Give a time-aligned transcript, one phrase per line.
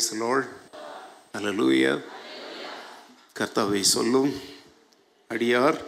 [0.00, 0.44] Price lol
[1.38, 1.90] அல்லேலூயா
[3.38, 4.30] கர்த்தாவை சொல்லும்
[5.30, 5.78] அடியார்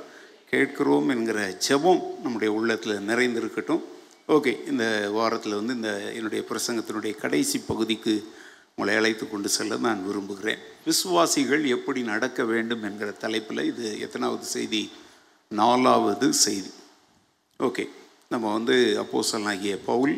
[0.51, 3.81] கேட்கிறோம் என்கிற ஜெபம் நம்முடைய உள்ளத்தில் நிறைந்திருக்கட்டும்.
[4.29, 8.15] ஓகே இந்த வாரத்தில் வந்து இந்த என்னுடைய பிரசங்கத்தினுடைய கடைசி பகுதிக்கு
[8.75, 10.59] உங்களை அழைத்து கொண்டு செல்ல நான் விரும்புகிறேன்.
[10.85, 14.91] விசுவாசிகள் எப்படி நடக்க வேண்டும் என்கிற தலைப்பில் இது எத்தனாவது செய்தி?
[15.49, 16.73] நாலாவது செய்தி.
[17.59, 17.87] ஓகே
[18.29, 20.17] நம்ம வந்து அப்போஸ்தலனாகிய பவுல்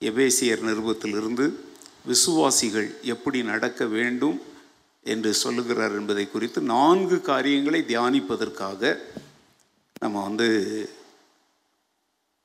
[0.00, 1.46] எபேசியர் நிருபத்திலிருந்து
[2.06, 4.40] விசுவாசிகள் எப்படி நடக்க வேண்டும்
[5.04, 8.98] என்று சொல்லுகிறார் என்பதை குறித்து நான்கு காரியங்களை தியானிப்பதற்காக
[10.00, 10.48] நம்ம வந்து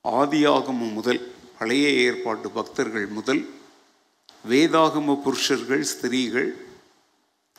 [0.03, 1.22] ஆதியாகமம் முதல்
[1.59, 3.50] பழைய ஏற்பாட்டு பக்தர்கள் முதல்
[4.50, 6.56] வேதாகம புருஷர்கள் ஸ்திரீகள்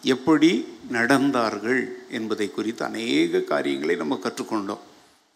[0.02, 4.84] எப்படி நடந்தார்கள் என்பதை குறித்து அநேக காரியங்களை நம்ம கற்றுக்கொண்டோம்.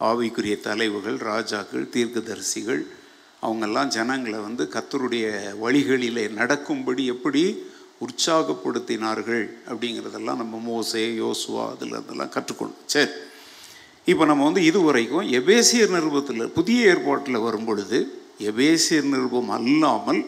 [0.01, 2.83] ஆவிக்குரிய தலைவுகள் ராஜாக்கள் தீர்க்கதரிசிகள்
[3.47, 5.27] அவங்கெல்லாம் ஜனங்களை வந்து கத்தருடைய
[5.65, 7.43] வழிகளிலே நடக்கும்படி எப்படி
[8.05, 12.87] உற்சாகப்படுத்தினார்கள் அப்படிங்கிறதெல்லாம் நம்ம மோசே யோசுவா அதில் அதெல்லாம் கற்றுக்கொண்டோம்.
[12.95, 13.13] சரி
[14.13, 17.99] இப்போ நம்ம வந்து இதுவரைக்கும் எபேசியர் நிருபத்தில் புதிய ஏற்பாட்டில் வரும் பொழுது
[18.51, 20.21] எபேசியர் நிருபம் அல்லாமல்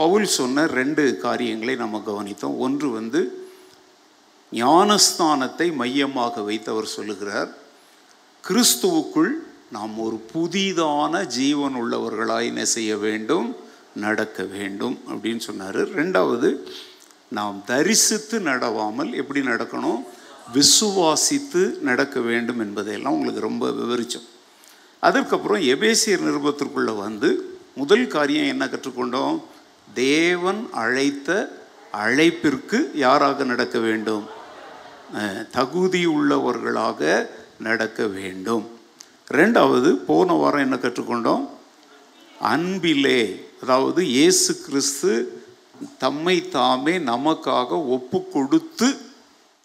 [0.00, 2.56] பவுல் சொன்ன ரெண்டு காரியங்களை நம்ம கவனித்தோம்.
[2.64, 3.20] ஒன்று வந்து
[4.52, 7.50] ஞானஸ்தானத்தை மையமாக வைத்து அவர் சொல்லுகிறார்.
[8.44, 9.32] கிறிஸ்துவுக்குள்
[9.70, 13.56] நாம் ஒரு புதிதான ஜீவன் உள்ளவர்களாக என்ன செய்ய வேண்டும்
[13.94, 15.78] நடக்க வேண்டும் அப்படின்னு சொன்னார்.
[15.88, 16.62] ரெண்டாவது
[17.28, 20.02] நாம் தரிசித்து நடவாமல் எப்படி நடக்கணும்?
[20.54, 24.28] விசுவாசித்து நடக்க வேண்டும் என்பதையெல்லாம் உங்களுக்கு ரொம்ப விவரித்தோம்
[25.00, 29.42] அதற்கப்புறம் எபேசியர் நிருபத்திற்குள்ளே வந்து முதல் காரியம் என்ன கற்றுக்கொண்டோம்?
[29.94, 31.30] தேவன் அழைத்த
[31.92, 34.24] அழைப்பிற்கு யாராக நடக்க வேண்டும்?
[35.50, 37.28] தகுதி உள்ளவர்களாக
[37.58, 38.64] நடக்க வேண்டும்.
[39.30, 41.48] ரெண்டாவது போன வாரம் என்ன கற்றுக்கொண்டோம்?
[42.40, 45.42] அன்பிலே அதாவது இயேசு கிறிஸ்து
[45.98, 48.98] தம்மை தாமே நமக்காக ஒப்பு கொடுத்து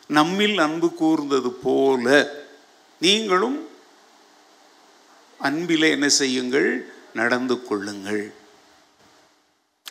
[0.07, 2.05] நம்மில் அன்பு கூர்ந்தது போல
[3.01, 3.67] நீங்களும்
[5.39, 6.69] அன்பிலே என்ன செய்யுங்கள்?
[7.13, 8.33] நடந்து கொள்ளுங்கள்.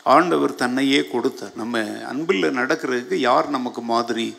[0.03, 1.53] ஆண்டவர் தன்னையே கொடுத்தார்.
[1.55, 4.37] நம்ம அன்பில் நடக்கிறதுக்கு யார் நமக்கு மாதிரி?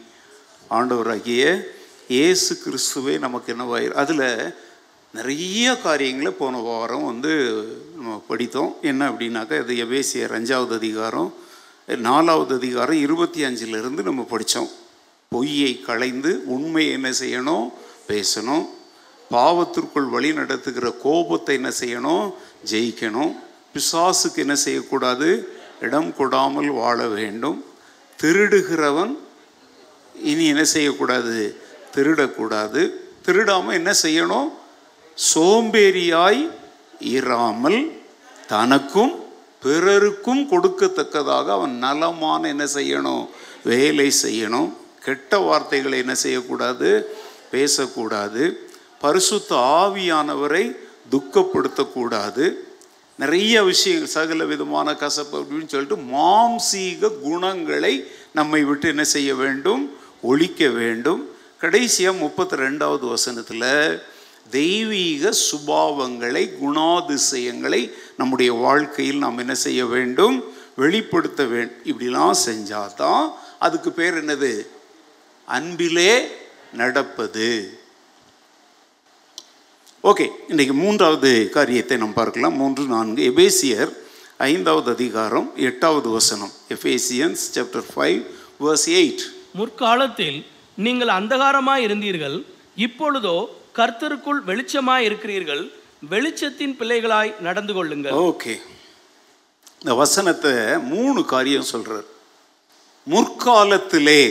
[0.69, 1.67] ஆண்டவராகிய
[2.07, 4.55] இயேசு கிறிஸ்துவே நமக்கு என்னவாயிரு அதில்
[5.13, 7.31] நிறைய காரியங்களை போன வாரம் வந்து
[7.95, 8.75] நம்ம படித்தோம்.
[8.81, 11.33] என்ன அப்படின்னாக்கா இது எபேசியர் அஞ்சாவது அதிகாரம்
[11.85, 14.69] நாலாவது அதிகாரம் இருபத்தி அஞ்சிலிருந்து நம்ம படித்தோம்.
[15.29, 17.65] பொய்யை களைந்து உண்மையை என்ன செய்யணும்?
[18.07, 18.65] பேசணும்.
[19.31, 22.33] பாவத்திற்குள் வழி நடத்துகிற கோபத்தை என்ன செய்யணும்?
[22.71, 23.35] ஜெயிக்கணும்.
[23.73, 25.29] பிசாசுக்கு என்ன செய்யக்கூடாது?
[25.81, 27.65] இடம் கொடாமல் வாழ வேண்டும்.
[28.23, 29.17] திருடுகிறவன்
[30.23, 31.61] இனி என்ன செய்யக்கூடாது?
[31.95, 32.89] திருடக்கூடாது.
[33.21, 34.59] திருடாமல் என்ன செய்யணும்?
[35.15, 36.49] சோம்பேறியாய்
[36.99, 38.01] இராமல்
[38.47, 39.23] தனக்கும்
[39.63, 43.27] பிறருக்கும் கொடுக்கத்தக்கதாக அவன் நலமான என்ன செய்யணும்?
[43.63, 44.73] வேலை செய்யணும்.
[45.03, 47.15] கெட்ட வார்த்தைகளை என்ன செய்யக்கூடாது?
[47.51, 48.69] பேசக்கூடாது.
[48.99, 50.75] பரிசுத்த ஆவியானவரை
[51.11, 52.51] துக்கப்படுத்தக்கூடாது.
[53.17, 59.97] நிறைய விஷயங்கள் சகல விதமான கசப்பு அப்படின்னு சொல்லிட்டு மாம்சீக குணங்களை நம்மை விட்டு என்ன செய்ய வேண்டும்?
[60.21, 61.29] ஒழிக்க வேண்டும்.
[61.59, 64.01] கடைசியாக முப்பத்தி ரெண்டாவது வசனத்தில்
[64.49, 70.43] தெய்வீக சுபாவங்களை குணாதிசயங்களை நம்முடைய வாழ்க்கையில் நாம் என்ன செய்ய வேண்டும்?
[70.75, 74.67] வெளிப்படுத்த வேண்டும் இப்படிலாம் செஞ்சால் தான் அதுக்கு பேர் என்னது?
[75.47, 76.13] அன்பிலே
[76.73, 77.79] நடப்பது.
[80.03, 82.55] ஓகே இன்றைக்கு மூன்றாவது காரியத்தை நாம் பார்க்கலாம்.
[82.55, 83.91] மூன்று நான்கு எபேசியர்
[84.37, 86.51] ஐந்தாவது அதிகாரம் எட்டாவது வசனம்.
[86.69, 88.21] Ephesians chapter five
[88.59, 89.23] verse eight
[89.53, 90.45] முற்காலத்தில்
[90.75, 92.45] நீங்கள் அந்தகாரமாக இருந்தீர்கள்.
[92.75, 93.35] இப்பொழுதோ
[93.77, 95.63] கர்த்தருக்குள் வெளிச்சமாய் இருக்கிறீர்கள்
[96.11, 98.15] வெளிச்சத்தின் பிள்ளைகளாய் நடந்து கொள்ளுங்கள்.
[98.27, 98.53] ஓகே
[99.81, 100.53] இந்த வசனத்தை
[100.93, 102.07] மூணு காரியம் சொல்றார்.
[103.11, 104.21] முற்காலத்திலே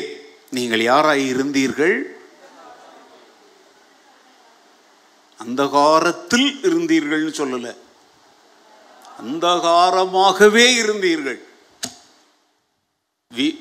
[0.57, 1.97] நீங்கள் யாராய் இருந்தீர்கள்?
[5.45, 7.69] அந்தகாரத்தில் இருந்தீர்கள்னு சொல்லல.
[9.23, 11.41] அந்தகாரமாகவே இருந்தீர்கள்.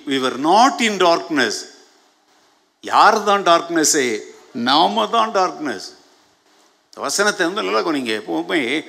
[0.09, 1.61] We were not in darkness
[2.83, 4.07] யார் தான் டார்க்னஸ்ஸே
[4.53, 5.87] நாம தான் டார்க்னஸ்
[6.97, 8.13] வசனத்தை வந்து நல்லா கவனிங்க.
[8.21, 8.85] எப்பவுமே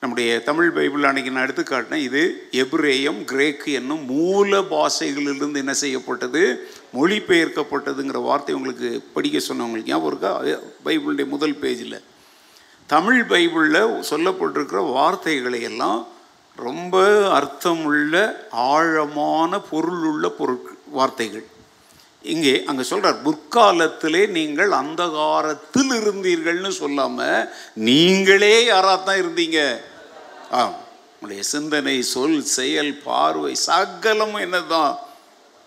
[0.00, 6.68] நம்முடைய தமிழ் பைபிள் அன்னைக்கு நான் எடுத்து காட்டினேன் இது எப்ரேயம் கிரேக்கு என்னும் மூல பாஷைகளிலிருந்து என்ன செய்யப்பட்டது
[6.94, 10.32] மொழிபெயர்க்கப்பட்டதுங்கிற வார்த்தை உங்களுக்கு படிக்க சொன்னவங்களுக்கு ஞாபகம் இருக்கா?
[10.84, 12.02] பைபிளுடைய முதல் பேஜில்.
[12.86, 16.06] தமிழ் பைபிளில் சொல்லப்பட்டிருக்கிற வார்த்தைகளை எல்லாம்
[16.56, 16.96] ரொம்ப
[17.30, 21.46] அர்த்தமுள்ள ஆழமான பொருளுள்ள பொருட்கள் வார்த்தைகள்.
[22.32, 27.48] இங்கே அங்கே சொல்கிறார் முற்காலத்திலே நீங்கள் அந்தகாரத்தில் இருந்தீர்கள்னு சொல்லாமல்
[27.88, 29.58] நீங்களே யாராக தான் இருந்தீங்க?
[30.56, 30.60] ஆ
[31.12, 34.92] உங்களுடைய சிந்தனை சொல் செயல் பார்வை சகலமும் என்ன தான்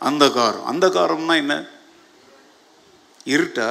[0.02, 0.66] அந்தகாரம்.
[0.72, 1.56] அந்தகாரம்னா என்ன?
[3.26, 3.70] இருட்டா?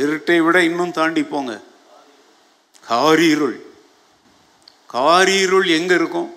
[0.00, 1.52] இருட்டை விட இன்னும் தாண்டி போங்க.
[2.88, 3.56] காரீருள்.
[4.94, 6.30] காரீருள் எங்கே இருக்கும்?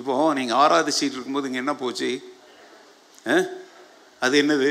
[0.00, 2.10] இப்போ நீங்கள் ஆராதிச்சிட்டு இருக்கும்போது இங்கே என்ன போச்சு?
[4.20, 4.70] அது என்னது?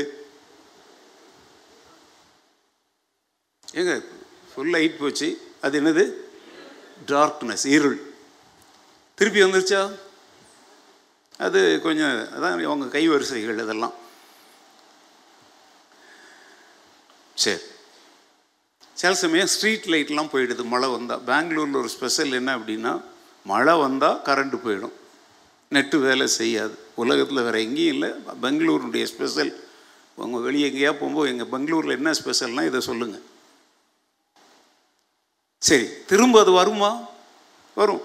[3.72, 4.04] ஏங்க
[4.52, 5.28] ஃபுல் லைட் போச்சு.
[5.62, 6.04] அது என்னது?
[7.06, 7.98] டார்க்னஸ் இருள்.
[9.14, 9.98] திருப்பி வந்துருச்சா?
[11.38, 13.94] அது கொஞ்சம் அதான் அவங்க கைவரிசைகள் இதெல்லாம்
[17.34, 17.60] சரி.
[18.92, 23.04] சில சமயம் ஸ்ட்ரீட் லைட்லாம் போயிடுது மழை வந்தால் பெங்களூரில் ஒரு ஸ்பெஷல் என்ன அப்படின்னா
[23.44, 24.96] மழை வந்தால் கரண்ட்டு போயிடும்.
[25.70, 26.86] நெட்டு வேலை செய்யாது.
[27.04, 28.10] உலகத்தில் வேறு எங்கேயும் இல்லை.
[28.42, 29.52] பெங்களூருடைய ஸ்பெஷல்
[30.24, 33.26] உங்கள் வெளியே எங்கேயா போகும்போது எங்கள் பெங்களூரில் என்ன ஸ்பெஷல்னா இதை சொல்லுங்கள்
[35.68, 36.90] சரி திரும்ப அது வருமா?
[37.76, 38.02] வரும்.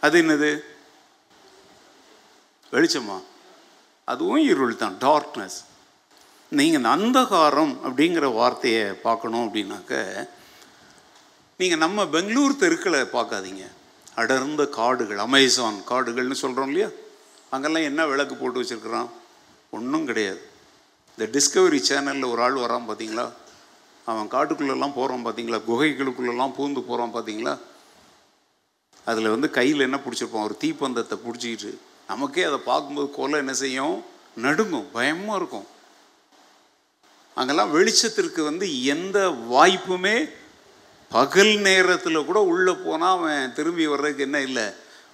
[0.00, 0.50] அது என்னது?
[2.72, 3.16] வெளிச்சமா?
[4.04, 5.58] அதுவும் இருள் தான் டார்க்னஸ்
[6.58, 10.00] நீங்கள் இந்த அந்தகாரம் அப்படிங்கிற வார்த்தையை பார்க்கணும் அப்படின்னாக்க
[11.60, 13.64] நீங்கள் நம்ம பெங்களூர் தெருக்களை பார்க்காதீங்க.
[14.14, 16.88] அடர்ந்த காடுகள் அமேசான் காடுகள்னு சொல்கிறோம் இல்லையா?
[17.54, 19.08] அங்கெல்லாம் என்ன விளக்கு போட்டு வச்சுருக்குறான்?
[19.76, 20.40] ஒன்றும் கிடையாது.
[21.14, 23.26] இந்த டிஸ்கவரி சேனலில் ஒரு ஆள் வரான் பார்த்தீங்களா
[24.10, 27.54] அவன் காட்டுக்குள்ளெல்லாம் போகிறான் பார்த்தீங்களா குகைகளுக்குள்ளெல்லாம் பூந்து போகிறான் பார்த்தீங்களா
[29.10, 30.46] அதில் வந்து கையில் என்ன பிடிச்சிருப்பான்?
[30.48, 31.72] ஒரு தீப்பந்தத்தை பிடிச்சிக்கிட்டு
[32.10, 33.96] நமக்கே அதை பார்க்கும்போது கொலை என்ன செய்யும்?
[34.44, 35.68] நடுங்கும் பயமாக இருக்கும்.
[37.36, 39.18] அங்கெல்லாம் வெளிச்சத்திற்கு வந்து எந்த
[39.54, 40.16] வாய்ப்புமே
[41.10, 44.66] பகல் நேரத்தில் கூட உள்ளே போனால் அவன் திரும்பி வர்றதுக்கு என்ன இல்லை?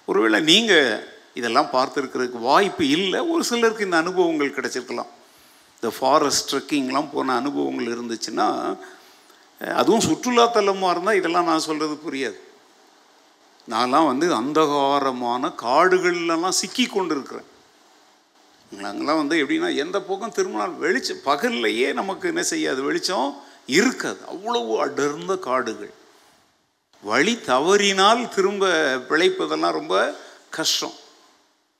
[0.08, 3.20] ஒருவேளை நீங்கள் இதெல்லாம் பார்த்துருக்கிறதுக்கு வாய்ப்பு இல்லை.
[3.34, 5.12] ஒரு சிலருக்கு இந்த அனுபவங்கள் கிடச்சிருக்கலாம்.
[5.78, 8.46] இந்த ஃபாரஸ்ட் ட்ரெக்கிங்லாம் போன அனுபவங்கள் இருந்துச்சுன்னா
[9.80, 12.38] அதுவும் சுற்றுலாத்தலமாக இருந்தால் இதெல்லாம் நான் சொல்கிறது புரியாது.
[13.72, 17.48] நான்லாம் வந்து அந்தகாரமான காடுகள்லாம் சிக்கி கொண்டு இருக்கிறேன்
[18.88, 22.80] அங்கெல்லாம் வந்து எப்படின்னா எந்த பக்கம் திருமணம் வெளிச்சம் பகல்லையே நமக்கு என்ன செய்யாது?
[22.88, 23.28] வெளிச்சம்
[23.78, 24.20] இருக்காது.
[24.32, 25.92] அவ்வளவு அடர்ந்த காடுகள்.
[27.02, 28.66] வழி தவறினால் திரும்ப
[29.10, 29.96] பிழைப்பதெல்லாம் ரொம்ப
[30.56, 30.96] கஷ்டம்.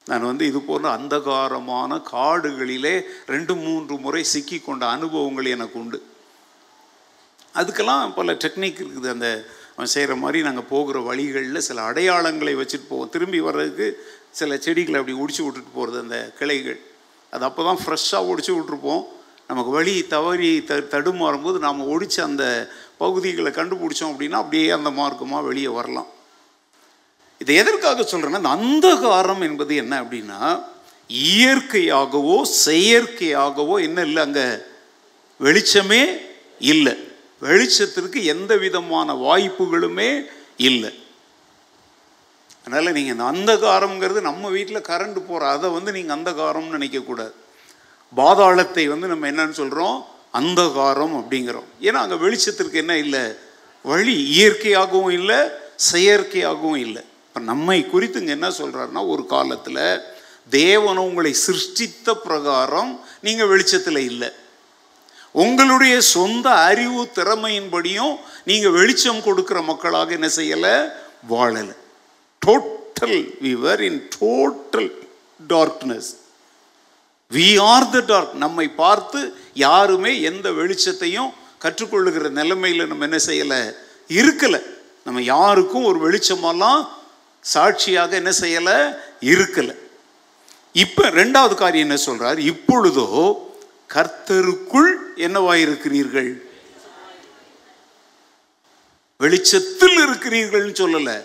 [0.09, 2.95] நான் வந்து இது போன்ற அந்தகாரமான காடுகளிலே
[3.33, 5.99] ரெண்டு மூன்று முறை சிக்கி கொண்ட அனுபவங்கள் எனக்கு உண்டு.
[7.61, 9.11] அதுக்கெல்லாம் பல டெக்னிக் இருக்குது.
[9.17, 9.29] அந்த
[9.75, 13.13] அவன் செய்கிற மாதிரி நாங்கள் போகிற வழிகளில் சில அடையாளங்களை வச்சுட்டு போவோம்.
[13.15, 13.87] திரும்பி வர்றதுக்கு
[14.39, 16.81] சில செடிகளை அப்படி ஒடிச்சு விட்டுட்டு போகிறது அந்த கிளைகள்.
[17.35, 19.05] அது அப்போ தான் ஃப்ரெஷ்ஷாக ஒடிச்சு விட்ருப்போம்
[19.51, 22.45] நமக்கு வழி தவறி த தடுமாறும் போது நாம் ஒடிச்ச அந்த
[23.03, 26.09] பகுதிகளை கண்டுபிடிச்சோம் அப்படின்னா அப்படியே அந்த மார்க்கமாக வெளியே வரலாம்.
[27.41, 30.41] இதை எதற்காக சொல்கிறேன்னா அந்த அந்தகாரம் என்பது என்ன அப்படின்னா
[31.11, 34.47] இயற்கையாகவோ செயற்கையாகவோ என்ன இல்லை அங்கே
[35.41, 36.03] வெளிச்சமே
[36.73, 36.95] இல்லை.
[37.49, 40.09] வெளிச்சத்திற்கு எந்த விதமான வாய்ப்புகளுமே
[40.69, 40.91] இல்லை.
[42.65, 47.35] அதனால் நீங்கள் இந்த அந்தகாரம்ங்கிறது நம்ம வீட்டில் கரண்ட் போகிற அதை வந்து நீங்கள் அந்தகாரம்னு நினைக்கக்கூடாது
[48.13, 49.97] பாதாளத்தை வந்து நம்ம என்னன்னு சொல்கிறோம்
[50.41, 51.69] அந்தகாரம் அப்படிங்கிறோம்.
[51.87, 53.23] ஏன்னா அங்கே வெளிச்சத்திற்கு என்ன இல்லை?
[53.85, 55.39] வழி இயற்கையாகவும் இல்லை
[55.91, 57.03] செயற்கையாகவும் இல்லை.
[57.39, 60.01] இப்போ நம்மை குறித்து இங்கே என்ன சொல்கிறாருன்னா ஒரு காலத்தில்
[60.51, 62.91] தேவன் உங்களை சிருஷ்டித்த பிரகாரம்
[63.21, 64.31] நீங்கள் வெளிச்சத்தில் இல்லை.
[65.33, 68.15] உங்களுடைய சொந்த அறிவு திறமையின்படியும்
[68.45, 70.75] நீங்கள் வெளிச்சம் கொடுக்குற மக்களாக என்ன செய்யலை?
[71.27, 71.75] வாழலை.
[72.47, 74.91] Total we were in total
[75.49, 76.11] darkness
[77.31, 79.23] we are the dark நம்மை பார்த்து
[79.55, 81.33] யாருமே எந்த வெளிச்சத்தையும்
[81.65, 83.63] கற்றுக்கொள்ளுகிற நிலைமையில் நம்ம என்ன செய்யலை?
[84.09, 84.63] இருக்கலை.
[85.05, 86.97] நம்ம யாருக்கும் ஒரு வெளிச்சமெல்லாம்
[87.41, 88.97] சாட்சியாக என்ன செய்யலை?
[89.21, 89.75] இருக்கலை.
[90.73, 93.07] இப்போ ரெண்டாவது காரியம் என்ன சொல்கிறார் இப்பொழுதோ
[93.95, 96.47] கர்த்தருக்குள் என்னவாயிருக்கிறீர்கள்?
[99.17, 101.25] வெளிச்சத்தில் இருக்கிறீர்கள்னு சொல்லலை.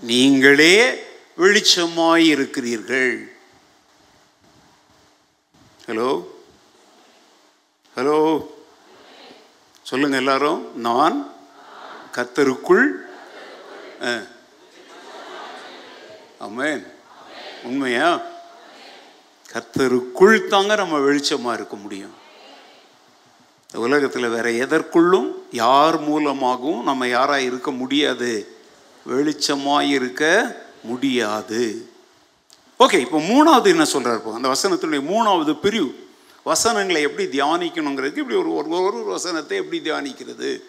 [0.00, 1.06] நீங்களே
[1.38, 3.28] வெளிச்சமாயிருக்கிறீர்கள்.
[5.86, 6.26] ஹலோ
[7.96, 8.46] ஹலோ
[9.82, 10.80] சொல்லுங்க எல்லாரும்.
[10.80, 11.32] நான்
[12.12, 13.06] கர்த்தருக்குள்
[16.40, 16.86] அமேன்
[17.62, 18.20] உண்மையா?
[19.52, 22.14] கர்த்தருக்குள் தாங்க நம்ம வெளிச்சமா இருக்க முடியும்.
[23.66, 28.60] இந்த உலகத்தில் வேற எதற்குள்ளும் யார் மூலமாகவும் நம்ம யாராக இருக்க முடியாது.
[29.06, 30.22] வெளிச்சமாக இருக்க
[30.82, 31.90] முடியாது.
[32.78, 36.08] ஓகே இப்போ மூணாவது என்ன சொல்றாரு இப்போ அந்த வசனத்தினுடைய மூணாவது பிரிவு.
[36.44, 40.60] வசனங்களை எப்படி தியானிக்கணுங்கிறதுக்கு இப்படி ஒரு ஒரு ஒரு வசனத்தை எப்படி தியானிக்கிறது?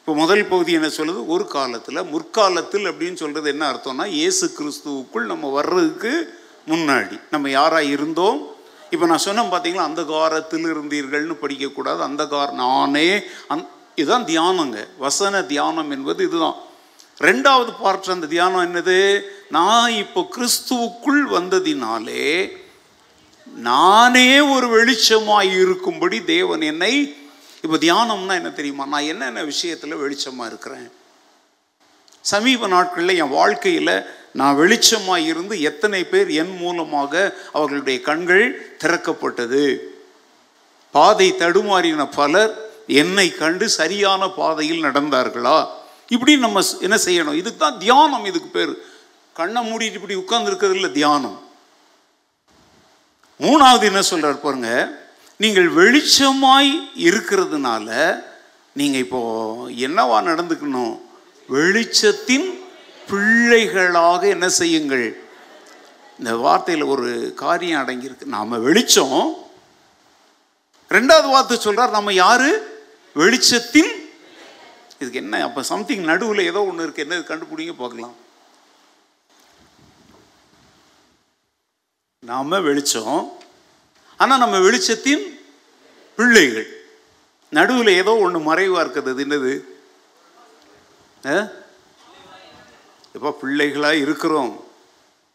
[0.00, 1.26] இப்போ முதல் பகுதி என்ன சொல்லுது?
[1.26, 7.20] ஒரு காலத்தில் முற்காலத்தில் அப்படின்னு சொல்கிறது என்ன அர்த்தம்னா இயேசு கிறிஸ்துவுக்குள் நம்ம வர்றதுக்கு முன்னாடி.
[7.30, 8.46] நம்ம யாராக இருந்தோம்?
[8.90, 11.98] இப்போ நான் சொன்னேன் பார்த்தீங்களா அந்த காரத்தில் இருந்தீர்கள்னு படிக்கக்கூடாது.
[11.98, 13.60] அந்த கார் நானே அந்
[13.94, 14.86] இதுதான் தியானங்க.
[14.98, 16.54] வசன தியானம் என்பது இதுதான்.
[17.18, 19.20] ரெண்டாவது பார்ட் அந்த தியானம் என்னது?
[19.50, 22.52] நான் இப்போ கிறிஸ்துவுக்குள் வந்ததினாலே
[23.56, 27.14] நானே ஒரு வெளிச்சமாய் இருக்கும்படி தேவன் என்னை
[27.62, 28.86] இப்போ தியானம்னா என்ன தெரியுமா?
[28.86, 30.90] நான் என்னென்ன விஷயத்தில் வெளிச்சமாக இருக்கிறேன்?
[32.20, 33.94] சமீப நாட்களில் என் வாழ்க்கையில்
[34.32, 39.78] நான் வெளிச்சமாக இருந்து எத்தனை பேர் என் மூலமாக அவர்களுடைய கண்கள் திறக்கப்பட்டது?
[40.90, 45.68] பாதை தடுமாறின பலர் என்னை கண்டு சரியான பாதையில் நடந்தார்களா?
[46.08, 47.34] இப்படி நம்ம என்ன செய்யணும்?
[47.34, 48.72] இதுக்கு தான் தியானம் இதுக்கு பேர்.
[49.32, 51.38] கண்ணை மூடிட்டு இப்படி உட்கார்ந்துருக்கிறது இல்லை தியானம்.
[53.40, 54.99] மூணாவது என்ன சொல்கிறார் பாருங்கள்
[55.42, 56.72] நீங்கள் வெளிச்சமாய்
[57.08, 57.88] இருக்கிறதுனால
[58.78, 59.20] நீங்கள் இப்போ
[59.86, 60.94] என்னவா நடந்துக்கணும்?
[61.48, 62.48] வெளிச்சத்தின்
[63.10, 65.06] பிள்ளைகளாக என்ன செய்யுங்கள்?
[66.18, 67.08] இந்த வார்த்தையில் ஒரு
[67.42, 68.34] காரியம் அடங்கியிருக்கு.
[68.36, 69.16] நாம் வெளிச்சம்
[70.96, 72.50] ரெண்டாவது வார்த்தை சொல்கிறார் நம்ம யாரு?
[73.22, 73.92] வெளிச்சத்தின்
[75.00, 77.04] இதுக்கு என்ன அப்போ சம்திங் நடுவில் ஏதோ ஒன்று இருக்கு.
[77.06, 78.16] என்ன கண்டுபிடிங்க பார்க்கலாம்.
[82.22, 83.38] நாம் வெளிச்சம்
[84.22, 85.22] ஆனால் நம்ம வெளிச்சத்தின்
[86.20, 86.84] பிள்ளைகள்.
[87.50, 89.24] நடுவில் ஏதோ ஒன்று மறைவாக இருக்கிறது.
[89.24, 89.64] என்னது?
[93.14, 94.64] இப்போ பிள்ளைகளாக இருக்கிறோம்.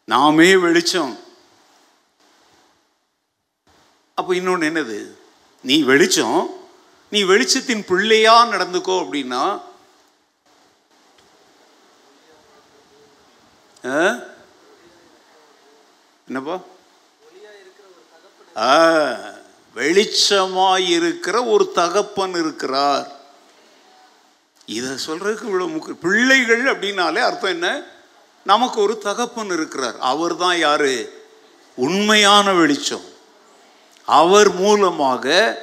[0.04, 1.18] நாமே வெளிச்சம்.
[4.14, 5.10] அப்போ இன்னொன்று என்னது?
[5.62, 6.64] நீ வெளிச்சம்.
[7.10, 9.62] நீ வெளிச்சத்தின் பிள்ளையா நடந்துக்கோ அப்படின்னா
[13.84, 14.18] ஆ?
[16.26, 16.60] என்னப்பா?
[18.56, 19.35] ஆ,
[19.76, 23.12] வெளிச்சமாயிருக்கிற ஒரு தகப்பன் இருக்கிறார்.
[24.66, 27.82] இதை சொல்றதுக்கு இவ்வளோ முக்கிய பிள்ளைகள் அப்படின்னாலே அர்த்தம் என்ன?
[28.44, 29.98] நமக்கு ஒரு தகப்பன் இருக்கிறார்.
[29.98, 31.24] அவர் தான் யாரு?
[31.74, 33.04] உண்மையான வெளிச்சம்.
[34.04, 35.58] அவர் மூலமாக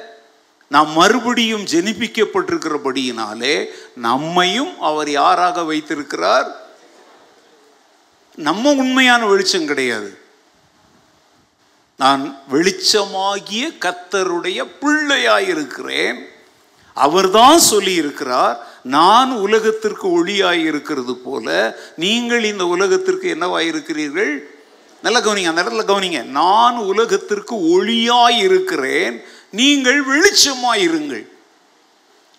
[0.68, 6.62] நாம் மறுபடியும் ஜெனிப்பிக்கப்பட்டிருக்கிறபடியினாலே நம்மையும் அவர் யாராக வைத்திருக்கிறார்?
[8.36, 10.23] நம்ம உண்மையான வெளிச்சம் கிடையாது.
[11.96, 16.18] நான் வெளிச்சமாகிய கத்தருடைய பிள்ளையாயிருக்கிறேன்.
[16.92, 21.46] அவர்தான் சொல்லியிருக்கிறார் நான் உலகத்திற்கு ஒளியாய் இருக்கிறது போல
[21.96, 24.32] நீங்கள் இந்த உலகத்திற்கு என்னவாயிருக்கிறீர்கள்?
[25.02, 26.22] நல்ல கவனிங்க அந்த இடத்துல கவனிங்க.
[26.24, 31.26] நான் உலகத்திற்கு ஒளியாய் இருக்கிறேன் நீங்கள் வெளிச்சமாயிருங்கள்.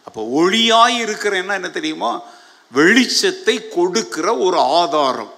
[0.03, 2.21] அப்போ ஒளியாய் இருக்கிறேன்னா என்ன தெரியுமா?
[2.73, 5.33] வெளிச்சத்தை கொடுக்கிற ஒரு ஆதாரம்.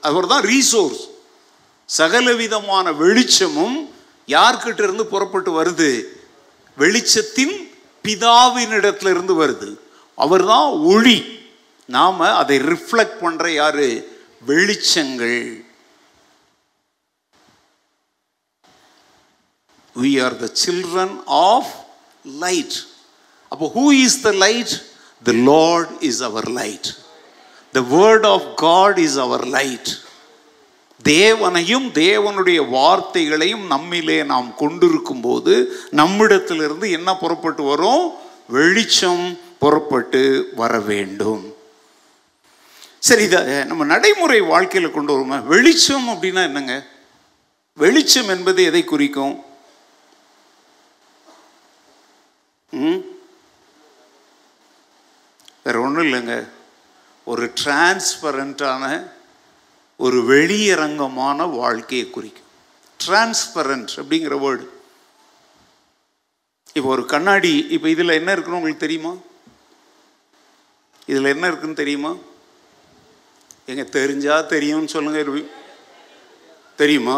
[0.00, 1.02] அவர் தான் ரீசோர்ஸ்
[1.98, 3.78] சகலவிதமான வெளிச்சமும்
[4.34, 5.90] யார்கிட்ட இருந்து புறப்பட்டு வருது?
[6.78, 7.56] வெளிச்சத்தின்
[8.04, 9.68] பிதாவினிடத்துல இருந்து வருது.
[10.18, 11.18] அவர் தான் ஒளி.
[11.88, 13.88] நாம் அதை ரிஃப்ளெக்ட் பண்ணுற யாரு?
[14.46, 15.40] வெளிச்சங்கள்.
[20.02, 21.72] We are the children of
[22.44, 22.76] light
[23.52, 24.74] அப்போ who is the light
[25.28, 26.88] the Lord is our light
[27.72, 29.90] the word of God is our light
[31.02, 38.12] தேவனையும் தேவனுடைய வார்த்தைகளையும் நம்மிலே நாம் கொண்டிருக்கும் போது நம்மிடத்திலிருந்து என்ன புறப்பட்டு வரும்?
[38.48, 41.56] வெளிச்சம் புறப்பட்டு வர வேண்டும்.
[42.98, 45.36] சரி இதை நம்ம நடைமுறை வாழ்க்கையில் கொண்டு வருமா?
[45.36, 46.86] வெளிச்சம் அப்படின்னா என்னங்க?
[47.74, 49.44] வெளிச்சம் என்பது எதை குறிக்கும்?
[52.70, 52.98] ம்?
[55.62, 56.48] வேற ஒன்றும் இல்லைங்க.
[57.24, 59.10] ஒரு டிரான்ஸ்பரண்டான
[60.04, 62.48] ஒரு வெளியரங்கமான வாழ்க்கையை குறிக்கும்.
[63.00, 64.66] டிரான்ஸ்பரன்ஸ் அப்படிங்கிற வேர்டு
[66.74, 69.12] இப்போ ஒரு கண்ணாடி இப்போ இதில் என்ன இருக்குன்னு உங்களுக்கு தெரியுமா?
[71.06, 72.12] இதில் என்ன இருக்குன்னு தெரியுமா?
[73.66, 75.48] எங்க தெரிஞ்சா தெரியும்னு சொல்லுங்க
[76.76, 77.16] தெரியுமா?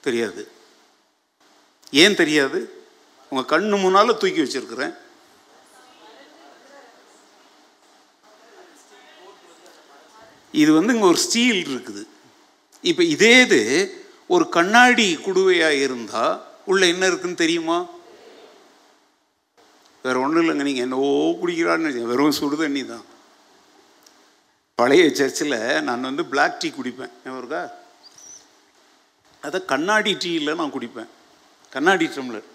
[0.00, 0.42] தெரியாது.
[1.90, 2.60] ஏன் தெரியாது?
[3.30, 4.94] உங்கள் கண்ணு முன்னால் தூக்கி வச்சிருக்கிறேன்.
[10.60, 12.02] இது வந்து இங்கே ஒரு ஸ்டீல் இருக்குது.
[12.90, 13.60] இப்போ இதே இது
[14.34, 16.34] ஒரு கண்ணாடி குடுவையாக இருந்தால்
[16.70, 17.78] உள்ளே என்ன இருக்குன்னு தெரியுமா?
[20.04, 23.04] வேறு ஒன்றும் இல்லைங்க நீங்கள் என்னவோ குடிக்கிறான்னு வெறும் சுடு தண்ணி தான்.
[24.80, 27.12] பழைய சர்ச்சில் நான் வந்து பிளாக் டீ குடிப்பேன்.
[27.40, 27.62] இருக்கா
[29.46, 31.10] அதை கண்ணாடி டீயில் நான் குடிப்பேன்.
[31.74, 32.48] கண்ணாடி டம்ளர்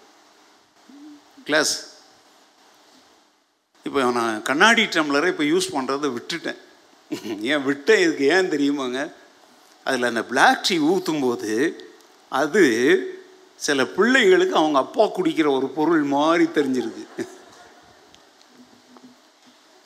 [1.46, 1.74] கிளாஸ்
[3.86, 6.60] இப்போ நான் கண்ணாடி டம்ளரை இப்போ யூஸ் பண்ணுறதை விட்டுட்டேன்.
[7.42, 9.12] ஏன் விட்டேன் இதுக்கு ஏன் தெரியுமாங்க?
[9.84, 11.52] அதில் அந்த பிளாக் டீ ஊற்றும் போது
[12.28, 12.62] அது
[13.56, 17.04] சில பிள்ளைகளுக்கு அவங்க அப்பா குடிக்கிற ஒரு பொருள் மாதிரி தெரிஞ்சிருக்கு.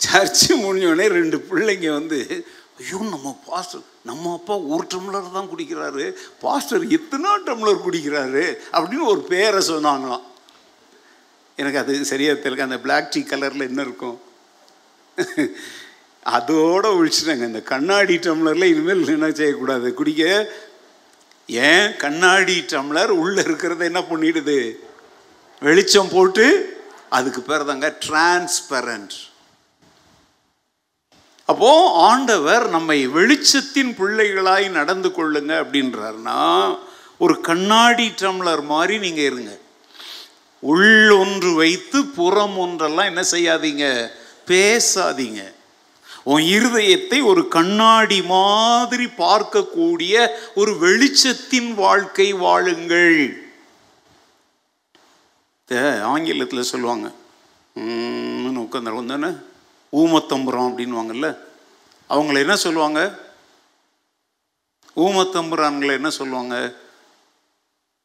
[0.00, 2.47] சர்ச்சு முடிஞ்சோடனே ரெண்டு பிள்ளைங்க வந்து
[2.81, 6.12] ஐயோ நம்ம பாஸ்டர் நம்ம அப்பா ஒரு டம்ளர் தான் குடிக்கிறாரு.
[6.41, 8.57] பாஸ்டர் எத்தனை டம்ளர் குடிக்கிறாரு?
[8.73, 10.23] அப்படின்னு ஒரு பேரை சொன்னாங்களாம்.
[11.57, 12.59] எனக்கு அது சரியாக தெரியல.
[12.59, 14.21] அந்த பிளாக் டீ கலரில் என்ன இருக்கும்?
[16.26, 17.47] அதோட ஒழிச்சிட்டாங்க.
[17.47, 19.95] இந்த கண்ணாடி டம்ளரில் இனிமேல் என்ன செய்யக்கூடாது?
[19.95, 20.52] குடிக்க.
[21.47, 21.97] ஏன்?
[21.97, 24.73] கண்ணாடி டம்ளர் உள்ள இருக்கிறத என்ன பண்ணிடுது?
[25.61, 26.76] வெளிச்சம் போட்டு
[27.09, 29.11] அதுக்கு பேர் தாங்க டிரான்ஸ்பரண்ட்
[31.45, 36.79] அப்போ ஆண்டவர் நம்மை வெளிச்சத்தின் பிள்ளைகளாய் நடந்து கொள்ளுங்க அப்படின்றாருன்னா
[37.19, 39.59] ஒரு கண்ணாடி டம்ளர் மாதிரி நீங்க இருங்க.
[40.61, 44.11] உள் ஒன்று வைத்து புறம் ஒன்றெல்லாம் என்ன செய்யாதீங்க?
[44.47, 45.52] பேசாதீங்க.
[46.31, 53.19] உன் இருதயத்தை ஒரு கண்ணாடி மாதிரி பார்க்கக்கூடிய ஒரு வெளிச்சத்தின் வாழ்க்கை வாழுங்கள்.
[56.12, 57.07] ஆங்கிலத்தில் சொல்லுவாங்க.
[58.62, 59.31] உட்காந்து தானே
[60.00, 61.29] ஊமத்தம்புரம் அப்படின்வாங்கல்ல
[62.09, 63.00] அவங்கள என்ன சொல்லுவாங்க?
[64.97, 66.57] ஊமத்தம்புரான்களை என்ன சொல்லுவாங்க?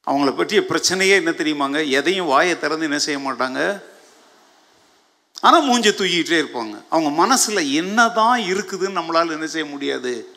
[0.08, 1.90] அவங்கள பற்றிய பிரச்சனையே என்ன தெரியுமாங்க?
[1.90, 3.62] எதையும் வாயை திறந்து என்ன செய்ய மாட்டாங்க?
[5.42, 6.76] ஆனால் மூஞ்சை தூக்கிக்கிட்டே இருப்பாங்க.
[6.90, 10.36] அவங்க மனசில் என்னதான் இருக்குதுன்னு நம்மளால் என்ன செய்ய முடியாது.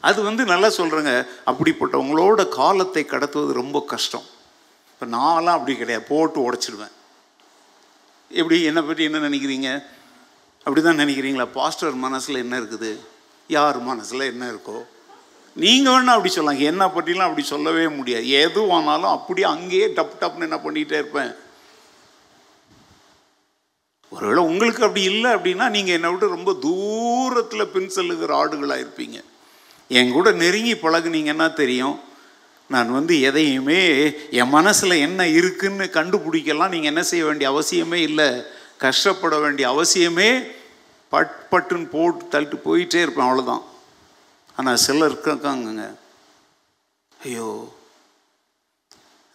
[0.00, 4.26] அது வந்து நல்லா சொல்கிறேங்க அப்படிப்பட்டவங்களோட காலத்தை கடத்துவது ரொம்ப கஷ்டம்.
[4.92, 6.04] இப்போ நான்லாம் அப்படி கிடையாது.
[6.08, 6.94] போட்டு உடச்சிடுவேன்
[8.30, 8.62] எப்படி?
[8.62, 9.84] என்னை பற்றி என்ன நினைக்கிறீங்க?
[10.58, 11.46] அப்படி தான் நினைக்கிறீங்களா?
[11.52, 12.98] பாஸ்டர் மனசில் என்ன இருக்குது?
[13.48, 14.78] யார் மனசில் என்ன இருக்கோ?
[15.52, 16.62] நீங்கள் வேணால் அப்படி சொல்லலாம்.
[16.62, 18.24] என்னை பற்றிலாம் அப்படி சொல்லவே முடியாது.
[18.24, 21.32] எதுவானாலும் அப்படியே அங்கேயே டப் டப்னு என்ன பண்ணிகிட்டே இருப்பேன்.
[24.10, 29.18] ஒருவேளை உங்களுக்கு அப்படி இல்லை அப்படின்னா நீங்கள் என்னை விட்டு ரொம்ப தூரத்தில் பின் செல்லுகிற ஆடுகளாக இருப்பீங்க.
[29.88, 32.00] என் கூட நெருங்கி பழகுனீங்கன்னா தெரியும்?
[32.68, 33.80] நான் வந்து எதையுமே
[34.30, 36.72] என் மனசில் என்ன இருக்குன்னு கண்டுபிடிக்கலாம்.
[36.74, 38.28] நீங்கள் என்ன செய்ய வேண்டிய அவசியமே இல்லை.
[38.78, 40.30] கஷ்டப்பட வேண்டிய அவசியமே
[41.08, 43.62] பட் பட்டுன்னு போட்டு தள்ளிட்டு போயிட்டே இருப்பேன் அவ்வளோதான்
[44.56, 45.84] ஆனால் சிலர் இருக்காங்கங்க.
[47.20, 47.48] ஐயோ.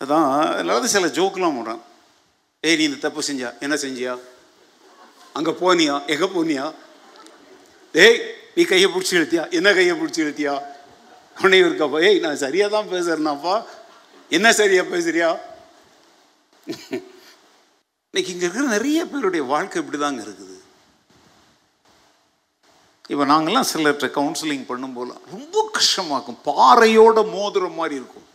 [0.02, 0.28] அதான்
[0.62, 1.82] எல்லாத்தையும் சில ஜோக்கெலாம் போடுறேன்.
[2.62, 4.14] ஏய் நீ இந்த தப்பு செஞ்சியா என்ன செஞ்சியா?
[5.38, 5.96] அங்கே போனியா?
[6.14, 6.66] எங்கே போனியா?
[7.96, 8.18] டேய்
[8.56, 9.44] நீ கையை பிடிச்சி இழுத்தியா?
[9.58, 10.56] என்ன கையை பிடிச்சி இழுத்தியா?
[11.42, 13.56] உடனே இருக்கப்பா ஏய் நான் சரியாக தான் பேசுகிறேன்னாப்பா
[14.38, 15.30] என்ன சரியா பேசுறியா?
[18.10, 20.58] இன்னைக்கு இங்கே இருக்கிற நிறைய பேருடைய வாழ்க்கை இப்படி தாங்க இருக்குது.
[23.12, 26.38] இப்போ நாங்கள்லாம் சிலர்கிட்ட கவுன்சிலிங் பண்ணும் போல ரொம்ப கஷ்டமாக்கும்.
[26.50, 28.28] பாறையோட மோதுற மாதிரி இருக்கும்.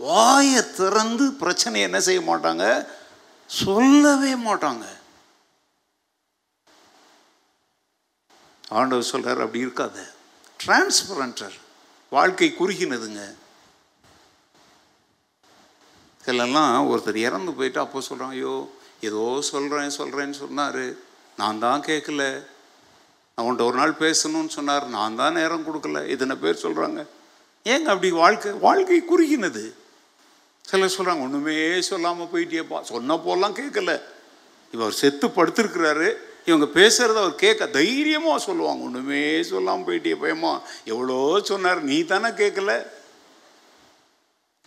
[0.00, 2.64] வாயை திறந்து பிரச்சனையை என்ன செய்ய மாட்டாங்க?
[3.62, 4.84] சொல்லவே மாட்டாங்க.
[8.78, 9.96] ஆண்டவர் சொல்கிறார் அப்படி இருக்காத.
[10.64, 11.56] டிரான்ஸ்பரண்டர்
[12.16, 13.22] வாழ்க்கை குறுகினதுங்க.
[16.22, 18.54] இதெல்லாம் ஒருத்தர் இறந்து போயிட்டு அப்போ சொல்கிறான் ஐயோ
[19.08, 20.84] ஏதோ சொல்கிறேன் சொல்கிறேன்னு சொன்னார்.
[21.40, 22.24] நான் தான் கேட்கல.
[23.38, 24.86] அவன்கிட்ட ஒரு நாள் பேசணும்னு சொன்னார்.
[24.96, 26.00] நான் தான் நேரம் கொடுக்கல.
[26.14, 27.00] இத்தனை பேர் சொல்கிறாங்க
[27.72, 29.64] ஏங்க அப்படி வாழ்க்கை வாழ்க்கை குறுகினது?
[30.70, 31.54] சிலர் சொல்கிறாங்க ஒன்றுமே
[31.90, 33.92] சொல்லாமல் போயிட்டேப்பா சொன்ன போலாம் கேட்கல.
[34.74, 36.10] இவர் செத்து படுத்திருக்கிறாரு.
[36.44, 38.84] இவங்க பேசுகிறத அவர் கேட்க தைரியமாக சொல்லுவாங்க.
[38.84, 40.60] ஒன்றுமே சொல்லாமல் போயிட்டே பயமா.
[40.84, 42.72] எவ்வளோ சொன்னார் நீ தானே கேட்கல?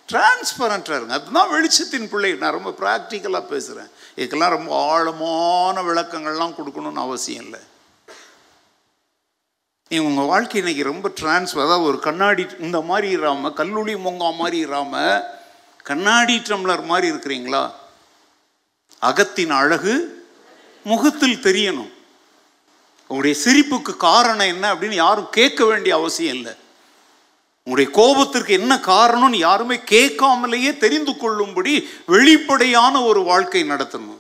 [0.10, 1.14] டிரான்ஸ்பரண்ட்டாக இருங்க.
[1.14, 2.34] அதுதான் வெளிச்சத்தின் பிள்ளை.
[2.42, 7.62] நான் ரொம்ப ப்ராக்டிக்கலாக பேசுகிறேன் இதுக்கெல்லாம் ரொம்ப ஆழமான விளக்கங்கள்லாம் கொடுக்கணும்னு அவசியம் இல்லை.
[9.92, 14.58] நீ உங்கள் வாழ்க்கை இன்னைக்கு ரொம்ப டிரான்ஸ்ஃபர் அதாவது ஒரு கண்ணாடி இந்த மாதிரி இராமல் கல்லூரி மொங்கா மாதிரி
[14.68, 15.24] இராமல்
[15.90, 17.64] கண்ணாடி டம்ளர் மாதிரி இருக்கிறீங்களா?
[19.02, 19.96] அகத்தின் அழகு
[20.86, 21.94] முகத்தில் தெரியணும்.
[23.08, 26.54] உங்களுடைய சிரிப்புக்கு காரணம் என்ன அப்படின்னு யாரும் கேட்க வேண்டிய அவசியம் இல்லை.
[27.64, 34.18] உங்களுடைய கோபத்திற்கு என்ன காரணம்னு யாருமே கேட்காமலேயே தெரிந்து கொள்ளும்படி வெளிப்படையான ஒரு வாழ்க்கை நடத்தணும்.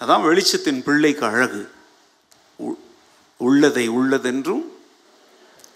[0.00, 1.70] அதான் வெளிச்சத்தின் பிள்ளைக்கு அழகு.
[2.56, 2.78] உ-
[3.36, 4.64] உள்ளதை உள்ளதென்றும்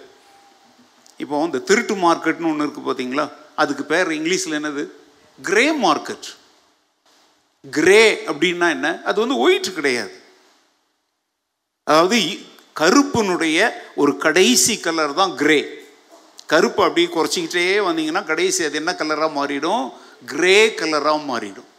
[1.18, 4.84] இப்போ இந்த திருட்டு மார்க்கெட்னு ஒன்று இருக்குது பார்த்தீங்களா அதுக்கு பேர் இங்கிலீஷில் என்னது?
[5.42, 6.28] கிரே மார்க்கெட்
[7.72, 9.02] கிரே அப்படின்னா என்ன?
[9.06, 10.24] அது வந்து ஒயிட் கிடையாது.
[11.88, 12.20] அதாவது
[12.74, 13.58] கருப்பினுடைய
[13.96, 15.60] ஒரு கடைசி கலர் தான் கிரே
[16.52, 19.86] கருப்பு அப்படியே குறைச்சிக்கிட்டே வந்தீங்கன்னா கடைசி அது என்ன கலராக மாறிடும்?
[20.26, 21.70] கிரே கலராக மாறிடும்.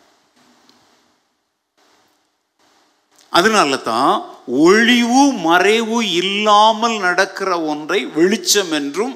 [3.32, 4.12] அதனால தான்
[4.46, 9.14] ஒளிவு மறைவு இல்லாமல் நடக்கிற ஒன்றை வெளிச்சம் என்றும்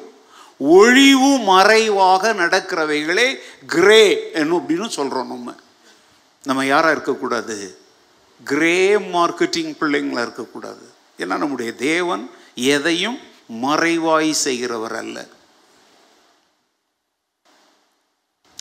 [0.58, 3.28] ஒளிவு மறைவாக நடக்கிறவைகளே
[3.66, 5.54] கிரே என்னும் அப்படின்னு சொல்கிறோம் நம்ம.
[6.44, 7.79] நம்ம யாராக இருக்கக்கூடாது?
[8.44, 10.88] கிரே மார்க்கெட்டிங் பிள்ளைங்களா இருக்கக்கூடாது.
[11.18, 13.18] ஏன்னா நம்முடைய தேவன் எதையும்
[13.62, 15.26] மறைவாய் செய்கிறவர் அல்ல.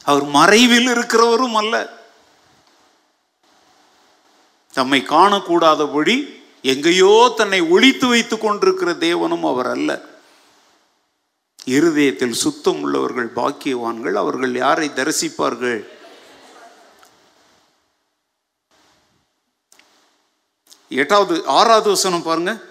[0.03, 1.97] அவர் மறைவில் இருக்கிறவரும் அல்ல.
[4.73, 10.01] தம்மை காணக்கூடாதபடி எங்கேயோ தன்னை ஒழித்து வைத்துக் கொண்டிருக்கிற தேவனும் அவர் அல்ல.
[11.65, 15.98] இருதயத்தில் சுத்தம் உள்ளவர்கள் பாக்கியவான்கள் அவர்கள் யாரை தரிசிப்பார்கள்?
[20.91, 22.61] எட்டாவது ஆறாவது வசனம் பாருங்க.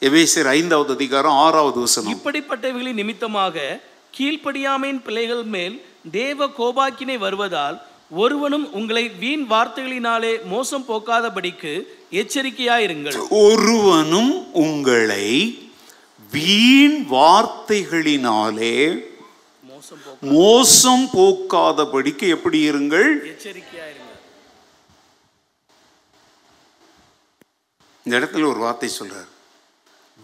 [0.00, 2.20] எபேசியர் ஐந்தாவது அதிகாரம் ஆறாவது வசனம்.
[2.20, 3.80] இப்படிப்பட்டவைகளின் நிமித்தமாக
[4.18, 11.72] கீழ்ப்படியாமையின் பிள்ளைகள் மேல் தேவ கோபாக்கினை வருவதால் ஒருவனும் உங்களை வீண் வார்த்தைகளினாலே மோசம் போக்காதபடிக்கு
[12.10, 13.28] எச்சரிக்கையாயிருங்கள்.
[13.28, 15.28] ஒருவனும் உங்களை
[16.30, 19.04] வீண் வார்த்தைகளினாலே
[20.20, 23.10] மோசம் போக்காதபடிக்கு எப்படி இருங்கள்?
[23.32, 23.71] எச்சரிக்கையாயிருங்கள்
[28.04, 29.30] இந்த இடத்துல ஒரு வார்த்தை சொல்கிறார்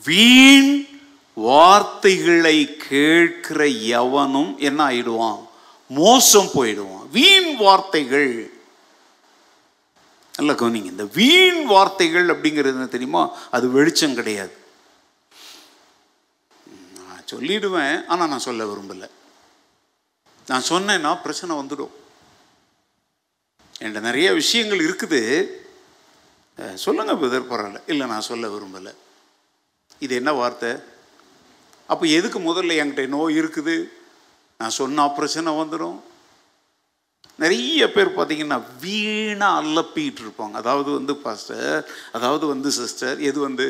[0.04, 0.86] வீண்
[1.34, 5.48] வார்த்தைகளை கேட்கிற எவனும் என்ன ஆயிடுவான்?
[5.88, 7.10] மோசம் போயிடுவான்.
[7.10, 8.52] வீண் வார்த்தைகள்.
[10.36, 10.84] நல்ல கவனிங்க.
[10.84, 13.36] இந்த வீண் வார்த்தைகள் அப்படிங்கிறது என்ன தெரியுமா?
[13.50, 14.56] அது வெளிச்சம் கிடையாது.
[16.94, 19.10] நான் சொல்லிடுவேன் ஆனால் நான் சொல்ல விரும்பல.
[20.46, 21.90] நான் சொன்னேன்னா பிரச்சனை வந்துடும்.
[23.78, 25.46] என்கிட்ட நிறைய விஷயங்கள் இருக்குது.
[26.84, 27.80] சொல்லுங்கள் பிரதர் பரவாயில்ல.
[27.86, 28.92] இல்லை நான் சொல்ல விரும்பலை.
[29.98, 30.70] இது என்ன வார்த்தை?
[31.86, 33.76] அப்போ எதுக்கு முதல்ல என்கிட்ட நோய் இருக்குது?
[34.56, 35.98] நான் சொன்னால் பிரச்சனை வந்துடும்
[37.42, 40.52] நிறைய பேர் பார்த்தீங்கன்னா வீணாக அல்லப்பிட்டு இருப்பாங்க.
[40.52, 43.66] அதாவது வந்து பாஸ்டர் அதாவது வந்து சிஸ்டர் எது வந்து?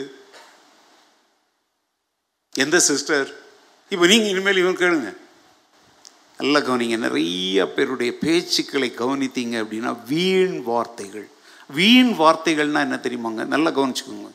[2.55, 3.29] எந்த சிஸ்டர்
[3.88, 5.11] இப்போ நீங்கள் இனிமேல் இவன் கேளுங்க.
[6.38, 6.96] நல்லா கவனிங்க.
[6.96, 11.29] நிறைய பேருடைய பேச்சுக்களை கவனித்தீங்க அப்படின்னா வீண் வார்த்தைகள்.
[11.74, 13.44] வீண் வார்த்தைகள்னால் என்ன தெரியுமாங்க?
[13.54, 14.31] நல்லா கவனிச்சுக்கோங்க.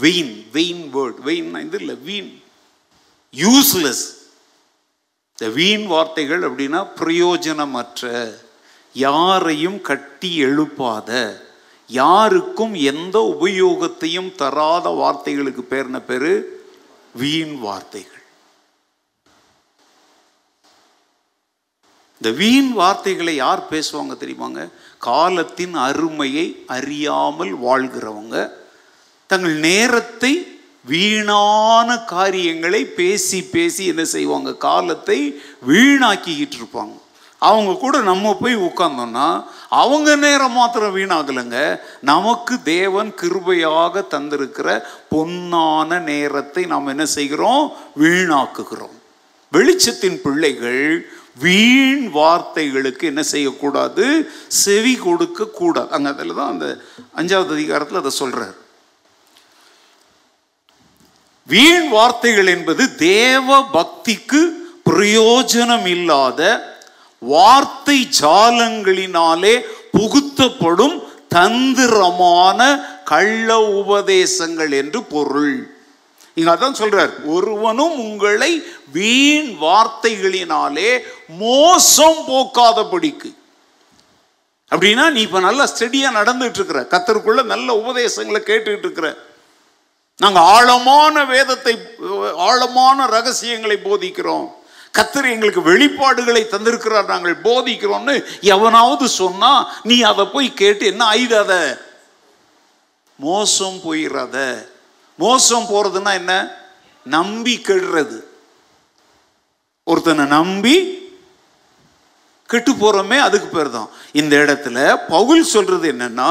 [0.00, 2.30] வெயின் வெயின் வேர்ட் வெயின்னா இது இல்லை வீண்.
[3.34, 4.04] யூஸ்லெஸ்
[5.36, 8.34] இந்த வீண் வார்த்தைகள் அப்படின்னா பிரயோஜனமற்ற
[8.92, 11.10] யாரையும் கட்டி எழுப்பாத
[11.88, 15.62] யாருக்கும் எந்த உபயோகத்தையும் தராத வார்த்தைகளுக்கு
[16.06, 16.36] பேர்?
[17.14, 18.22] வீண் வார்த்தைகள்.
[22.20, 24.62] இந்த வீண் வார்த்தைகளை யார் பேசுவாங்க தெரியுமாங்க?
[25.00, 28.50] காலத்தின் அருமையை அறியாமல் வாழ்கிறவங்க
[29.26, 30.32] தங்கள் நேரத்தை
[30.84, 34.54] வீணான காரியங்களை பேசி பேசி என்ன செய்வாங்க?
[34.54, 35.18] காலத்தை
[35.68, 36.96] வீணாக்கிக்கிட்டு இருப்பாங்க.
[37.38, 41.80] அவங்க கூட நம்ம போய் உட்கார்ந்தோம்னா அவங்க நேரம் மாத்திரம் வீணாகலைங்க.
[42.00, 47.72] நமக்கு தேவன் கிருபையாக தந்திருக்கிற பொன்னான நேரத்தை நாம் என்ன செய்கிறோம்?
[48.00, 48.96] வீணாக்குகிறோம்.
[49.52, 54.06] வெளிச்சத்தின் பிள்ளைகள் வீண் வார்த்தைகளுக்கு என்ன செய்யக்கூடாது?
[54.62, 55.90] செவி கொடுக்க கூடாது.
[55.96, 56.68] அங்க அதில் தான் அந்த
[57.20, 58.56] அஞ்சாவது அதிகாரத்தில் அதை சொல்றார்.
[61.48, 64.40] வீண் வார்த்தைகள் என்பது தேவ பக்திக்கு
[64.90, 66.40] பிரயோஜனம் இல்லாத
[67.22, 69.54] வார்த்தை ஜாலங்களினாலே
[69.96, 70.96] புகுத்தப்படும்
[71.28, 72.60] தந்திரமான
[73.10, 73.48] கள்ள
[73.80, 75.58] உபதேசங்கள் என்று பொருள்.
[76.40, 78.50] இங்க அதான் சொல்றார் ஒருவனும் உங்களை
[78.92, 80.90] வீண் வார்த்தைகளினாலே
[81.42, 83.30] மோசம் போக்காதபடிக்கு.
[84.72, 89.08] அப்படின்னா நீ இப்ப நல்லா ஸ்டெடியா நடந்துட்டு இருக்கிற கத்தருக்குள்ள நல்ல உபதேசங்களை கேட்டுட்டு இருக்கிற
[90.18, 91.74] நாங்க ஆழமான வேதத்தை
[92.36, 94.48] ஆழமான ரகசியங்களை போதிக்கிறோம்.
[94.94, 98.14] கத்தர் எங்களுக்கு வெளிப்பாடுகளை தந்திருக்கிறார் நாங்கள் போதிக்கிறோம்னு
[98.54, 101.52] எவனாவது சொன்னா நீ அதை போய் கேட்டு என்ன ஆயிடாத?
[103.18, 104.36] மோசம் போயிடாத
[105.20, 106.34] மோசம் போறதுன்னா என்ன?
[107.06, 108.18] நம்பி கெடுறது.
[109.86, 110.74] ஒருத்தனை நம்பி
[112.48, 114.78] கெட்டு போறோமே அதுக்கு பேர் தான் இந்த இடத்துல
[115.08, 116.30] பவுல் சொல்றது என்னன்னா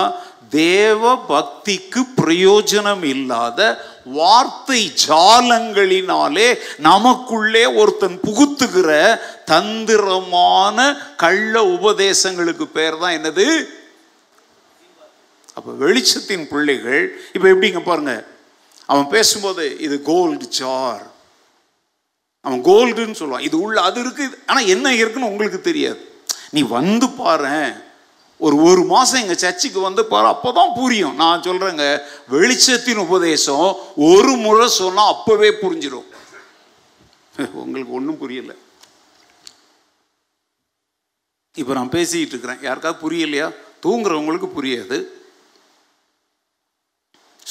[0.55, 3.59] தேவ பக்திக்கு பிரயோஜனம் இல்லாத
[4.13, 6.47] வார்த்தை ஜாலங்களினாலே
[6.79, 8.89] நமக்குள்ளே ஒருத்தன் புகுத்துகிற
[9.45, 10.77] தந்திரமான
[11.15, 13.47] கள்ள உபதேசங்களுக்கு பேர் தான் என்னது?
[15.57, 18.13] அப்ப வெளிச்சத்தின் பிள்ளைகள் இப்ப எப்படிங்க பாருங்க
[18.91, 21.03] அவன் பேசும்போது இது கோல்டு ஜார்
[22.47, 23.45] அவன் கோல்டுன்னு சொல்லுவான்.
[23.47, 24.25] இது உள்ள அது இருக்கு.
[24.49, 26.01] ஆனால் என்ன இருக்குன்னு உங்களுக்கு தெரியாது.
[26.55, 27.57] நீ வந்து பாரு.
[28.45, 31.17] ஒரு ஒரு மாதம் எங்கள் சர்ச்சுக்கு வந்து பாரு அப்பதான் புரியும்.
[31.23, 31.85] நான் சொல்கிறேங்க
[32.35, 33.67] வெளிச்சத்தின் உபதேசம்
[34.11, 36.07] ஒரு முறை சொன்னால் அப்போவே புரிஞ்சிடும்
[37.61, 38.53] உங்களுக்கு ஒன்றும் புரியல.
[41.61, 42.63] இப்போ நான் பேசிக்கிட்டு இருக்கிறேன்.
[42.67, 43.47] யாருக்காவது புரியலையா?
[43.85, 44.97] தூங்குறவங்களுக்கு புரியாது.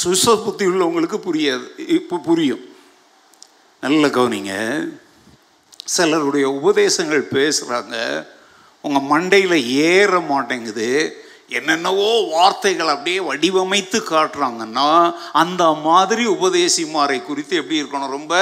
[0.02, 2.64] சுச புத்தி உள்ளவங்களுக்கு புரியாது இப்போ புரியும்.
[3.80, 4.52] நல்ல கவனிங்க.
[5.84, 8.26] சிலருடைய உபதேசங்கள் பேசுகிறாங்க
[8.80, 11.16] உங்கள் மண்டையில் ஏற மாட்டேங்குது.
[11.48, 18.34] என்னென்னவோ வார்த்தைகள் அப்படியே வடிவமைத்து காட்டுறாங்கன்னா அந்த மாதிரி உபதேசிமாரை குறித்து எப்படி இருக்கணும் ரொம்ப?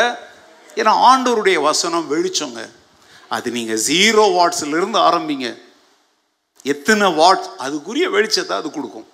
[0.74, 2.68] ஏன்னா ஆண்டவருடைய வசனம் வெளிச்சோங்க.
[3.28, 5.58] அது நீங்கள் ஜீரோ வாட்ஸ்லேருந்து ஆரம்பிங்க.
[6.62, 9.06] எத்தனை வாட்ஸ் அதுக்குரிய வெளிச்சத்தை அது கொடுக்கும்.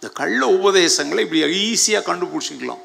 [0.00, 2.82] இந்த கள்ள உபதேசங்களை இப்படி ஈஸியாக கண்டுபிடிச்சிக்கலாம்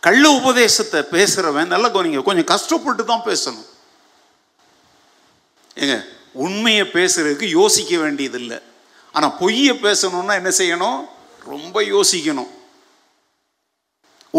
[0.00, 3.68] கள்ள உபதேசத்தை பேசுகிறவன் நல்லா கவனிங்க கொஞ்சம் கஷ்டப்பட்டு தான் பேசணும்.
[5.76, 5.96] ஏங்க
[6.44, 8.58] உண்மையை பேசுறதுக்கு யோசிக்க வேண்டியதில்லை.
[9.12, 11.00] ஆனால் பொய்யை பேசணும்னா என்ன செய்யணும்?
[11.52, 12.50] ரொம்ப யோசிக்கணும்.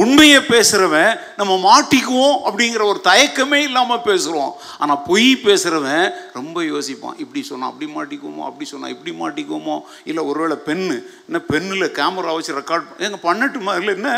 [0.02, 6.06] உண்மையை பேசுகிறவன் நம்ம மாட்டிக்குவோம் அப்படிங்கிற ஒரு தயக்கமே இல்லாமல் பேசுகிறோம் ஆனால் பொய் பேசுகிறவன்
[6.38, 7.20] ரொம்ப யோசிப்பான்.
[7.24, 10.96] இப்படி சொன்னால் அப்படி மாட்டிக்குவோமோ அப்படி சொன்னால் இப்படி மாட்டிக்குவோமோ இல்லை ஒருவேளை பெண்ணு
[11.28, 13.76] என்ன பெண்ணில் கேமரா வச்சு ரெக்கார்ட் எங்க பண்ணட்டுமா?
[13.80, 14.12] இல்லை என்ன?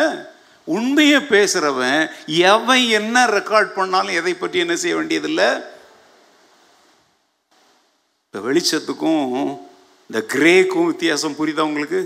[0.68, 2.02] உண்மையை பேசுகிறவன்
[2.52, 5.50] எவன் என்ன ரெக்கார்ட் பண்ணாலும் எதை பற்றி என்ன செய்ய வேண்டியதில்லை?
[8.28, 9.26] இந்த வெளிச்சத்துக்கும்
[10.10, 12.00] இந்த கிரேக்கும் வித்தியாசம் புரியுதா உங்களுக்கு?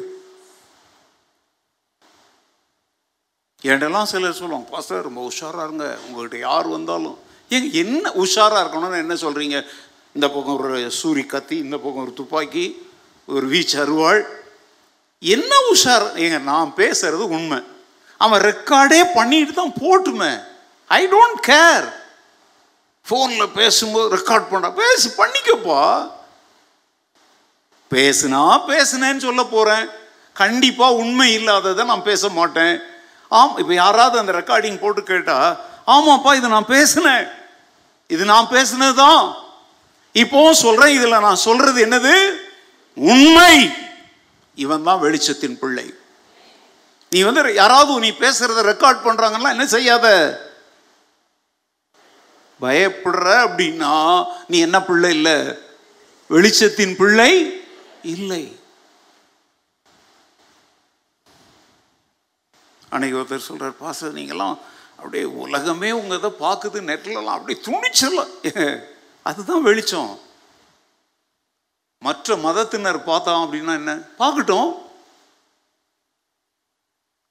[3.64, 5.98] என்கிட்டலாம் சிலர் சொல்லுவாங்க பாஸ்டர் ரொம்ப உஷாராக இருங்க.
[6.06, 7.18] உங்கள்கிட்ட யார் வந்தாலும்
[7.50, 9.58] ஏங்க என்ன உஷாராக இருக்கணும்னு என்ன சொல்கிறீங்க
[10.14, 12.88] இந்த பக்கம் ஒரு சூரி கத்தி இந்த பக்கம் ஒரு துப்பாக்கி
[13.26, 14.22] ஒரு வீச்சு அருவாள்
[15.20, 16.06] என்ன உஷார்?
[16.24, 17.64] ஏங்க நான் பேசுறது உண்மை.
[18.18, 20.44] அவன் ரெக்கார்டே பண்ணிட்டு தான் போட்டுமே.
[20.88, 21.88] ஐ டோன்ட் கேர்
[23.10, 25.82] ஃபோனில் பேசும்போது ரெக்கார்ட் பண்ண பேசு பண்ணிக்கப்பா.
[27.92, 29.86] பேசுனா பேசுனேன்னு சொல்ல போகிறேன்
[30.34, 32.80] கண்டிப்பாக உண்மை இல்லாததை நான் பேச மாட்டேன்.
[33.30, 37.28] ஆம் இப்போ யாராவது அந்த ரெக்கார்டிங் போட்டு கேட்டால் ஆமாப்பா இது நான் பேசினேன்.
[38.08, 39.36] இது நான் பேசினது தான்
[40.16, 42.40] இப்போவும் சொல்கிறேன் இதில் நான் சொல்கிறது என்னது?
[42.94, 43.70] உண்மை.
[44.56, 45.94] இவன் தான் வெளிச்சத்தின் பிள்ளை.
[47.10, 50.08] நீ வந்து யாராவது நீ பேசுறத ரெக்கார்ட் பண்றாங்கன்னா என்ன செய்யாத?
[52.62, 55.38] பயப்படுற அப்படின்னா நீ என்ன பிள்ளை இல்லை?
[56.30, 57.62] வெளிச்சத்தின் பிள்ளை
[58.04, 58.59] இல்லை.
[62.92, 64.58] அன்றைக்கி ஒருத்தர் சொல்கிறார் பாச நீங்களாம்
[64.96, 68.32] அப்படியே உலகமே உங்க இதை பார்க்குது நெட்லலாம் அப்படியே துணிச்சலாம்
[69.24, 70.12] அதுதான் வெளிச்சம்.
[72.06, 73.94] மற்ற மதத்தினர் பார்த்தோம் அப்படின்னா என்ன?
[74.20, 74.70] பார்க்கட்டும்.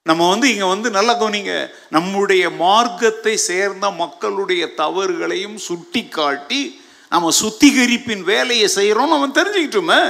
[0.02, 1.54] நம்ம வந்து இங்கே வந்து நல்லா கவனிங்க.
[1.90, 10.00] நம்முடைய மார்க்கத்தை சேர்ந்த மக்களுடைய தவறுகளையும் சுட்டி காட்டி நம்ம சுத்திகரிப்பின் வேலையை செய்கிறோம் நம்ம தெரிஞ்சுக்கிட்டோமே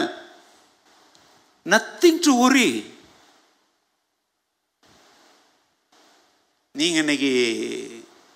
[1.66, 2.68] நத்திங் டு ஒரி
[6.79, 7.31] நீங்கள் இன்றைக்கி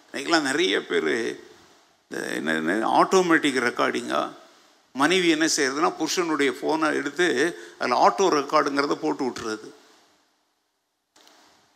[0.06, 1.12] இன்றைக்கெலாம் நிறைய பேர்
[2.06, 2.16] இந்த
[2.52, 4.20] என்ன ஆட்டோமேட்டிக் ரெக்கார்டிங்கா
[4.94, 7.26] மனைவி என்ன செய்கிறதுனா புருஷனுடைய ஃபோனை எடுத்து
[7.80, 9.68] அதில் ஆட்டோ ரெக்கார்டுங்கிறத போட்டு விட்டுறது.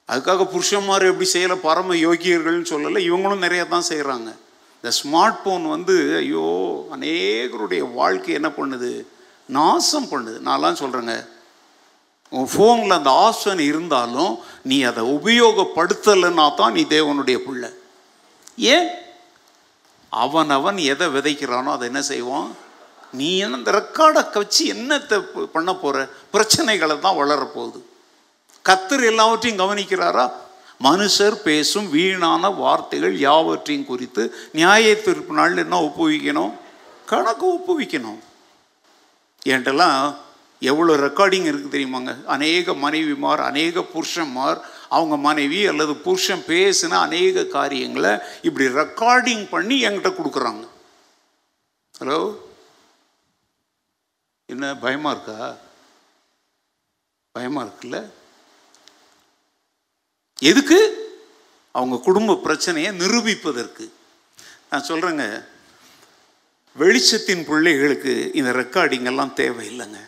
[0.09, 4.29] அதுக்காக புருஷன்மார் எப்படி செய்யலை பரம யோகியர்கள்னு சொல்லலை இவங்களும் நிறைய தான் செய்கிறாங்க
[4.77, 6.49] இந்த ஸ்மார்ட் ஃபோன் வந்து ஐயோ
[6.97, 8.93] அநேகருடைய வாழ்க்கை என்ன பண்ணுது?
[9.59, 10.39] நாசம் பண்ணுது.
[10.51, 11.17] நான்லாம் சொல்கிறேங்க
[12.29, 17.69] உன் ஃபோனில் அந்த ஆசன் இருந்தாலும் நீ அதை உபயோகப்படுத்தலைன்னா தான் நீ தேவனுடைய பிள்ளை.
[18.57, 18.89] ஏன்?
[20.09, 22.55] அவன் அவன் எதை விதைக்கிறானோ அதை என்ன செய்வான்?
[23.12, 25.19] நீ என்ன இந்த ரெக்கார்டை வச்சு என்னத்தை
[25.53, 27.81] பண்ண போகிற பிரச்சனைகளை தான் வளரப்போகுது.
[28.65, 30.33] கத்தர் எல்லாவற்றையும் கவனிக்கிறாரா?
[30.83, 36.53] மனுஷர் பேசும் வீணான வார்த்தைகள் யாவற்றையும் குறித்து நியாய தீர்ப்பு நாள் என்ன ஒப்புவிக்கணும்?
[37.07, 38.19] கணக்கு ஒப்புவிக்கணும்.
[39.47, 40.15] என்கிட்டலாம்
[40.59, 42.25] எவ்வளோ ரெக்கார்டிங் இருக்குது தெரியுமாங்க?
[42.25, 50.11] அநேக மனைவிமார் அநேக புருஷன்மார் அவங்க மனைவி அல்லது புருஷன் பேசின அநேக காரியங்களை இப்படி ரெக்கார்டிங் பண்ணி என்கிட்ட
[50.19, 50.64] கொடுக்குறாங்க.
[51.99, 52.45] ஹலோ
[54.47, 55.57] என்ன பயமாக இருக்கா?
[57.33, 58.11] பயமாக இருக்குல்ல?
[60.40, 60.81] எதுக்கு?
[61.73, 63.90] அவங்க குடும்ப பிரச்சனையை நிரூபிப்பதற்கு.
[64.71, 65.47] நான் சொல்கிறேங்க
[66.79, 70.01] வெளிச்சத்தின் பிள்ளைகளுக்கு இந்த ரெக்கார்டிங் எல்லாம் தேவையில்லைங்க.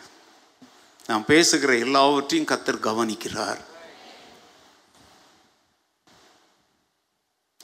[1.09, 3.61] நான் பேசுகிற எல்லாவற்றையும் கத்தர் கவனிக்கிறார்.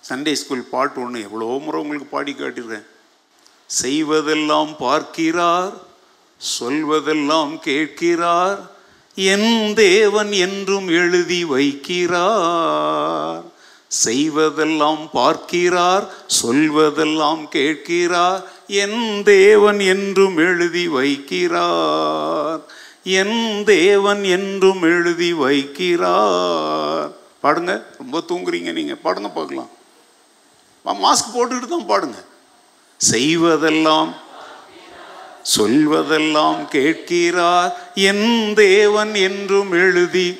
[0.10, 2.88] சண்டே ஸ்கூல் பாட்டு ஒன்று எவ்வளோ முறை உங்களுக்கு பாடி காட்டியிருக்கேன்.
[3.82, 5.76] செய்வதெல்லாம் பார்க்கிறார்
[6.42, 8.60] சொல்வதெல்லாம் கேட்கிறார்
[9.18, 13.44] என் தேவன் என்றும் எழுதி வைக்கிறார்.
[14.06, 16.06] செய்வதெல்லாம் பார்க்கிறார்
[16.42, 18.42] சொல்வதெல்லாம் கேட்கிறார்
[18.84, 22.62] என் தேவன் என்றும் எழுதி வைக்கிறார்.
[23.08, 27.12] என் தேவன் என்றும் எழுதி வைக்கிறார்.
[27.44, 28.94] பாடுங்க ரொம்ப தூங்குறீங்க நீங்க.
[28.94, 29.70] பாடுங்க பார்க்கலாம்.
[30.86, 32.24] மாஸ்க் போட்டுக்கிட்டு தான் பாடுங்க.
[33.12, 34.14] செய்வதெல்லாம்
[35.58, 37.92] சொல்வதெல்லாம் கேட்கிறார்.
[37.94, 40.40] என் தேவன் என்றும் எழுதி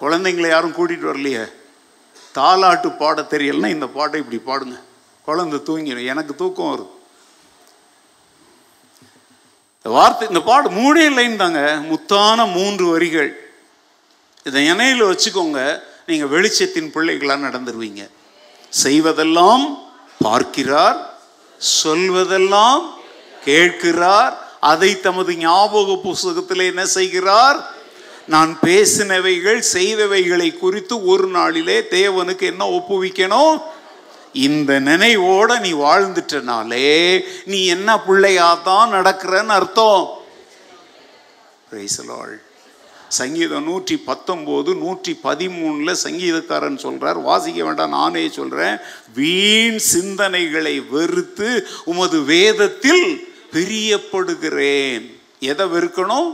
[0.00, 1.52] குழந்தைங்களை யாரும் கூட்டிகிட்டு வரலையே?
[2.34, 4.80] தாலாட்டு பாட தெரியலன்னா இந்த பாட்டை இப்படி பாடுங்க.
[5.24, 6.04] குழந்தை தூங்கிடும்.
[6.04, 6.96] எனக்கு தூக்கம் வரும்
[9.76, 13.52] இந்த வார்த்தை இந்த பாட்டு மூணே லைன் தாங்க முத்தான மூன்று வரிகள்.
[14.44, 15.80] இதை இணையில் வச்சுக்கோங்க.
[16.06, 18.10] நீங்கள் வெளிச்சத்தின் பிள்ளைகளாக நடந்துருவீங்க.
[18.82, 19.78] செய்வதெல்லாம்
[20.18, 21.18] பார்க்கிறார்
[21.82, 22.90] சொல்வதெல்லாம்
[23.44, 27.76] கேட்கிறார் அதை தமது ஞாபக புஸ்தகத்தில் என்ன செய்கிறார்?
[28.28, 33.62] நான் பேசினவைகள் செய்தவைகளை குறித்து ஒரு நாளிலே தேவனுக்கு என்ன ஒப்புவிக்கணும்?
[34.32, 40.16] இந்த நினைவோட நீ வாழ்ந்துட்டனாலே நீ என்ன பிள்ளையாதான் நடக்கிறன்னு அர்த்தம்.
[43.08, 48.76] சங்கீதம் நூற்றி பத்தொம்போது நூற்றி பதிமூணில் சங்கீதக்காரன் சொல்கிறார் வாசிக்க வேண்டாம் நானே சொல்கிறேன்
[49.14, 53.06] வீண் சிந்தனைகளை வெறுத்து உமது வேதத்தில்
[53.52, 55.06] பிரியப்படுகிறேன்.
[55.38, 56.30] எதை வெறுக்கணும்?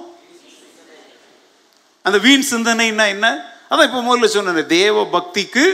[2.04, 3.26] அந்த வீண் சிந்தனைன்னா என்ன
[3.70, 5.64] அதான் இப்போ முதல்ல சொன்னேன் தேவ பக்திக்கு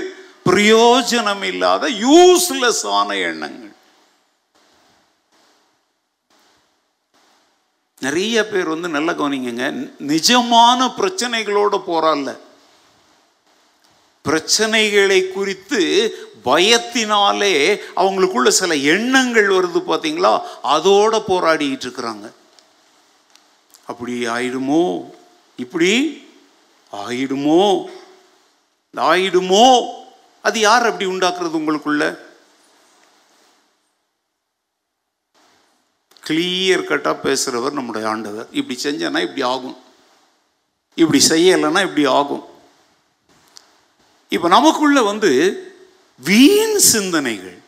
[0.50, 3.74] பிரயோஜனம் இல்லாத யூஸ்லெஸ் ஆன எண்ணங்கள்.
[8.00, 9.70] நிறைய பேர் வந்து நல்ல கவனிங்க
[10.12, 12.36] நிஜமான பிரச்சனைகளோடு போறால
[14.24, 15.80] பிரச்சனைகளை குறித்து
[16.44, 20.32] பயத்தினாலே அவங்களுக்குள்ள சில எண்ணங்கள் வருது பார்த்தீங்களா
[20.74, 22.32] அதோட போராடிட்டு இருக்கிறாங்க.
[23.86, 24.84] அப்படி ஆயிடுமோ?
[25.60, 25.92] இப்படி
[26.92, 27.86] ஆயிடுமோ?
[28.96, 29.64] ஆயிடுமோ?
[30.42, 32.18] அது யார் அப்படி உண்டாக்குறது உங்களுக்குள்ள?
[36.26, 38.48] கிளியர் கட்டாக பேசுகிறவர் நம்முடைய ஆண்டவர்.
[38.50, 39.76] இப்படி செஞ்சேன்னா இப்படி ஆகும்.
[40.94, 42.44] இப்படி செய்யலைன்னா இப்படி ஆகும்.
[44.28, 45.30] இப்போ நமக்குள்ள வந்து
[46.24, 47.58] வீண் சிந்தனைகள்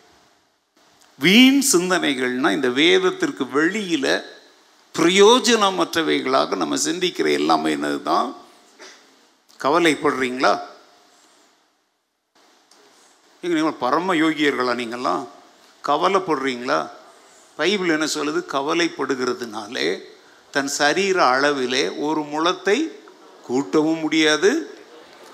[1.18, 4.22] வீண் சிந்தனைகள்னா இந்த வேதத்திற்கு வெளியில்
[4.98, 8.36] பிரயோஜனமற்றவைகளாக நம்ம சிந்திக்கிற எல்லாமே என்னது தான்
[9.60, 10.60] கவலைப்படுறீங்களா?
[13.42, 15.28] ஏங்க நீங்கள் பரம யோகியர்களா நீங்கள்லாம்?
[15.84, 16.90] கவலைப்படுறீங்களா?
[17.56, 18.40] பைபிள் என்ன சொல்லுது?
[18.52, 20.02] கவலைப்படுகிறதுனாலே
[20.50, 22.90] தன் சரீர அளவிலே ஒரு முளத்தை
[23.48, 24.80] கூட்டவும் முடியாது.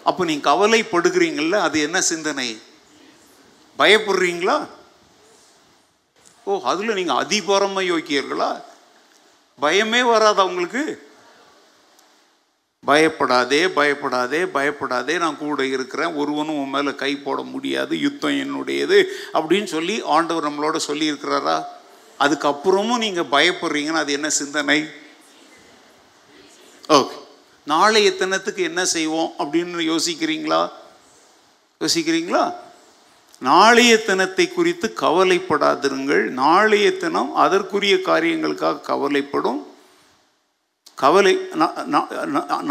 [0.05, 2.63] அப்போ நீ கவலைப்படுகிறீங்கள்ல அது என்ன சிந்தனை?
[3.79, 4.67] பயப்படுறீங்களா?
[6.45, 8.67] ஓ அதில் நீங்கள் அதிபரம யோக்கியர்களா
[9.63, 10.83] பயமே வராதா உங்களுக்கு?
[12.85, 18.99] பயப்படாதே பயப்படாதே பயப்படாதே நான் கூட இருக்கிறேன் ஒருவனும் உன் மேலே கை போட முடியாது யுத்தம் என்னுடையது
[19.35, 21.65] அப்படின்னு சொல்லி ஆண்டவர் நம்மளோட சொல்லி இருக்கிறாரா
[22.21, 24.79] அதுக்கப்புறமும் நீங்கள் பயப்படுறீங்கன்னா அது என்ன சிந்தனை?
[26.89, 27.17] ஓகே
[27.67, 30.61] நாளைய தினத்துக்கு என்ன செய்வோம் அப்படின்னு யோசிக்கிறீங்களா?
[31.81, 32.45] யோசிக்கிறீங்களா?
[33.47, 36.25] நாளைய தினத்தை குறித்து கவலைப்படாதிருங்கள்.
[36.43, 39.61] நாளைய தினம் அதற்குரிய காரியங்களுக்காக கவலைப்படும்.
[41.03, 41.35] கவலை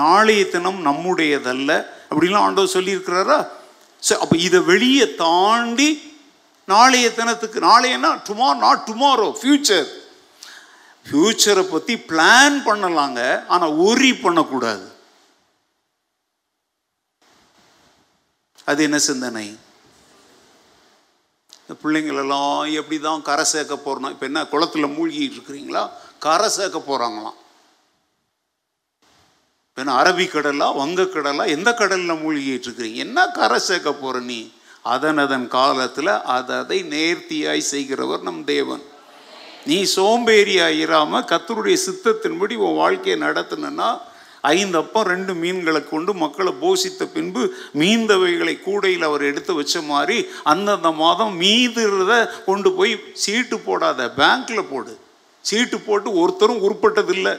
[0.01, 1.71] நாளைய தினம் நம்முடையதல்ல.
[2.09, 3.39] அப்படிலாம் ஆண்டவர் சொல்லியிருக்கிறாரா?
[4.07, 5.89] சரி அப்போ இதை வெளியே தாண்டி
[6.71, 9.87] நாளைய தினத்துக்கு நாளையனா டுமாரோ நாட் டுமாரோ ஃப்யூச்சர்.
[11.05, 13.21] ஃப்யூச்சரை பற்றி பிளான் பண்ணலாங்க
[13.55, 14.85] ஆனால் ஒரி பண்ணக்கூடாது.
[18.69, 19.47] அது என்ன சிந்தனை?
[21.69, 25.89] இந்த பிள்ளைங்களெல்லாம் எப்படி தான் கரை சேர்க்க போகிறோம் இப்போ என்ன குளத்துல மூழ்கிட்டு இருக்கிறீங்களா?
[26.19, 27.37] கரை சேர்க்க போகிறாங்களாம்
[29.69, 32.95] இப்போ என்ன அரபிக்கடலா வங்கக்கடலா எந்த கடலில் மூழ்கிட்டு இருக்கிறீங்க?
[32.95, 34.51] என்ன கரை சேர்க்க போகிற நீ?
[34.83, 38.83] அதன் அதன் காலத்தில் அதை அதை நேர்த்தியாய் செய்கிறவர் நம் தேவன்.
[39.65, 43.89] நீ சோம்பேறியாக இராம கத்தருடைய சித்தத்தின்படி உன் வாழ்க்கையை நடத்தினா
[44.41, 47.43] ஐந்து அப்பம் ரெண்டு மீன்களை கொண்டு மக்களை போஷித்த பின்பு
[47.79, 54.99] மீந்தவைகளை கூடையில் அவர் எடுத்து வச்ச மாதிரி அந்தந்த மாதம் மீதுறத கொண்டு போய் சீட்டு போடாத பேங்க்கில் போடு.
[55.41, 57.35] சீட்டு போட்டு ஒருத்தரும் உருப்பட்டதில்லை.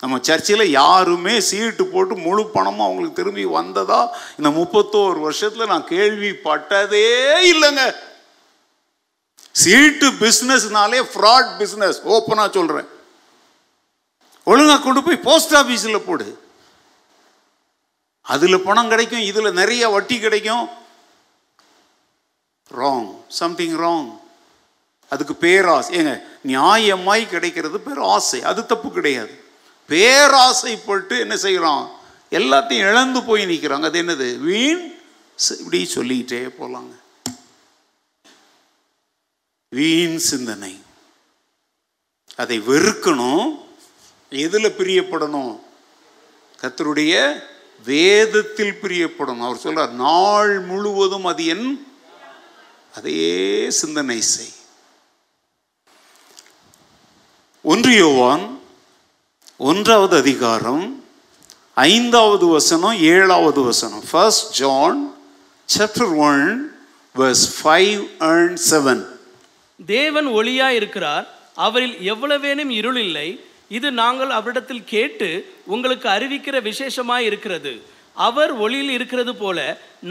[0.00, 4.00] நம்ம சர்ச்சில் யாருமே சீட்டு போட்டு முழு பணமும் அவங்களுக்கு திரும்பி வந்ததா?
[4.38, 7.06] இந்த முப்பத்தோரு வருஷத்தில் நான் கேள்விப்பட்டதே
[7.52, 7.94] இல்லைங்க.
[9.50, 12.88] சீட்டு பிஸ்னஸ்னாலே ஃப்ராட் பிஸ்னஸ் ஓப்பனாக சொல்கிறேன்
[14.44, 16.42] ஒழுங்காக கொண்டு போய் போஸ்ட் ஆஃபீஸில் போடு.
[18.22, 20.68] அதில் பணம் கிடைக்கும் இதில் நிறைய வட்டி கிடைக்கும்.
[22.74, 24.20] ராங் சம்திங் ராங்
[25.08, 29.44] அதுக்கு பேராசை ஏங்க நியாயமாய் கிடைக்கிறது பேர் ஆசை அது தப்பு கிடையாது.
[29.88, 31.90] பேராசைப்பட்டு என்ன செய்கிறோம்
[32.30, 34.38] எல்லாத்தையும் இழந்து போய் நிற்கிறாங்க அது என்னது?
[34.38, 34.92] வீண்
[35.58, 36.94] இப்படி சொல்லிக்கிட்டே போகலாங்க
[39.68, 40.82] வீண் சிந்தனை.
[42.36, 43.63] அதை வெறுக்கணும்.
[44.30, 45.60] எதில் பிரியப்படணும்?
[46.60, 47.42] கத்தருடைய
[47.84, 49.40] வேதத்தில் பிரியப்படணும்.
[49.40, 51.86] அவர் சொல்கிறார் நாள் முழுவதும் அது என்
[52.94, 54.52] அதே சிந்தனை செய்.
[57.62, 58.58] ஒன்று யோவான்
[59.56, 61.04] ஒன்றாவது அதிகாரம்
[61.74, 64.04] ஐந்தாவது வசனம் ஏழாவது வசனம்.
[64.10, 65.14] First John
[65.78, 66.76] chapter one
[67.16, 69.06] verse five and seven
[69.86, 73.44] தேவன் ஒளியா இருக்கிறார் அவரில் எவ்வளவேனும் இருள் இல்லை
[73.78, 75.28] இது நாங்கள் அவரிடத்தில் கேட்டு
[75.72, 77.72] உங்களுக்கு அறிவிக்கிற விசேஷமாய் இருக்கிறது.
[78.14, 79.58] அவர் ஒளியில் இருக்கிறது போல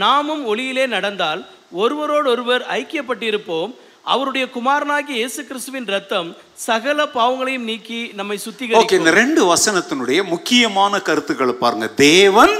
[0.04, 1.42] நாமும் ஒளியிலே நடந்தால்
[1.82, 3.72] ஒருவரோடொருவர் ஐக்கியப்பட்டிருப்போம்.
[4.12, 6.28] அவருடைய குமாரனாகிய இயேசு கிறிஸ்துவின் ரத்தம்
[6.68, 11.86] சகல பாவங்களையும் நீக்கி நம்மை ஓகே சுத்திகரிக்கும் இந்த ரெண்டு வசனத்தினுடைய முக்கியமான கருத்துக்களை பாருங்க.
[12.08, 12.54] தேவன்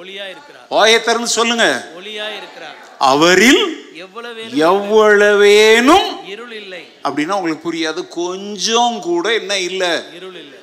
[0.00, 1.02] ஒளியா இருக்கிறார்.
[1.06, 1.66] திறந்து சொல்லுங்க.
[1.98, 2.76] ஒளியா இருக்கிறார்.
[3.12, 3.64] அவரில்
[4.66, 8.00] எவ்வளவேனும் இருள் இல்லை அப்படின்னா உங்களுக்கு புரியாது.
[8.08, 9.92] கொஞ்சம் கூட என்ன இல்லை.
[10.18, 10.58] இருள் இல்லை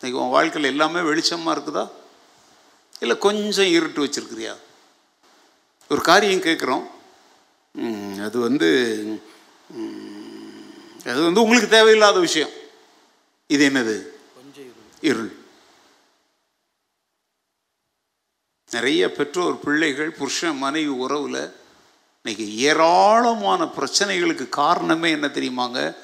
[0.00, 1.84] இன்னைக்கு உன் வாழ்க்கையில் எல்லாமே வெளிச்சமாக இருக்குதா?
[3.00, 4.54] இல்லை கொஞ்சம் இருட்டு வச்சிருக்கிறியா?
[5.88, 6.84] ஒரு காரியம் கேட்குறோம்
[8.26, 8.68] அது வந்து
[11.10, 12.52] அது வந்து உங்களுக்கு தேவையில்லாத விஷயம்.
[13.54, 13.96] இது என்னது?
[15.00, 15.32] இருள்.
[18.70, 21.42] நிறைய பெற்றோர் பிள்ளைகள் புருஷன் மனைவி உறவில்
[22.26, 25.96] இன்னைக்கு ஏராளமான பிரச்சனைகளுக்கு காரணமே என்ன தெரியுமாங்க?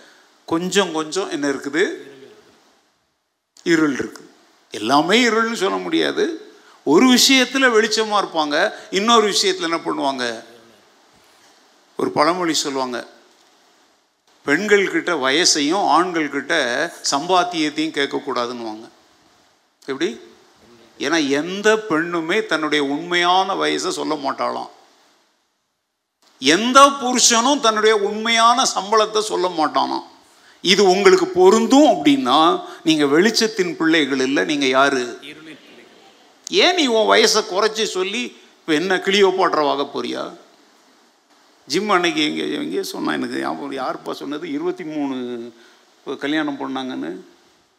[0.46, 1.92] கொஞ்சம் கொஞ்சம் என்ன இருக்குது?
[3.62, 4.28] இருள் இருக்குது.
[4.70, 6.54] எல்லாமே இருள்னு சொல்ல முடியாது.
[6.84, 10.44] ஒரு விஷயத்தில் வெளிச்சமாக இருப்பாங்க இன்னொரு விஷயத்தில் என்ன பண்ணுவாங்க?
[11.96, 13.06] ஒரு பழமொழி சொல்லுவாங்க
[14.46, 16.54] பெண்கள்கிட்ட வயசையும் ஆண்கள்கிட்ட
[17.10, 18.88] சம்பாத்தியத்தையும் கேட்கக்கூடாதுன்னுவாங்க.
[19.86, 20.20] எப்படி?
[20.98, 24.80] ஏன்னா எந்த பெண்ணுமே தன்னுடைய உண்மையான வயசை சொல்ல மாட்டாளாம்.
[26.54, 30.06] எந்த புருஷனும் தன்னுடைய உண்மையான சம்பளத்தை சொல்ல மாட்டானாம்.
[30.60, 32.38] இது உங்களுக்கு பொருந்தும் அப்படின்னா
[32.88, 35.04] நீங்க வெளிச்சத்தின் பிள்ளைகள் இல்லை நீங்க யாரு.
[36.64, 38.22] ஏன் நீ உன் வயசை குறைச்சி சொல்லி
[38.58, 40.24] இப்போ என்ன கிளியோ போடுறவாக போறியா?
[41.68, 44.44] ஜிம் அன்னைக்கு எங்கே எங்கேயோ சொன்னா எனக்கு ஞாபகம் யாருப்பா சொன்னது?
[44.56, 45.16] இருபத்தி மூணு
[46.24, 47.10] கல்யாணம் பண்ணாங்கன்னு.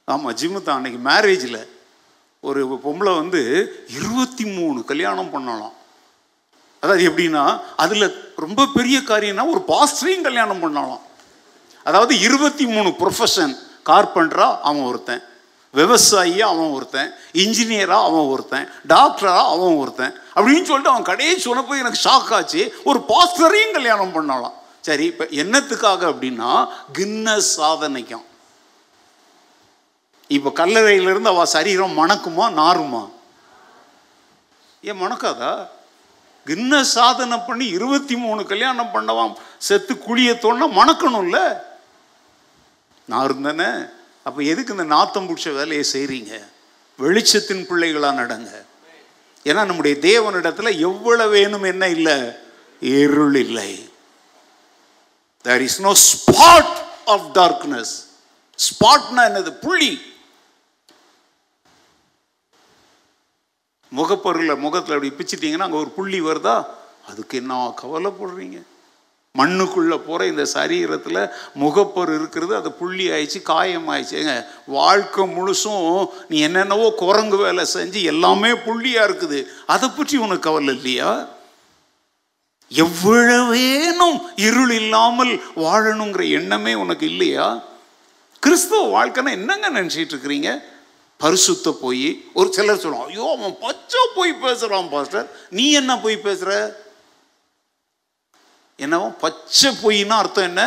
[0.05, 1.61] ஆமாம் ஜிம்மு தான் அன்னைக்கு மேரேஜில்.
[2.49, 3.41] ஒரு பொம்பளை வந்து
[3.97, 5.76] இருபத்தி மூணு கல்யாணம் பண்ணலாம்
[6.84, 11.04] அதாவது எப்படின்னா அதில் ரொம்ப பெரிய காரியம்னா ஒரு பாஸ்டரையும் கல்யாணம் பண்ணலாம்
[11.84, 13.54] அதாவது இருபத்தி மூணு ப்ரொஃபஷன்
[13.86, 15.24] கார்பெண்டரா அவன் ஒருத்தன்
[15.74, 21.36] விவசாயியாக அவன் ஒருத்தன் இன்ஜினியராக அவன் ஒருத்தன் டாக்டராக அவன் ஒருத்தன் அப்படின்னு சொல்லிட்டு அவன் கடையை
[21.68, 22.74] போய் எனக்கு ஷாக் ஆச்சு.
[22.84, 28.26] ஒரு பாஸ்டரையும் கல்யாணம் பண்ணலாம் சரி இப்போ என்னத்துக்காக அப்படின்னா கின்னஸ் சாதனைக்கும்.
[30.28, 33.10] இப்போ கல்லறையிலிருந்து அவள் சரீரம் மணக்குமா நாருமா
[34.82, 35.68] ஏன் மணக்காதா?
[36.46, 41.58] கின்னஸ் சாதனை பண்ணி இருபத்தி மூணு கல்யாணம் பண்ணவான் செத்து குழிய தோணா மணக்கணும்ல?
[43.06, 43.89] நான் இருந்தேனே.
[44.24, 46.44] அப்போ எதுக்கு இந்த நாத்தம் பிடிச்ச வேலையை செய்கிறீங்க
[47.00, 48.50] வெளிச்சத்தின் பிள்ளைகளாக நடங்க.
[49.44, 52.22] ஏன்னா நம்முடைய தேவனிடத்தில் எவ்வளவு வேணும் என்ன இல்லை?
[52.80, 53.89] இருள் இல்லை.
[55.41, 57.94] There is no spot of darkness
[58.56, 59.52] ஸ்பாட்னா என்னது?
[59.52, 60.12] புள்ளி.
[63.98, 66.56] முகப்பொருளை முகத்தில் அப்படி பிச்சிட்டிங்கன்னா அங்கே ஒரு புள்ளி வருதா?
[67.10, 68.60] அதுக்கு என்ன கவலைப்படுறீங்க?
[69.38, 71.20] மண்ணுக்குள்ளே போகிற இந்த சரீரத்தில்
[71.60, 74.34] முகப்பொரு இருக்கிறது அது புள்ளி ஆயிடுச்சு காயம் ஆயிடுச்சுங்க
[74.66, 79.39] வாழ்க்கை முழுசும் நீ என்னென்னவோ குரங்கு வேலை செஞ்சு எல்லாமே புள்ளியாக இருக்குது.
[79.66, 81.28] அதை பற்றி உனக்கு கவலை இல்லையா?
[82.72, 87.48] எவ்வளவேனும் இருள் இல்லாமல் வாழணுங்கிற எண்ணமே உனக்கு இல்லையா?
[88.39, 90.52] கிறிஸ்துவ வாழ்க்கைன்னா என்னங்க நினச்சிட்டு இருக்கிறீங்க?
[91.18, 92.07] பரிசுத்த போய்.
[92.34, 95.28] ஒரு சிலர் சொல்லுவான் ஐயோ அவன் பச்சை போய் பேசுகிறான் பாஸ்டர்.
[95.49, 96.82] நீ என்ன போய் பேசுகிற
[98.76, 100.61] என்னவோ பச்சை பொய்னா அர்த்தம் என்ன?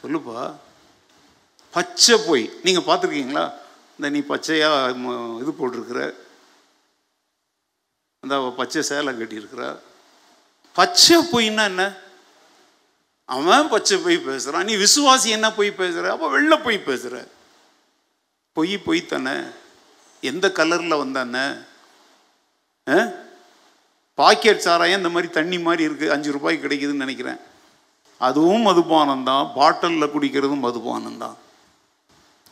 [0.00, 0.54] சொல்லுப்பா.
[1.70, 2.44] பச்சை பொய்.
[2.62, 3.44] நீங்கள் பார்த்துருக்கீங்களா?
[3.96, 4.90] இந்த நீ பச்சையாக
[5.42, 6.00] இது போட்டிருக்கிற.
[8.20, 9.78] அந்த பச்சை சேலை கட்டியிருக்கிற.
[10.72, 11.84] பச்சை பொய்னா என்ன?
[13.24, 17.28] அவன் பச்சை போய் பேசுகிறான் நீ விசுவாசி என்ன பொய் பேசுகிற அப்போ வெளில போய் பேசுகிற
[18.52, 19.42] பொய் பொய் தானே?
[20.20, 21.64] எந்த கலரில் வந்தானே?
[22.88, 23.08] ஆ?
[24.14, 27.38] பாக்கெட் சாராயம் இந்த மாதிரி தண்ணி மாதிரி இருக்குது அஞ்சு ரூபாய்க்கு கிடைக்குதுன்னு நினைக்கிறேன்.
[28.18, 31.36] அதுவும் மதுபானம் தான் பாட்டிலில் குடிக்கிறதும் மதுபானம் தான்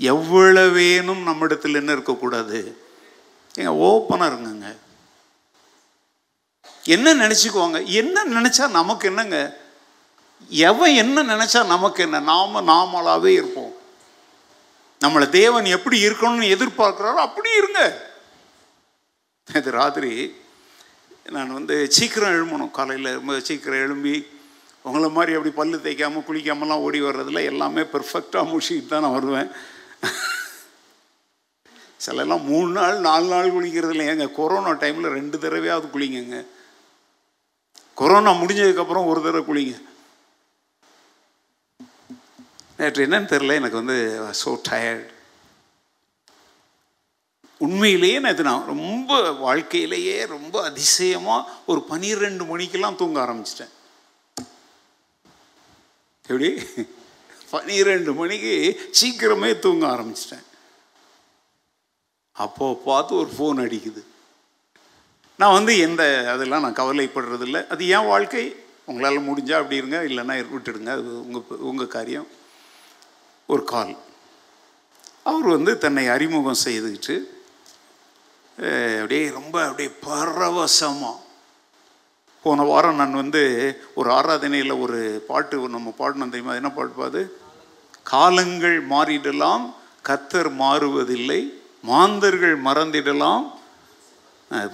[0.01, 2.77] எவ்வளவேனும் நம்மிடத்தில் என்ன இருக்கக்கூடாது?
[3.59, 4.77] ஏங்க ஓப்பனாக இருங்கங்க.
[6.85, 7.87] என்ன நினச்சிக்குவாங்க?
[7.87, 9.61] என்ன நினச்சா நமக்கு என்னங்க?
[10.49, 12.20] எவன் என்ன நினச்சா நமக்கு என்ன?
[12.20, 13.72] நாம நாமளாவே இருப்போம்.
[15.05, 18.11] நம்மளை தேவன் எப்படி இருக்கணும்னு எதிர்பார்க்குறாரோ அப்படி இருங்க.
[19.55, 20.40] இது ராத்திரி
[21.30, 22.70] நான் வந்து சீக்கிரம் எழும்பணும்.
[22.70, 24.26] காலையில் ரொம்ப சீக்கிரம் எழும்பி
[24.82, 29.51] உங்களை மாதிரி அப்படி பல்லு தேய்க்காமல் குளிக்காமலாம் ஓடி வர்றதில் எல்லாமே பெர்ஃபெக்டாக முடிச்சுக்கிட்டு தான் நான் வருவேன்.
[32.07, 36.47] சிலலாம் மூணு நாள் நாலு நாள் குளிக்கிறது ஏங்க கொரோனா டைமில் ரெண்டு தடவையாவது குளிங்கங்க
[37.95, 39.90] கொரோனா முடிஞ்சதுக்கப்புறம் ஒரு தடவை குளிங்க.
[42.83, 43.99] நேற்று என்னன்னு தெரில எனக்கு வந்து
[44.45, 45.11] ஸோ டயர்ட்
[47.64, 53.72] உண்மையிலேயே நேற்று நான் ரொம்ப வாழ்க்கையிலேயே ரொம்ப அதிசயமாக ஒரு பன்னிரெண்டு மணிக்கெல்லாம் தூங்க ஆரம்பிச்சிட்டேன்.
[56.24, 56.49] எப்படி?
[57.53, 58.55] பன்னிரெண்டு மணிக்கு
[59.01, 60.45] சீக்கிரமே தூங்க ஆரம்பிச்சிட்டேன்.
[62.45, 64.03] அப்போ பார்த்து ஒரு ஃபோன் அடிக்குது.
[65.41, 66.03] நான் வந்து எந்த
[66.35, 67.59] அதெல்லாம் நான் கவலைப்படுறதில்ல.
[67.66, 68.45] அது ஏன் வாழ்க்கை.
[68.91, 70.93] உங்களால் முடிஞ்சால் அப்படி இருங்க இல்லைன்னா விட்டுடுங்க.
[70.99, 72.28] அது உங்கள் உங்கள் காரியம்.
[73.51, 73.95] ஒரு கால்.
[75.30, 77.16] அவர் வந்து தன்னை அறிமுகம் செய்துக்கிட்டு
[79.01, 81.18] அப்படியே ரொம்ப அப்படியே பரவசமாக
[82.45, 83.43] போன வாரம் நான் வந்து
[83.99, 86.55] ஒரு ஆராதனையில் ஒரு பாட்டு நம்ம பாடணும் தெரியுமா?
[86.61, 87.20] என்ன பாட்டு பாது
[88.12, 89.64] காலங்கள் மாறிடலாம்
[90.09, 91.40] கத்தர் மாறுவதில்லை
[91.90, 93.45] மாந்தர்கள் மறந்திடலாம்.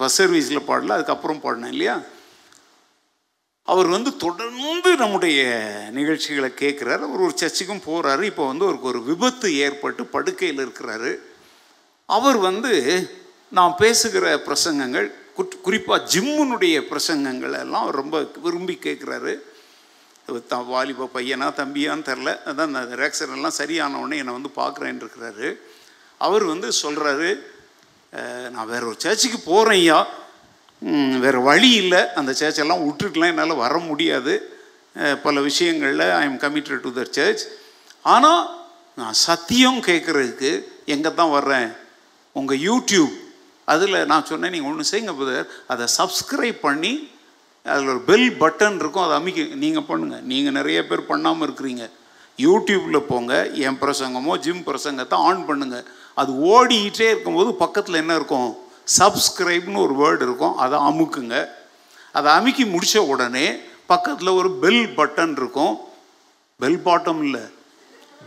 [0.01, 1.97] பஸ் சர்வீஸில் பாடல அதுக்கப்புறம் பாடினேன் இல்லையா?
[3.73, 5.41] அவர் வந்து தொடர்ந்து நம்முடைய
[5.99, 7.03] நிகழ்ச்சிகளை கேட்குறாரு.
[7.09, 11.13] அவர் ஒரு சர்ச்சுக்கும் போகிறாரு இப்போ வந்து அவருக்கு ஒரு விபத்து ஏற்பட்டு படுக்கையில் இருக்கிறாரு.
[12.17, 12.73] அவர் வந்து
[13.59, 15.09] நான் பேசுகிற பிரசங்கங்கள்
[15.67, 19.35] குறிப்பாக ஜிம்முனுடைய பிரசங்கங்கள் எல்லாம் அவர் ரொம்ப விரும்பி கேட்குறாரு.
[20.53, 22.31] தான் வாலிப பையனா தம்பியான்னு தெரில.
[22.49, 25.51] அதான் அந்த ரேக்சர் எல்லாம் சரியான உடனே என்னை வந்து பார்க்குறேன்னு இருக்கிறாரு.
[26.27, 27.31] அவர் வந்து சொல்கிறாரு
[28.55, 30.01] நான் வேற ஒரு சர்ச்சுக்கு போகிறேன் ஐயா.
[31.25, 32.03] வேறு வழி இல்லை.
[32.19, 34.35] அந்த சர்ச்செல்லாம் விட்டுட்டுலாம் என்னால் வர முடியாது.
[35.25, 37.43] பல விஷயங்களில் I am committed to the church
[38.15, 38.43] ஆனால்
[39.01, 40.51] நான் சத்தியம் கேட்குறதுக்கு
[40.95, 41.69] எங்கே தான் வர்றேன்?
[42.39, 43.15] உங்கள் யூடியூப்
[43.73, 46.93] அதில் நான் சொன்னேன் நீங்கள் ஒன்று செய்யுங்க புதர் அதை சப்ஸ்கிரைப் பண்ணி
[47.73, 49.05] அதில் ஒரு பெல் பட்டன் இருக்கும்.
[49.07, 51.85] அதை அமைக்க நீங்கள் பண்ணுங்கள் நீங்கள் நிறைய பேர் பண்ணாமல் இருக்கிறீங்க.
[52.47, 53.35] யூடியூப்பில் போங்க.
[53.67, 55.87] என் பிரசங்கமோ ஜிம் பிரசங்கத்தை ஆன் பண்ணுங்கள்
[56.21, 58.51] அது ஓடிக்கிட்டே இருக்கும்போது பக்கத்தில் என்ன இருக்கும்?
[58.97, 61.37] சப்ஸ்கிரைப்னு ஒரு வேர்டு இருக்கும் அதை அமுக்குங்க.
[62.19, 63.47] அதை அமுக்கி முடித்த உடனே
[63.93, 65.75] பக்கத்தில் ஒரு பெல் பட்டன் இருக்கும்.
[66.61, 67.45] பெல் பாட்டம் இல்லை.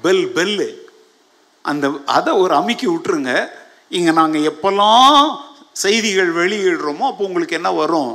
[0.04, 0.70] பெல் பெல்லு
[1.72, 1.86] அந்த
[2.18, 3.34] அதை ஒரு அமுக்கி விட்டுருங்க.
[3.98, 5.18] இங்கே நாங்கள் எப்போல்லாம்
[5.84, 8.14] செய்திகள் வெளியிடுறோமோ அப்போ உங்களுக்கு என்ன வரும்?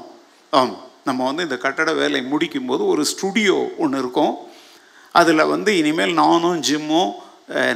[0.52, 0.74] ஆம்
[1.08, 4.34] நம்ம வந்து இந்த கட்டட வேலை முடிக்கும்போது ஒரு ஸ்டுடியோ ஒன்று இருக்கும்.
[5.20, 7.12] அதில் வந்து இனிமேல் நானும் ஜிம்மும்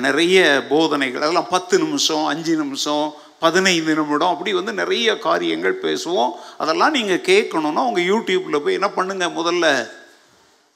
[0.06, 0.38] நிறைய
[0.70, 3.04] போதனைகள் அதெல்லாம் பத்து நிமிஷம் அஞ்சு நிமிஷம்
[3.40, 6.32] பதினைந்து நிமிடம் அப்படி வந்து நிறைய காரியங்கள் பேசுவோம்.
[6.58, 9.66] அதெல்லாம் நீங்கள் கேட்கணுன்னா உங்கள் யூடியூப்பில் போய் என்ன பண்ணுங்க முதல்ல?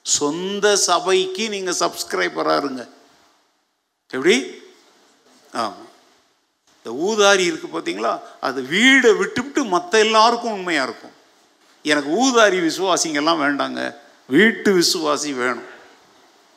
[0.03, 2.83] சொந்த சபைக்கு நீங்கள் சப்ஸ்கிரைபராக இருங்க.
[4.11, 4.37] எப்படி?
[5.53, 5.91] ஆமாம்
[6.79, 11.15] இந்த ஊதாரி இருக்குது பார்த்தீங்களா அது வீடை விட்டுவிட்டு மற்ற எல்லாருக்கும் உண்மையாக இருக்கும்.
[11.83, 13.81] எனக்கு ஊதாரி விசுவாசிங்கெல்லாம் வேண்டாங்க.
[14.27, 15.71] வீட்டு விசுவாசி வேணும்.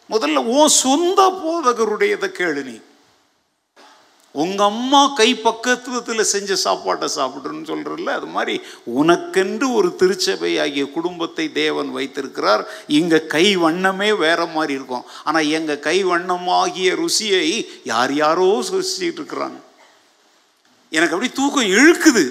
[0.09, 2.77] முதல்ல உன் சொந்த போதகருடையதை கேளு நீ.
[4.43, 8.55] உங்க அம்மா கை பக்கத்துவத்தில் செஞ்ச சாப்பாட்டை சாப்பிடுன்னு சொல்கிறல்ல அது மாதிரி
[8.99, 12.63] உனக்கென்று ஒரு திருச்சபை ஆகிய குடும்பத்தை தேவன் வைத்திருக்கிறார்.
[12.99, 15.05] இங்கே கை வண்ணமே வேற மாதிரி இருக்கும்.
[15.27, 17.45] ஆனால் எங்கள் கை வண்ணமாகிய ருசியை
[17.91, 19.57] யார் யாரோ சுசிச்சுட்டு இருக்கிறாங்க.
[20.97, 22.25] எனக்கு அப்படி தூக்கம் இழுக்குது.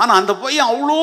[0.00, 1.00] ஆனால் அந்த பையன் அவ்வளோ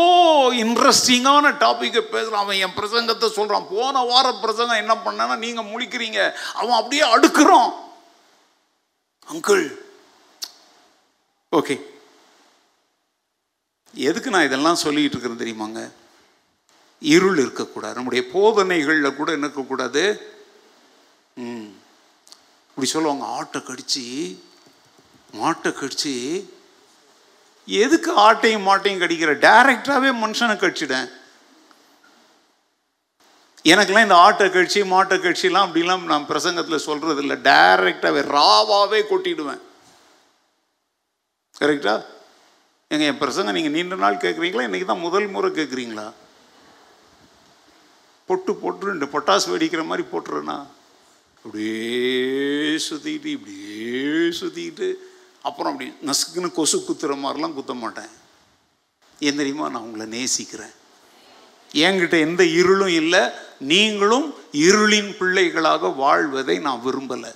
[0.61, 6.21] இன்ட்ரெஸ்டிங்கான டாப்பிக்கை பேசுகிறான் அவன் என் பிரசங்கத்தை சொல்கிறான் போன வார பிரசங்கம் என்ன பண்ணேன்னா நீங்கள் முழிக்கிறீங்க.
[6.59, 7.69] அவன் அப்படியே அடுக்குறான்.
[9.33, 9.67] Uncle
[11.51, 11.81] okay.
[13.93, 15.91] எதுக்கு நான் இதெல்லாம் சொல்லிகிட்டு இருக்கிறேன் தெரியுமாங்க?
[16.99, 17.93] இருள் இருக்கக்கூடாது.
[17.93, 20.31] நம்முடைய போதனைகளில் கூட இருக்கக்கூடாது
[21.35, 21.67] ம்.
[22.69, 24.37] இப்படி சொல்லுவாங்க ஆட்டை கடிச்சு
[25.33, 26.43] மாட்டை கடிச்சு.
[27.65, 29.31] எதுக்கு ஆட்டையும் மாட்டையும் கடிக்கிற?
[29.37, 31.09] டைரக்டாகவே மனுஷனை கடிச்சிடேன்
[33.65, 39.61] எனக்கெல்லாம் இந்த ஆட்டை கட்சி மாட்டை கட்சிலாம் அப்படிலாம் நான் பிரசங்கத்தில் சொல்கிறது இல்லை டைரெக்டாகவே ராவாகவே கொட்டிடுவேன்.
[41.61, 42.05] கரெக்டா?
[42.87, 46.11] எங்க என் பிரசங்கம் நீங்கள் நீண்ட நாள் கேட்குறீங்களா இன்னைக்கு தான் முதல் முறை கேட்குறீங்களா
[48.25, 50.67] பொட்டு பொட்டு பொட்டாசு வெடிக்கிற மாதிரி போட்டுருண்ணா
[51.35, 53.95] அப்படியே சுற்றிக்கிட்டு இப்படியே
[54.39, 54.93] சுற்றிக்கிட்டு
[55.41, 58.09] அப்புறம் அப்படி நசுக்குன்னு கொசு குத்துற மாதிரிலாம் குத்த மாட்டேன்.
[59.19, 59.69] ஏன் தெரியுமா?
[59.69, 60.73] நான் உங்களை நேசிக்கிறேன்.
[61.73, 63.19] என்கிட்ட எந்த இருளும் இல்லை.
[63.59, 67.31] நீங்களும் இருளின் பிள்ளைகளாக வாழ்வதை நான் விரும்பலை.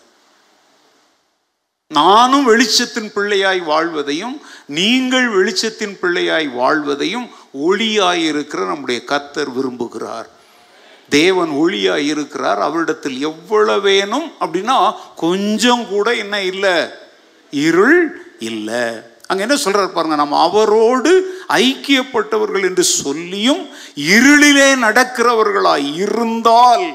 [1.91, 7.29] நானும் வெளிச்சத்தின் பிள்ளையாய் வாழ்வதையும் நீங்கள் வெளிச்சத்தின் பிள்ளையாய் வாழ்வதையும்
[7.67, 10.27] ஒளியாய் இருக்கிற நம்முடைய கத்தர் விரும்புகிறார்.
[11.09, 16.75] தேவன் ஒளியாய் இருக்கிறார் அவரிடத்தில் எவ்வளவேனும் அப்படின்னா கொஞ்சம் கூட என்ன இல்லை
[17.49, 18.01] இருள்
[18.39, 18.83] இல்லை.
[19.27, 21.11] அங்க என்ன சொல்றார் பாருங்க நம்ம அவரோடு
[21.47, 26.87] ஐக்கியப்பட்டவர்கள் என்று சொல்லியும் இருளிலே நடக்கிறவர்களாய் இருந்தால்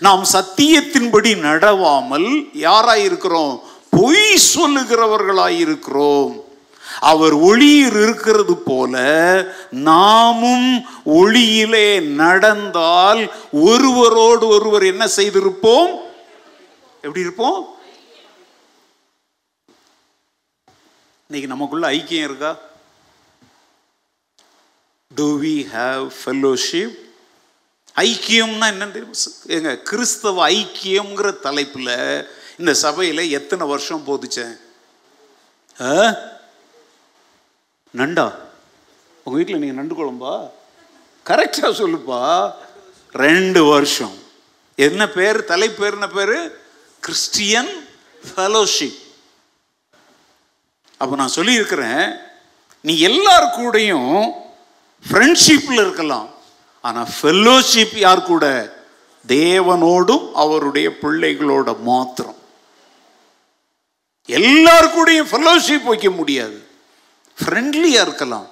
[0.00, 3.54] நாம் சத்தியத்தின்படி நடவாமல் யாராய் இருக்கிறோம்
[3.96, 6.32] பொய் சொல்லுகிறவர்களாயிருக்கிறோம்.
[7.00, 8.94] அவர் ஒளியில் இருக்கிறது போல
[9.70, 10.68] நாமும்
[11.06, 15.92] ஒளியிலே நடந்தால் ஒருவரோடு ஒருவர் என்ன செய்திருப்போம்?
[16.96, 17.60] எப்படி இருப்போம்?
[21.26, 22.58] இன்னைக்கு நமக்குள்ள ஐக்கியம் இருக்கா?
[25.14, 26.96] டு வி ஹாவ் ஃபெல்லோஷிப்
[27.96, 29.20] ஐக்கியம்னா என்னன்னு தெரியும்?
[29.46, 31.96] எங்க கிறிஸ்தவ ஐக்கியம்ங்கிற தலைப்பில்
[32.58, 34.54] இந்த சபையில் எத்தனை வருஷம் போதுச்சேன்?
[38.00, 38.26] நண்டா?
[39.24, 40.34] உங்கள் வீட்டில் நீங்கள் நண்டு குழம்பா?
[41.26, 42.20] கரெக்டாக சொல்லுப்பா.
[43.12, 44.14] ரெண்டு வருஷம்.
[44.74, 45.38] என்ன பேர்?
[45.52, 46.36] தலைப்பேர் என்ன பேர்?
[47.00, 47.72] கிறிஸ்டியன்
[48.26, 49.00] ஃபெலோஷிப்
[50.96, 52.16] அப்போ நான் சொல்லியிருக்கிறேன்
[52.80, 54.30] நீ எல்லார் கூடயும்
[55.10, 56.28] ஃப்ரெண்ட்ஷிப்பில் இருக்கலாம்.
[56.80, 58.46] ஆனால் ஃபெல்லோஷிப் யார் கூட?
[59.26, 62.38] தேவனோடும் அவருடைய பிள்ளைகளோட மாத்திரம்.
[64.26, 66.66] எல்லார் கூடயும் வைக்க முடியாது.
[67.40, 68.46] ஃப்ரெண்ட்லியாக இருக்கலாம்.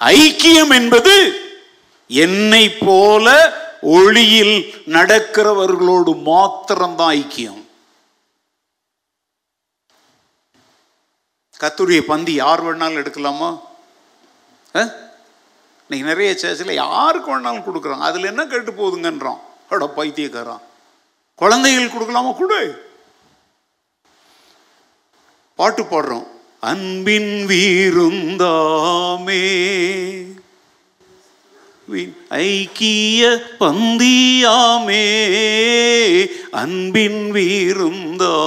[0.00, 1.40] ஐக்கியம் என்பது
[2.08, 7.62] என்னை போல ஒளியில் நடக்கிறவர்களோடு மாத்திரம்தான் ஐக்கியம்.
[11.60, 13.60] கத்துரிய பந்தி யார் வேணாலும் எடுக்கலாமா?
[15.88, 19.38] இன்னைக்கு நிறைய சேர்ச்சில் யாருக்கு வேணாலும் கொடுக்குறாங்க அதில் என்ன கெட்டு போகுதுங்கன்றான்.
[19.68, 20.60] அட பைத்தியக்காரன்.
[21.34, 22.36] குழந்தைகள் கொடுக்கலாமா?
[22.36, 22.92] கொடு.
[25.56, 26.26] பாட்டு பாடுறோம்.
[26.60, 28.34] அன்பின் வீருந்தாமே.
[32.28, 34.96] ஐக்கிய பந்தியாமே.
[36.50, 38.46] அன்பின் வீருந்தாமே.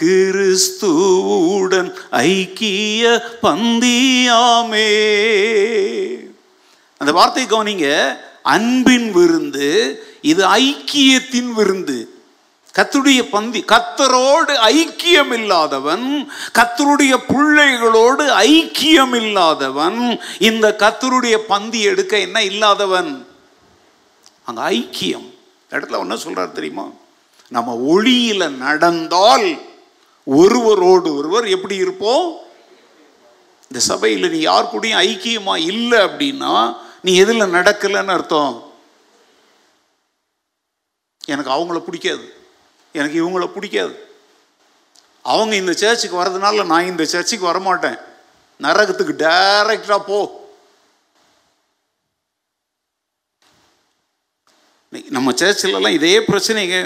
[0.00, 4.88] கிறிஸ்துவுடன் ஐக்கிய பந்தியாமே.
[6.98, 8.16] அந்த வார்த்தை கவனிங்க.
[8.42, 12.10] அன்பின் விருந்து இது ஐக்கியத்தின் விருந்து.
[12.76, 23.26] கத்துடைய பந்தி கத்தரோடு ஐக்கியம் இல்லாதவன் கத்தருடைய பிள்ளைகளோடு ஐக்கியம் இல்லாதவன் இந்த கத்தருடைய பந்தி எடுக்க என்ன இல்லாதவன்?
[24.44, 25.34] அங்க ஐக்கியம்.
[25.70, 26.88] இடத்துல என்ன சொல்றாரு தெரியுமா?
[27.48, 29.60] நம்ம ஒளியில நடந்தால்
[30.24, 32.36] ஒருவரோடு ஒருவர் எப்படி இருப்போம்?
[33.62, 38.72] இந்த சபையில் நீ யார் கூடயும் ஐக்கியமா இல்லை அப்படின்னா நீ எதில் நடக்கலைன்னு அர்த்தம்.
[41.26, 42.44] எனக்கு அவங்கள பிடிக்காது.
[43.00, 43.94] எனக்கு இவங்கள பிடிக்காது.
[45.34, 47.98] அவங்க இந்த சர்ச்சுக்கு வர்றதுனால நான் இந்த சர்ச்சுக்கு வரமாட்டேன்.
[48.64, 50.18] நரகத்துக்கு டைரக்டா போ.
[55.16, 56.76] நம்ம சர்ச்சிலலாம் இதே பிரச்சனைங்க.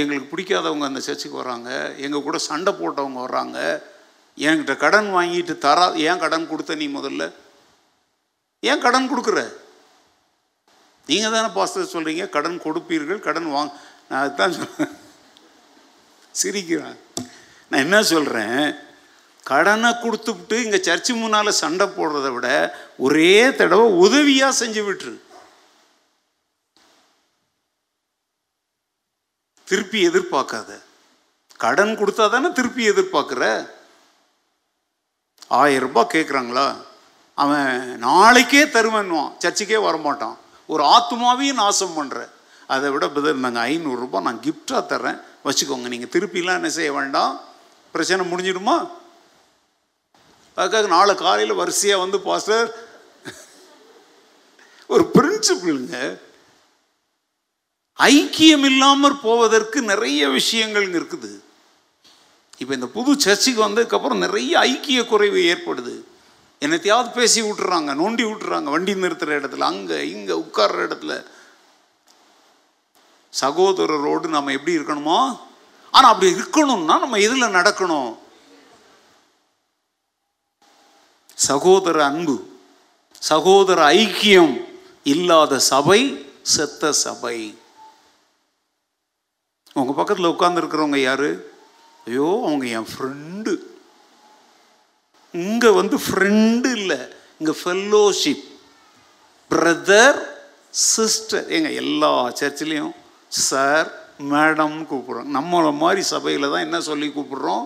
[0.00, 1.70] எங்களுக்கு பிடிக்காதவங்க அந்த சர்ச்சுக்கு வர்றாங்க.
[2.04, 3.58] எங்கள் கூட சண்டை போட்டவங்க வர்றாங்க.
[4.46, 7.24] என்கிட்ட கடன் வாங்கிட்டு தரா ஏன் கடன் கொடுத்த நீ முதல்ல?
[8.70, 9.40] ஏன் கடன் கொடுக்குற?
[11.10, 13.72] நீங்கள் தானே பாஸ்டர் சொல்கிறீங்க கடன் கொடுப்பீர்கள் கடன் வாங்க
[14.08, 14.94] நான் அதுதான் சொல்கிறேன்
[16.34, 16.98] சிரிக்கிறேன்.
[17.68, 18.60] நான் என்ன சொல்கிறேன்
[19.50, 22.48] கடனை கொடுத்துவிட்டு இங்கே சர்ச்சு முன்னால் சண்டை போடுறத விட
[23.06, 25.14] ஒரே தடவை உதவியாக செஞ்சு விட்டுரு.
[29.68, 30.70] திருப்பி எதிர்பார்க்காத.
[31.64, 33.44] கடன் கொடுத்தா தானே திருப்பி எதிர்பார்க்குற?
[35.48, 36.66] ஆயிரம் ரூபாய் கேட்குறாங்களா
[37.34, 39.32] அவன் நாளைக்கே தருவேன்னுவான்.
[39.42, 40.36] சர்ச்சுக்கே வரமாட்டான்.
[40.72, 42.28] ஒரு ஆத்மாவையும் நாசம் பண்ணுற
[42.74, 45.18] அதை விட பதில் நாங்கள் ஐநூறுரூபா நான் கிஃப்டாக தர்றேன்.
[45.46, 47.34] வச்சுக்கோங்க நீங்கள் திருப்பிலாம் என்ன செய்ய வேண்டாம்.
[47.94, 48.76] பிரச்சனை முடிஞ்சிடுமா?
[50.58, 52.68] அதுக்காக நாளை காலையில் வரிசையாக வந்து பாஸ்டர்
[54.94, 55.96] ஒரு பிரின்சிபிளுங்க
[57.98, 61.30] ஐக்கியம் இல்லாமல் போவதற்கு நிறைய விஷயங்கள் இருக்குது.
[62.60, 65.94] இப்போ இந்த புது சர்ச்சுக்கு வந்ததுக்கப்புறம் நிறைய ஐக்கிய குறைவு ஏற்படுது.
[66.64, 71.14] என்னத்தையாவது பேசி விட்டுறாங்க நோண்டி விட்டுறாங்க வண்டி நிறுத்துகிற இடத்துல அங்கே இங்கே உட்கார்ற இடத்துல.
[73.32, 75.20] சகோதரரோடு நம்ம எப்படி இருக்கணுமோ?
[75.90, 78.10] ஆனால் அப்படி இருக்கணும்னா நம்ம எதில் நடக்கணும்?
[81.48, 82.36] சகோதர அன்பு
[83.30, 84.54] சகோதர ஐக்கியம்
[85.12, 86.00] இல்லாத சபை
[86.54, 87.38] செத்த சபை.
[89.72, 91.30] உங்க பக்கத்தில் உட்கார்ந்துருக்கிறவங்க யாரு?
[92.06, 93.52] ஐயோ அவங்க என் ஃப்ரெண்டு
[95.34, 97.00] இங்க வந்து ஃப்ரெண்டு இல்லை.
[97.38, 98.44] இங்க ஃபெல்லோஷிப்
[99.50, 100.18] பிரதர்
[100.70, 102.94] சிஸ்டர் எங்கள் எல்லா சர்ச்சிலையும்
[103.28, 107.64] சார் மேடம் கூப்பிட்றோம் நம்மளை மாதிரி சபையில் தான் என்ன சொல்லி கூப்பிட்றோம்?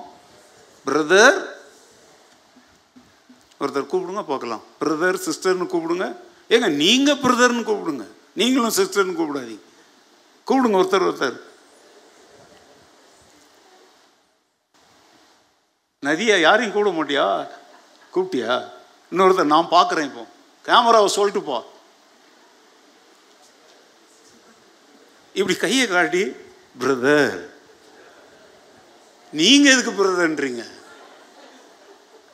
[0.86, 1.46] பிரதர்
[3.60, 4.62] ஒருத்தர் கூப்பிடுங்க பார்க்கலாம்.
[4.80, 6.16] பிரதர் சிஸ்டர்னு கூப்பிடுங்க.
[6.48, 8.06] ஏங்க நீங்கள் பிரதர்னு கூப்பிடுங்க.
[8.34, 9.60] நீங்களும் சிஸ்டர்னு கூப்பிடாதீங்க.
[10.46, 11.40] கூப்பிடுங்க ஒருத்தர் ஒருத்தர்.
[16.06, 17.46] நதியா யாரையும் கூப்பிட மாட்டியா?
[18.14, 18.68] கூப்பிட்டியா?
[19.12, 20.26] இன்னொருத்தர் நான் பார்க்குறேன் இப்போ.
[20.62, 21.72] கேமராவை சொல்லிட்டு போ.
[25.34, 26.22] இப்படி கையை காட்டி
[26.78, 27.50] பிரதர்
[29.32, 30.64] நீங்க எதுக்கு பிரதர்ன்றீங்க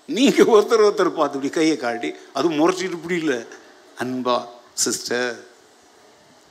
[0.07, 3.47] நீங்க ஒருத்தர் ஒருத்தர் பார்த்து இப்படி கையை காட்டி அதுவும் முறைச்சிட்டு இப்படி இல்லை
[4.03, 4.37] அன்பா
[4.75, 5.47] சிஸ்டர்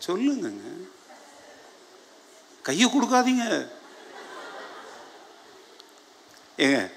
[0.05, 0.67] சொல்லுங்கங்க.
[2.61, 3.45] கையை கொடுக்காதீங்க.
[6.57, 6.91] ஏங்க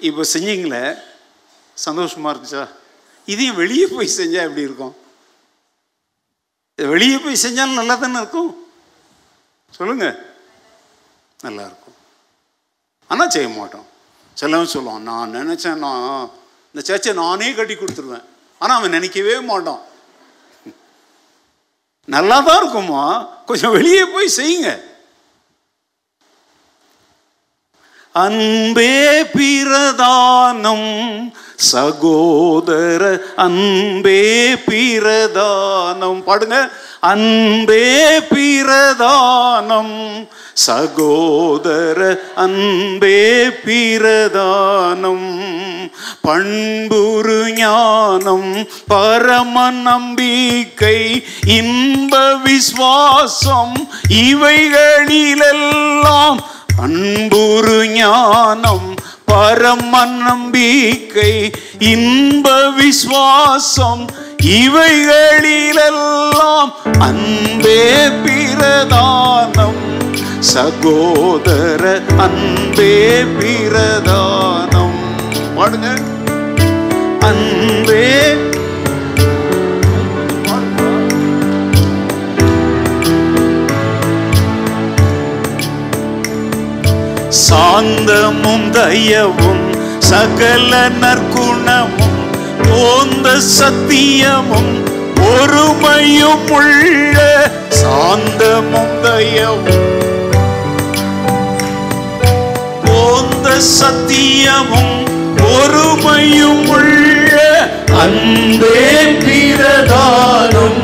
[0.00, 0.98] இப்போ செஞ்சீங்களே?
[1.84, 2.68] சந்தோஷமா இருந்துச்சா?
[3.24, 4.94] இதையும் வெளியே போய் செஞ்சால் எப்படி இருக்கும்?
[6.76, 8.65] வெளியே போய் செஞ்சாலும் நல்லா தானே இருக்கும்?
[9.72, 10.06] சொல்லுங்க.
[11.44, 11.98] நல்லா இருக்கும்
[13.10, 13.86] ஆனால் செய்ய மாட்டோம்.
[14.36, 16.30] சிலவன் சொல்லுவான் நான் நினச்சேன் நான்
[16.70, 18.26] இந்த சர்ச்சை நானே கட்டி கொடுத்துருவேன்.
[18.60, 19.82] ஆனால் அவன் நினைக்கவே மாட்டான்.
[22.14, 23.04] நல்லா தான் இருக்குமா
[23.48, 24.70] கொஞ்சம் வெளியே போய் செய்யுங்க.
[28.24, 28.92] அன்பே
[29.32, 30.90] பிரதானம்
[31.70, 33.02] சகோதர
[33.44, 34.22] அன்பே
[34.68, 36.20] பிரதானம்.
[36.28, 36.58] பாடுங்க.
[37.08, 40.28] அன்பே பிரதானம்.
[40.52, 45.28] சகோதர அன்பே பிரதானம்.
[46.28, 56.40] பண்புரு ஞானம் பரம நம்பிக்கை இன்ப விஸ்வாசம் இவைகளிலெல்லாம்
[56.84, 64.06] அன்புரு ஞானம் பரம நம்பிக்கை இன்ப விசுவாசம்
[64.42, 69.80] இவைகளிலெல்லாம் அன்பே பிரதானம்.
[70.38, 75.00] சகோதர அன்பே பிரதானம்.
[75.56, 76.00] பாடுங்க.
[77.20, 78.54] அன்பே
[87.38, 89.64] சாந்தமும் தயவும்
[90.00, 92.20] சகல நற்குணமும்
[92.62, 94.72] போந்த சத்தியமும்
[95.18, 97.16] பொறுமையும் உள்ள
[97.80, 99.82] சாந்தமும் தயவும்.
[102.86, 104.94] போந்த சத்தியமும்
[105.40, 107.34] பொறுமையும் உள்ள
[108.02, 108.78] அன்பே
[109.22, 110.82] பிரதானம்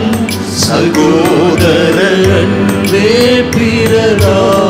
[0.63, 1.99] சகோதர
[2.41, 3.09] அன்பே
[3.55, 4.62] பிரதானம்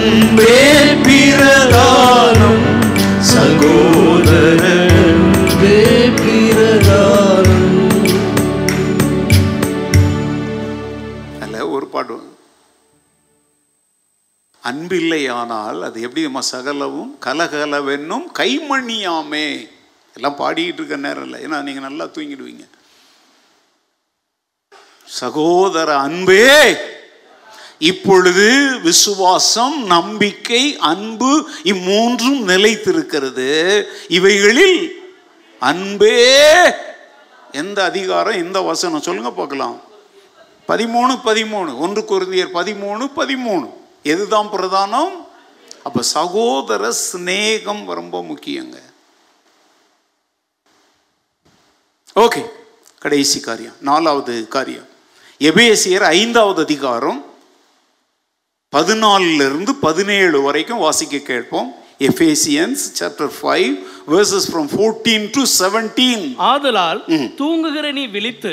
[0.00, 0.58] அன்பே
[1.04, 2.62] பிரதானம்
[6.18, 7.66] பிரதானம்
[11.44, 12.16] அல்ல ஒரு பாட்டு
[14.62, 19.46] அன்பில்லையானால் அது எப்படி நம்ம சகலவும் கலகலவென்னும் கைமணியாமே.
[20.16, 21.40] எல்லாம் பாடிக்கிட்டு இருக்க நேரம் இல்லை.
[21.46, 22.64] ஏன்னா நீங்கள் நல்லா தூங்கிடுவீங்க.
[25.20, 26.46] சகோதர அன்பே
[27.80, 33.84] இப்பொழுது விசுவாசம் நம்பிக்கை அன்பு இம்மூன்றும் நிலைத்திருக்கிறது.
[34.08, 35.02] இவைகளில்
[35.60, 36.72] அன்பே
[37.52, 39.00] எந்த அதிகாரம் எந்த வசனம்?
[39.00, 39.80] சொல்லுங்க பார்க்கலாம்.
[40.68, 41.78] பதிமூணு பதிமூணு.
[41.78, 43.72] ஒன்று குருந்தியர் பதிமூணு பதிமூணு.
[44.04, 45.26] எதுதான் பிரதானம்?
[45.82, 48.82] அப்ப சகோதர சிநேகம் ரொம்ப முக்கியங்க.
[52.16, 52.46] ஓகே
[52.98, 54.88] கடைசி காரியம் நாலாவது காரியம்.
[55.38, 57.24] எபேசியர் ஐந்தாவது அதிகாரம்
[58.72, 61.68] பதினாலுல இருந்து பதினேழு வரைக்கும் வாசிக்க கேட்போம்.
[62.08, 63.72] Ephesians chapter five
[64.12, 67.00] verses from fourteen to seventeen ஆதலால்
[67.40, 68.52] தூங்குகிற நீ விழித்து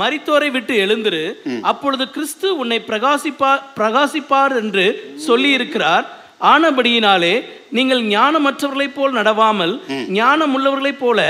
[0.00, 1.22] மரித்தோரை விட்டு எழுந்திரு.
[1.70, 4.86] அப்பொழுது கிறிஸ்து உன்னை பிரகாசிப்பார் பிரகாசிப்பார் என்று
[5.26, 6.06] சொல்லி இருக்கிறார்
[6.52, 7.34] ஆனபடியினாலே
[7.76, 9.74] நீங்கள் ஞானமற்றவர்களைப் போல் நடவாமல்
[10.18, 11.20] ஞானமுள்ளவர்களைப் போல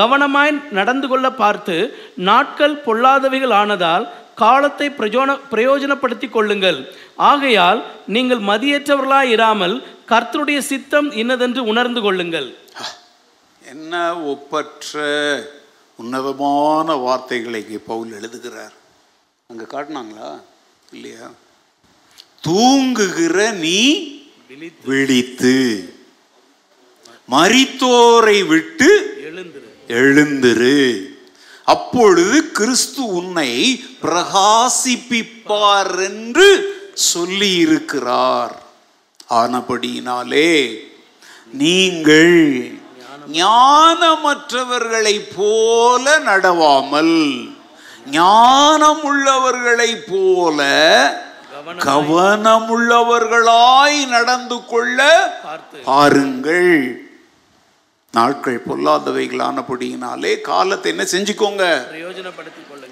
[0.00, 1.76] கவனமாய் நடந்து கொள்ள பார்த்து
[2.28, 4.06] நாட்கள் பொல்லாதவைகள் ஆனதால்
[4.42, 6.78] காலத்தை பிரயோன பிரயோஜனப்படுத்தி கொள்ளுங்கள்.
[7.30, 7.80] ஆகையால்
[8.16, 9.76] நீங்கள் மதியற்றவர்களாய் இராமல்
[10.12, 12.48] கர்த்தருடைய சித்தம் இன்னதென்று உணர்ந்து கொள்ளுங்கள்.
[13.62, 13.94] என்ன
[14.32, 15.00] ஒப்பற்ற
[15.98, 18.74] உன்னதமான வார்த்தைகளை இங்கே பவுல் எழுதுகிறார்.
[19.50, 20.30] அங்கே காட்டினாங்களா?
[20.96, 21.26] இல்லையா?
[22.46, 23.78] தூங்குகிற நீ
[24.88, 25.56] விழித்து
[27.30, 28.90] மரித்தோரை விட்டு
[29.28, 29.66] எழுந்திரு
[30.00, 30.76] எழுந்திரு.
[31.68, 33.50] அப்பொழுது கிறிஸ்து உன்னை
[34.02, 36.46] பிரகாசிப்பிப்பார் என்று
[37.08, 38.54] சொல்லி இருக்கிறார்
[39.34, 40.52] ஆனபடியினாலே
[41.54, 42.38] நீங்கள்
[43.38, 47.16] ஞானமற்றவர்களைப் போல நடவாமல்
[48.10, 50.60] ஞானம் உள்ளவர்களைப் போல
[51.52, 55.00] கவனம் கவனமுள்ளவர்களாய் நடந்து கொள்ள
[55.84, 57.07] பாருங்கள்.
[58.12, 61.64] நாட்கள் பொல்லாதவைகளானபடியினாலே காலத்தை என்ன செஞ்சுக்கோங்க?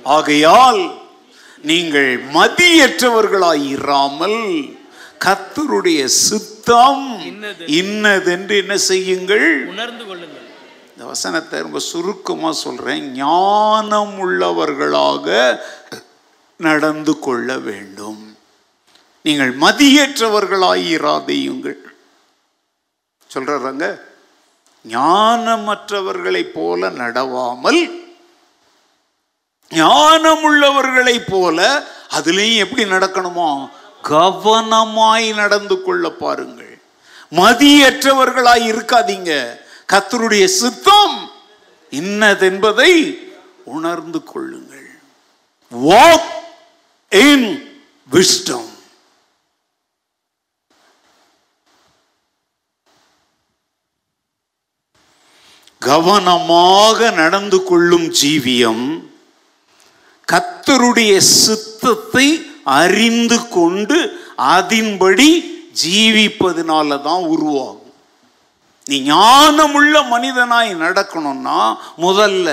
[0.02, 0.82] ஆகையால்
[1.62, 4.40] நீங்கள் மதியற்றவர்களாய் இராமல்
[5.24, 7.66] கர்த்தருடைய சித்தம் இன்னது.
[7.66, 9.66] இன்னதென்று என்ன செய்யுங்கள்?
[9.66, 10.44] உணர்ந்து கொள்ளுங்கள்.
[10.92, 13.12] இந்த வசனத்தை ரொம்ப சுருக்கமா சொல்றேன்.
[13.12, 15.58] ஞானம் உள்ளவர்களாக
[16.56, 18.36] நடந்து கொள்ள வேண்டும்.
[19.22, 21.80] நீங்கள் மதியற்றவர்களாய் இராதேயுங்கள்
[23.34, 23.86] சொல்றாங்க
[24.88, 28.04] ஞானமற்றவர்களைப் போல நடவாமல்
[29.70, 33.68] ஞானமுள்ளவர்களைப் போல அதுலேயும் எப்படி நடக்கணுமோ?
[34.04, 36.80] கவனமாய் நடந்து கொள்ள பாருங்கள்.
[37.30, 39.58] மதியற்றவர்களாய் இருக்காதீங்க.
[39.92, 41.30] கத்தருடைய சித்தம்
[41.90, 43.18] இன்னதென்பதை
[43.64, 44.98] உணர்ந்து கொள்ளுங்கள்.
[45.70, 46.34] வாக்
[47.10, 47.82] இன்
[48.12, 48.74] விஸ்டம்
[55.88, 58.86] கவனமாக நடந்து கொள்ளும் ஜீவியம்
[60.28, 62.26] கத்தருடைய சித்தத்தை
[62.80, 63.96] அறிந்து கொண்டு
[64.54, 65.28] அதின்படி
[65.82, 67.92] ஜீவிப்பதனால தான் உருவாகும்.
[68.86, 71.60] நீ ஞானமுள்ள மனிதனாய் நடக்கணும்னா
[72.04, 72.48] முதல்ல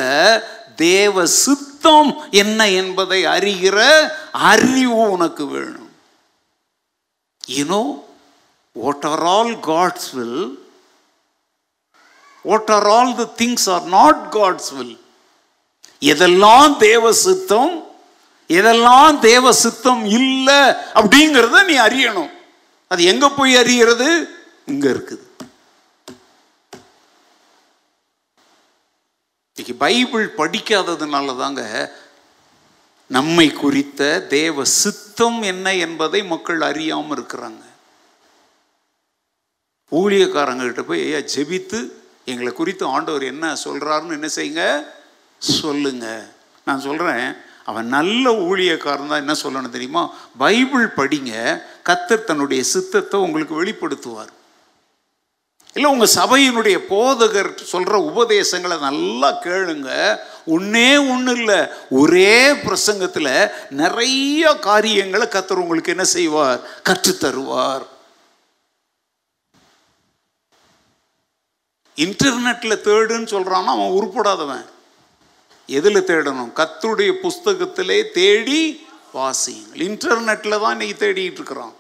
[0.84, 2.10] தேவ சித்தம்
[2.42, 3.78] என்ன என்பதை அறிகிற
[4.52, 5.92] அறிவு உனக்கு வேணும்.
[7.58, 7.84] You know
[8.76, 10.44] what are all God's will
[12.44, 14.98] what are all the things are not God's will
[16.12, 17.74] எதெல்லாம் தேவ சித்தம்
[18.48, 20.62] எதெல்லாம் தேவ சித்தம் இல்லை
[21.00, 22.32] அப்படிங்கிறத நீ அறியணும்.
[22.88, 24.08] அது எங்க போய் அறிகிறது?
[24.66, 25.24] இங்க இருக்குது.
[29.56, 31.64] இன்னைக்கு பைபிள் படிக்காததுனால தாங்க
[33.08, 37.64] நம்மை குறித்த தேவ சித்தம் என்ன என்பதை மக்கள் அறியாமல் இருக்கிறாங்க.
[39.92, 41.80] ஊழியக்காரங்க கிட்ட போய் ஐயா ஜெபித்து
[42.26, 44.86] எங்களை குறித்து ஆண்டவர் என்ன சொல்கிறாருன்னு என்ன செய்யுங்க?
[45.38, 46.26] சொல்லுங்க.
[46.66, 50.14] நான் சொல்கிறேன் அவன் நல்ல ஊழியக்காரன் தான் என்ன சொல்லணும் தெரியுமா?
[50.38, 54.32] பைபிள் படிங்க கத்தர் தன்னுடைய சித்தத்தை உங்களுக்கு வெளிப்படுத்துவார்.
[55.74, 60.20] இல்லை உங்கள் சபையினுடைய போதகர் சொல்கிற உபதேசங்களை நல்லா கேளுங்க.
[60.46, 66.60] ஒன்றே ஒன்றும் இல்லை ஒரே பிரசங்கத்தில் நிறைய காரியங்களை கத்தர் உங்களுக்கு என்ன செய்வார்?
[66.84, 67.92] கற்றுத்
[71.96, 74.66] இன்டர்நெட்டில் தேடுன்னு சொல்கிறான்னா அவன் உருப்படாதவன்.
[75.68, 76.52] எதில் தேடணும்?
[76.60, 79.82] கத்துடைய புஸ்தகத்திலே தேடி வாசியுங்கள்.
[79.90, 81.74] இன்டர்நெட்டில் தான் இன்னைக்கு தேடிட்டு இருக்கிறான்.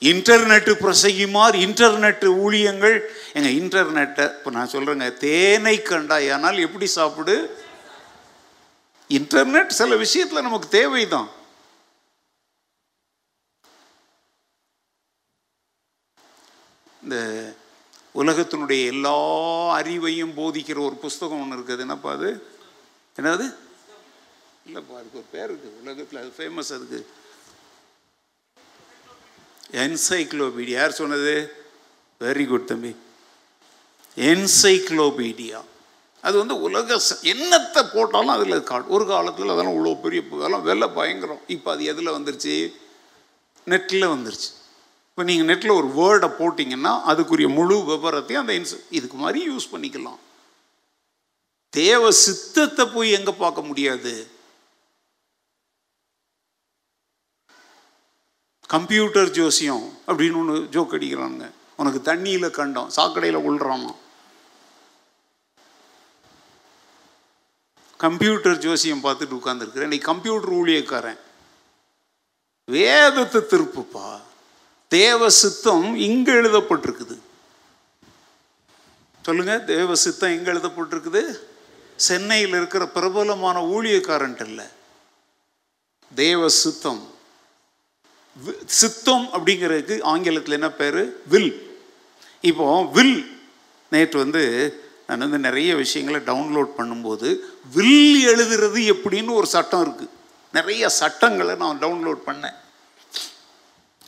[0.00, 3.00] இன்டர்நெட்டு பிரசகிமார் இன்டர்நெட்டு ஊழியங்கள்.
[3.32, 7.64] எங்கள் இன்டர்நெட்டை இப்போ நான் சொல்கிறேங்க தேனை கண்டாயானால் எப்படி சாப்பிடு?
[9.08, 11.28] இன்டர்நெட் சில விஷயத்தில் நமக்கு தேவைதான்.
[17.02, 17.16] இந்த
[18.14, 19.18] உலகத்தினுடைய எல்லா
[19.80, 21.78] அறிவையும் போதிக்கிற ஒரு புஸ்தகம் ஒன்று இருக்குது.
[21.78, 22.46] என்னப்பா அது?
[23.16, 23.54] என்னது?
[24.66, 27.06] இல்லைப்பா அதுக்கு ஒரு பேர் இருக்குது உலகத்தில் அது ஃபேமஸ் அதுக்கு.
[29.72, 31.52] என்சைக்ளோபீடியா யார் சொன்னது?
[32.20, 32.96] வெரி குட் தம்பி.
[34.16, 35.60] என்சைக்ளோபீடியா
[36.22, 40.88] அது வந்து உலக ச- என்னத்தை போட்டாலும் அதில் காட் ஒரு காலத்தில் அதெல்லாம் இவ்வளோ பெரிய அதெல்லாம் விலை
[40.88, 41.40] பயங்கரம்.
[41.46, 42.72] இப்போ அது எதில் வந்துருச்சு?
[43.66, 44.59] நெட்டில் வந்துருச்சு.
[45.10, 50.20] இப்போ நீங்கள் நெட்டில் ஒரு வேர்டை போட்டிங்கன்னா அதுக்குரிய முழு விவரத்தையும் அந்த இன்ஸ் இதுக்கு மாதிரி யூஸ் பண்ணிக்கலாம்.
[51.78, 54.12] தேவ சித்தத்தை போய் எங்கே பார்க்க முடியாது?
[58.74, 61.46] கம்ப்யூட்டர் ஜோசியம் அப்படின்னு ஒன்று ஜோக் அடிக்கிறானுங்க.
[61.80, 63.92] உனக்கு தண்ணியில் கண்டம் சாக்கடையில் உள்றாமா
[68.04, 71.20] கம்ப்யூட்டர் ஜோசியம் பார்த்துட்டு உட்காந்துருக்குறேன் நீ கம்ப்யூட்டர் ஊழியக்காரன்.
[72.74, 74.08] வேதத்தை திருப்புப்பா.
[74.90, 77.18] தேவ சித்தம் இங்கே எழுதப்பட்டிருக்குது.
[79.22, 81.38] சொல்லுங்க தேவ சித்தம் எங்கே எழுதப்பட்டிருக்குது.
[81.96, 84.64] சென்னையில் இருக்கிற பிரபலமான ஊழியக்காரன்ட்டு இல்லை.
[86.14, 87.10] தேவ சித்தம்
[88.46, 91.22] வி- சித்தம் அப்படிங்கிறதுக்கு ஆங்கிலத்தில் என்ன பேர்?
[91.28, 91.78] வில்.
[92.40, 93.40] இப்போ வில்
[93.90, 94.74] நேற்று வந்து
[95.06, 97.38] நான் வந்து நிறைய விஷயங்களை டவுன்லோட் பண்ணும்போது
[97.74, 100.08] வில் எழுதுறது எப்படின்னு ஒரு சட்டம் இருக்குது
[100.52, 102.54] நிறைய சட்டங்களை நான் டவுன்லோட் பண்ணேன்.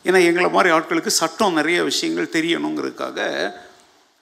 [0.04, 3.20] ஏன்னா எங்களை மாதிரி ஆட்களுக்கு சட்டம் நிறைய விஷயங்கள் தெரியணுங்கிறதுக்காக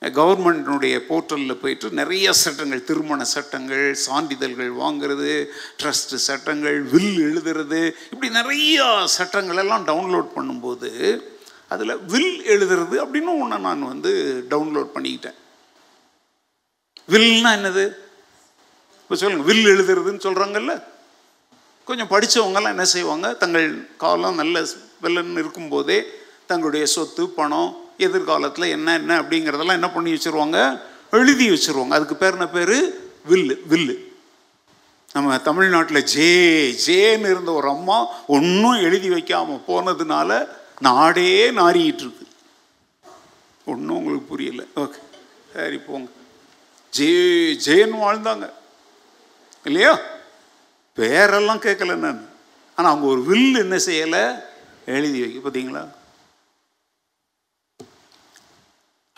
[0.03, 5.47] கவர்மெண்ட்டினுடைய போர்ட்டலில் போயிட்டு நிறைய சட்டங்கள் திருமண சட்டங்கள் சான்றிதழ்கள் வாங்குறது
[5.83, 11.21] ட்ரஸ்ட் சட்டங்கள் வில் எழுதுறது இப்படி நிறைய சட்டங்கள் எல்லாம் டவுன்லோட் பண்ணும்போது
[11.69, 14.13] அதில் வில் எழுதுறது அப்படின்னு ஒன்று நான் வந்து
[14.51, 15.37] டவுன்லோட் பண்ணிக்கிட்டேன்.
[17.13, 17.85] வில்னா என்னது?
[19.03, 20.75] இப்போ சொல்லுங்கள் வில் எழுதுறதுன்னு சொல்கிறாங்கல்ல
[21.85, 23.29] கொஞ்சம் படிச்சவங்கெல்லாம் என்ன செய்வாங்க?
[23.33, 24.65] தங்கள் காலம் நல்ல
[25.01, 26.05] வில்லன் இருக்கும்போதே
[26.47, 30.81] தங்களுடைய சொத்து பணம் எதிர்காலத்தில் என்ன என்ன அப்படிங்கிறதெல்லாம் என்ன பண்ணி வச்சிருவாங்க?
[31.11, 31.89] எழுதி வச்சிருவாங்க.
[31.89, 32.99] அதுக்கு பேர் என்ன பேர்?
[33.31, 33.97] வில்லு வில்லு.
[35.13, 40.49] நம்ம தமிழ்நாட்டில் ஜே ஜேன்னு இருந்த ஒரு அம்மா ஒன்றும் எழுதி வைக்காமல் போனதுனால
[40.81, 42.27] நாடே நாறிக்கிட்டு இருக்கு
[43.65, 44.63] ஒன்றும் உங்களுக்கு புரியல.
[44.77, 44.99] ஓகே
[45.55, 46.11] சரி போங்க.
[46.91, 47.11] ஜே
[47.65, 48.51] ஜேன்னு வாழ்ந்தாங்க.
[49.65, 50.01] இல்லையா?
[50.97, 52.29] பேரெல்லாம் கேட்கல நான்.
[52.75, 54.49] ஆனால் அவங்க ஒரு வில் என்ன செய்யலை?
[54.97, 55.83] எழுதி வைக்க பார்த்தீங்களா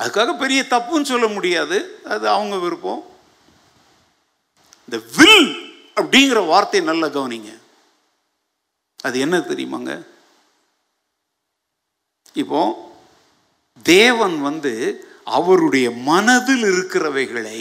[0.02, 1.76] அதுக்காக பெரிய தப்புன்னு சொல்ல முடியாது.
[2.04, 3.02] அது அவங்க விருப்பம்.
[4.84, 5.42] இந்த வில்
[6.00, 7.50] அப்படிங்கிற வார்த்தையை நல்லா கவனிங்க.
[9.06, 9.92] அது என்ன தெரியுமாங்க?
[12.42, 12.60] இப்போ
[13.82, 14.74] தேவன் வந்து
[15.38, 17.60] அவருடைய மனதில் இருக்கிறவைகளை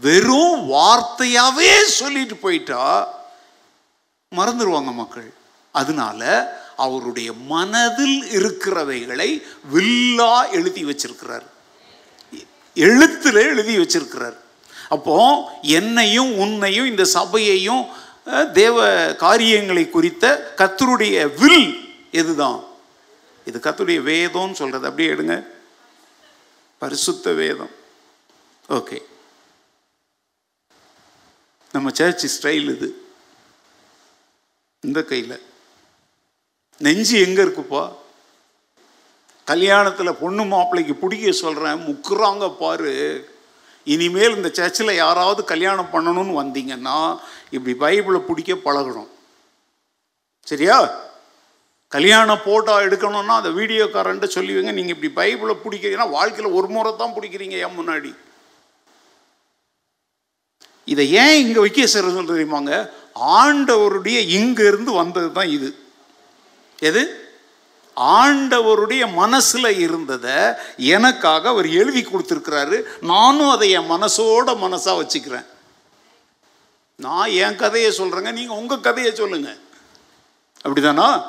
[0.00, 2.84] வெறும் வார்த்தையாவே சொல்லிட்டு போயிட்டா
[4.36, 5.28] மறந்துடுவாங்க மக்கள்.
[5.74, 6.22] அதனால
[6.80, 11.46] அவருடைய மனதில் இருக்கிறவைகளை வில்லா எழுதி வச்சிருக்கிறார்.
[12.74, 14.36] எழுத்துல எழுதி வச்சிருக்கிறார்.
[14.88, 17.86] அப்போ என்னையும் உன்னையும் இந்த சபையையும்
[18.52, 22.64] தேவ காரியங்களை குறித்த கத்தருடைய வில் எதுதான்?
[23.44, 24.86] இது கத்தருடைய வேதம்னு சொல்றது.
[24.86, 25.46] அப்படியே எடுங்க.
[26.78, 27.70] பரிசுத்த வேதம்.
[28.68, 29.02] ஓகே.
[31.72, 33.04] நம்ம சர்ச் ஸ்டைல் இது.
[34.80, 35.42] இந்த கையில்.
[36.84, 37.82] நெஞ்சு எங்கே இருக்குப்பா?
[39.46, 42.94] கல்யாணத்தில் பொண்ணு மாப்பிள்ளைக்கு பிடிக்க சொல்கிறேன் முக்குறாங்க பாரு.
[43.86, 46.98] இனிமேல் இந்த சர்ச்சில் யாராவது கல்யாணம் பண்ணணும்னு வந்தீங்கன்னா
[47.56, 49.10] இப்படி பைபிளை பிடிக்க பழகணும்.
[50.50, 50.76] சரியா?
[51.88, 57.56] கல்யாண போட்டோ எடுக்கணும்னா அந்த வீடியோக்காரன்ட்டு சொல்லுவீங்க நீங்கள் இப்படி பைபிளை பிடிக்கிறீங்கன்னா வாழ்க்கையில் ஒரு முறை தான் பிடிக்கிறீங்க
[57.66, 58.10] ஏன் முன்னாடி.
[60.92, 62.72] இதை ஏன் இங்கே வைக்க சொல்றது தெரியுமாங்க?
[63.14, 65.70] ஆண்டவருடைய இங்கிருந்து வந்தது தான் இது.
[66.80, 67.28] எது?
[67.96, 70.32] ஆண்டவருடைய மனசில் இருந்ததை
[70.76, 72.82] எனக்காக அவர் எழுதி கொடுத்துருக்கிறாரு.
[73.00, 75.46] நானும் அதை என் மனசோட மனசாக வச்சுக்கிறேன்.
[76.96, 79.56] நான் என் கதையை சொல்கிறேங்க நீங்கள் உங்கள் கதையை சொல்லுங்க.
[80.64, 81.22] அப்படிதானா?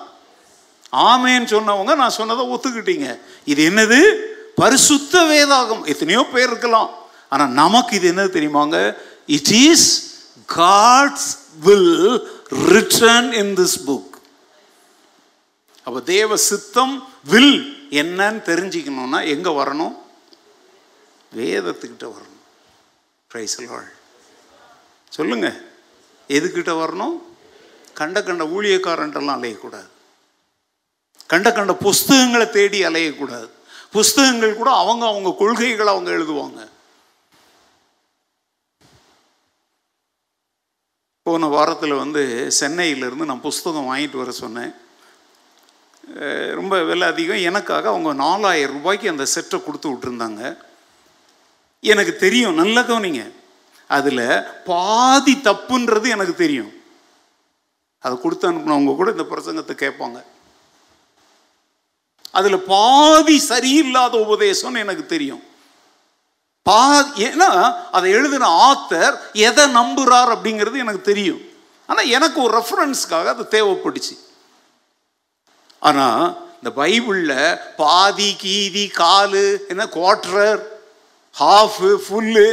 [0.91, 3.19] ஆமேன்னு சொன்னவங்க நான் சொன்னதை ஒத்துக்கிட்டீங்க.
[3.45, 3.99] இது என்னது?
[4.55, 5.85] பரிசுத்த வேதாகம்.
[5.85, 6.89] எத்தனையோ பேர் இருக்கலாம்.
[7.29, 8.97] ஆனால் நமக்கு இது என்னது தெரியுமாங்க?
[9.25, 10.13] It is
[10.45, 11.29] God's
[11.59, 14.10] will written in this book
[15.83, 19.97] அப்போ தேவ சித்தம் வில் என்னன்னு தெரிஞ்சுக்கணும்னா எங்கே வரணும்?
[21.35, 22.39] வேதத்துக்கிட்ட வரணும்.
[23.33, 23.91] பிரைசலாள்
[25.09, 25.61] சொல்லுங்க.
[26.27, 27.21] எதுக்கிட்ட வரணும்?
[27.93, 29.87] கண்ட கண்ட ஊழியக்காரன்ட்டெல்லாம் அலையக்கூடாது.
[31.27, 33.49] கண்ட கண்ட புஸ்தகங்களை தேடி அலையக்கூடாது.
[33.91, 36.69] புஸ்தகங்கள் கூட அவங்க அவங்க கொள்கைகளை அவங்க எழுதுவாங்க.
[41.23, 44.73] போன வாரத்தில் வந்து சென்னையிலேருந்து நான் புஸ்தகம் வாங்கிட்டு வர சொன்னேன்.
[46.53, 47.41] ரொம்ப விலை அதிகம்.
[47.41, 50.57] எனக்காக அவங்க நாலாயிரம் ரூபாய்க்கு அந்த செட்டை கொடுத்து விட்டுருந்தாங்க.
[51.79, 53.31] எனக்கு தெரியும் நல்ல கவனிங்க.
[53.87, 56.73] அதில் பாதி தப்புன்றது எனக்கு தெரியும்.
[57.99, 60.23] அதை கொடுத்து அனுப்புனவங்க கூட இந்த பிரசங்கத்தை கேட்பாங்க.
[62.31, 65.43] அதில் பாதி சரியில்லாத உபதேசம்னு எனக்கு தெரியும்.
[66.63, 71.41] பா ஏன்னா அதை எழுதின ஆத்தர் எதை நம்புறார் அப்படிங்கிறது எனக்கு தெரியும்.
[71.87, 74.15] ஆனால் எனக்கு ஒரு ரெஃபரன்ஸ்க்காக அது தேவைப்பட்டுச்சு.
[75.81, 76.23] ஆனால்
[76.55, 77.37] இந்த பைபிளில்
[77.75, 80.59] பாதி கீதி காலு என்ன குவார்டர்
[81.35, 82.47] ஹாஃபு ஃபுல்லு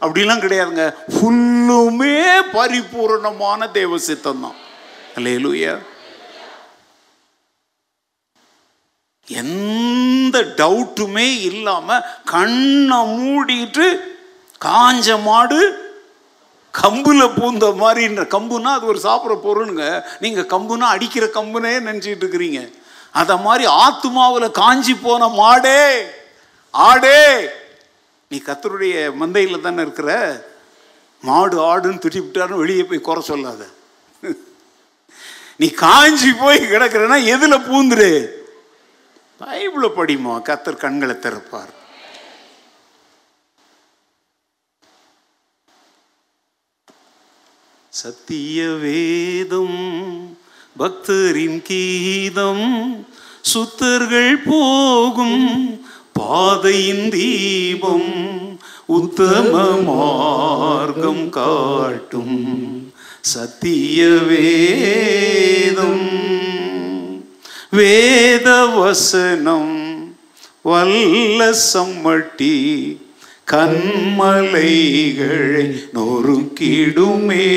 [0.00, 0.84] அப்படிலாம் கிடையாதுங்க.
[1.14, 2.14] ஃபுல்லுமே
[2.52, 4.58] பரிபூரணமான தேவ சித்தம் தான்
[5.16, 5.74] அல்லேலூயா
[9.28, 13.86] எந்த டவுட்டுமே இல்லாமல் கண்ணை மூடிட்டு
[14.60, 15.60] காஞ்ச மாடு
[16.82, 19.84] கம்புல பூந்த மாதிரின்ற கம்புனா அது ஒரு சாப்பிட்ற பொருளுங்க.
[20.20, 22.60] நீங்க கம்புனா அடிக்கிற கம்புனே நினைச்சிட்டு இருக்கிறீங்க.
[23.12, 25.80] அத மாதிரி ஆத்துமாவில் காஞ்சி போன மாடே
[26.72, 27.20] ஆடே.
[28.28, 30.10] நீ கத்தருடைய மந்தையில் தானே இருக்கிற?
[31.22, 33.66] மாடு ஆடுன்னு திட்டி வெளியே போய் குறை சொல்லாத.
[35.56, 38.10] நீ காஞ்சி போய் கிடக்குறன்னா எதுல பூந்துரு?
[39.40, 41.72] பைபிளை படிமா கத்தர் கண்களை திறப்பார்.
[47.94, 49.80] சத்திய வேதம்
[50.78, 52.94] பக்தரின் கீதம்
[53.54, 55.82] சுத்தர்கள் போகும்
[56.12, 58.14] பாதையின் தீபம்
[58.86, 62.40] உத்தம மார்க்கம் காட்டும்
[63.20, 66.10] சத்திய வேதம்.
[67.70, 69.76] வேத வசனம்
[70.62, 72.56] வல்ல சம்மட்டி
[73.50, 77.48] கண்மலைகளை நொறுக்கிடுமே.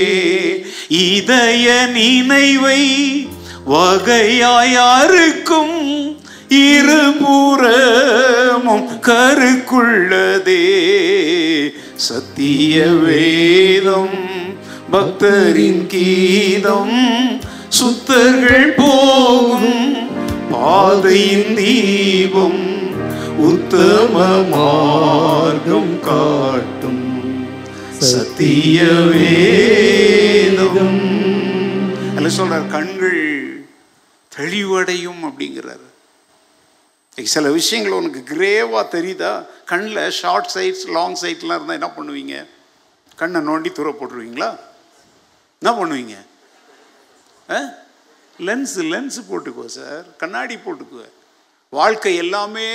[0.88, 2.82] இதய நினைவை
[3.70, 6.10] வகையாயாருக்கும்
[6.50, 10.66] இருபுறமும் கருக்குள்ளதே.
[11.96, 14.20] சத்திய வேதம்
[14.92, 17.26] பக்தரின் கீதம்
[17.70, 19.98] சுத்தர்கள் போகும்
[20.52, 22.77] பாதையின் தீபம்.
[23.46, 24.16] உத்தம
[24.52, 27.04] மார்க்கம் காட்டும்
[28.12, 31.02] சத்திய வேதம்.
[32.16, 33.22] அல்ல சொல்றார் கண்கள்
[34.38, 35.86] தெளிவடையும் அப்படிங்கிறார்.
[37.34, 39.32] சில விஷயங்கள் உனக்கு கிரேவா தெரியுதா?
[39.66, 42.36] கண்ணில் ஷார்ட் சைட்ஸ் லாங் சைட்லாம் இருந்தால் என்ன பண்ணுவீங்க?
[43.16, 44.50] கண்ணை நோண்டி தூர போட்டுருவீங்களா?
[45.62, 46.16] என்ன பண்ணுவீங்க?
[48.48, 51.14] லென்ஸ் லென்ஸ் போட்டுக்குவோம் சார் கண்ணாடி போட்டுக்குவேன்
[51.80, 52.68] வாழ்க்கை எல்லாமே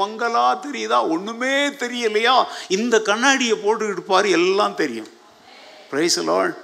[0.00, 0.98] மங்களா தெரியுதா?
[1.14, 2.36] ஒன்றுமே தெரியலையா?
[2.78, 5.10] இந்த கண்ணாடியை போட்டுக்கிட்டு பாரு எல்லாம் தெரியும்.
[5.90, 6.56] பிரைஸ் லார்ட்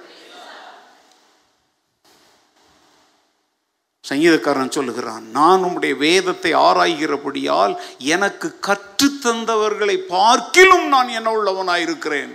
[4.03, 7.73] சங்கீதக்காரன் சொல்லுகிறான் நான் உம்முடைய வேதத்தை ஆராய்கிறபடியால்
[8.15, 12.33] எனக்கு கற்றுத்தந்தவர்களை பார்க்கிலும் நான் என்ன உள்ளவனாயிருக்கிறேன்.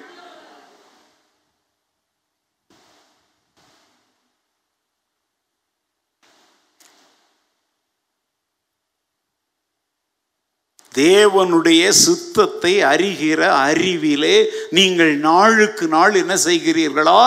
[10.95, 14.37] தேவனுடைய சித்தத்தை அறிகிற அறிவிலே
[14.79, 17.21] நீங்கள் நாளுக்கு நாள் என்ன செய்கிறீர்களா?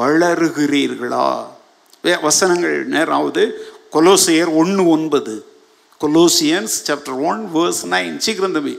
[0.00, 1.26] வளருகிறீர்களா?
[2.26, 3.42] வசனங்கள் நேராவது.
[3.94, 5.34] கொலோசியர் ஒன்று ஒன்பது.
[6.00, 8.74] Colossians chapter one verse nine சீக்கிரம் தம்பி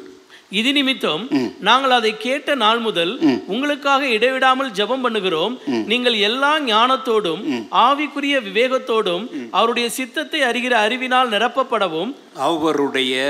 [0.60, 1.22] இது நிமித்தம்
[1.68, 3.14] நாங்கள் அதை கேட்ட நாள் முதல்
[3.54, 5.54] உங்களுக்காக இடைவிடாமல் ஜெபம் பண்ணுகிறோம்.
[5.92, 7.42] நீங்கள் எல்லா ஞானத்தோடும்
[7.86, 9.24] ஆவிக்குரிய விவேகத்தோடும்
[9.58, 12.12] அவருடைய சித்தத்தை அறிகிற அறிவினால் நிரப்பப்படவும்
[12.50, 13.22] அவருடைய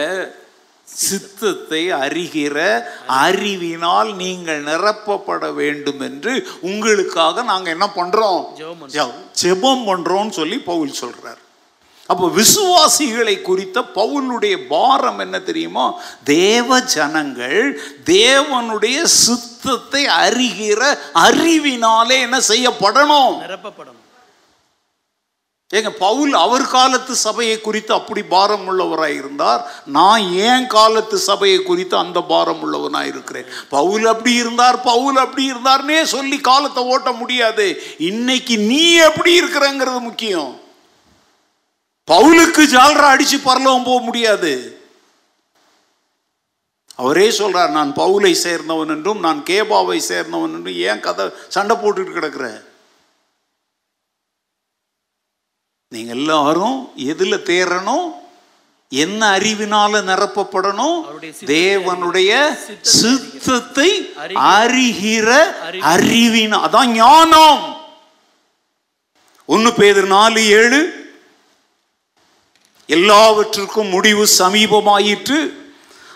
[0.86, 2.58] சித்தத்தை அறிகிற
[3.08, 8.44] அறிவினால் நீங்கள் நிரப்பப்பட வேண்டும் என்று உங்களுக்காக நாங்க என்ன பண்றோம்?
[9.42, 11.42] ஜெபம் பண்றோம்னு சொல்லி பவுல் சொல்றார்.
[12.06, 15.86] அப்போ விசுவாசிகளை குறித்த பவுலுடைய பாரம் என்ன தெரியுமா?
[16.24, 17.60] தேவ ஜனங்கள்
[18.06, 20.82] தேவனுடைய சித்தத்தை அறிகிற
[21.26, 23.36] அறிவினாலே என்ன செய்யப்படணும்?
[23.46, 24.03] நிரப்பப்படணும்.
[25.78, 29.62] ஏங்க பவுல் அவர் காலத்து சபையை குறித்து அப்படி பாரம் உள்ளவராக இருந்தார்.
[29.86, 33.48] நான் ஏன் காலத்து சபையை குறித்து அந்த பாரம் உள்ளவனாக இருக்கிறேன்?
[33.70, 37.66] பவுல் அப்படி இருந்தார் பவுல் அப்படி இருந்தார்னே சொல்லி காலத்தை ஓட்ட முடியாது.
[37.98, 40.60] இன்னைக்கு நீ எப்படி இருக்கிறங்கிறது முக்கியம்.
[42.12, 44.54] பவுலுக்கு ஜால்ரா அடிச்சு பரலவும் போக முடியாது.
[46.96, 52.48] அவரே சொல்றார் நான் பவுலை சேர்ந்தவன் என்றும் நான் கேபாவை சேர்ந்தவன் என்றும் ஏன் கதை சண்டை போட்டுட்டு கிடக்குற?
[55.94, 58.06] நீங்க எல்லாரும் எதுல தேரணும்
[58.90, 60.98] என்ன அறிவினால நிரப்பப்படணும்?
[61.46, 62.32] தேவனுடைய
[62.82, 63.90] சித்தத்தை
[64.56, 65.30] அறிகிற
[65.94, 67.62] அறிவினா அதான் ஞானம்.
[69.46, 70.82] ஒன்னு பேதர் நாலு ஏழு.
[72.90, 75.40] எல்லாவற்றிற்கும் முடிவு சமீபமாயிற்று.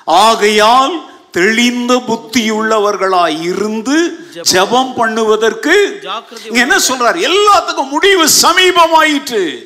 [0.06, 0.96] ஆகையால்
[1.38, 6.02] தெளிந்த புத்தியுள்ளவர்களாய் இருந்து ஜெபம் பண்ணுவதற்கு
[6.52, 7.28] என்ன சொல்றார்?
[7.28, 9.64] எல்லாத்துக்கும் முடிவு சமீபமாயிற்று.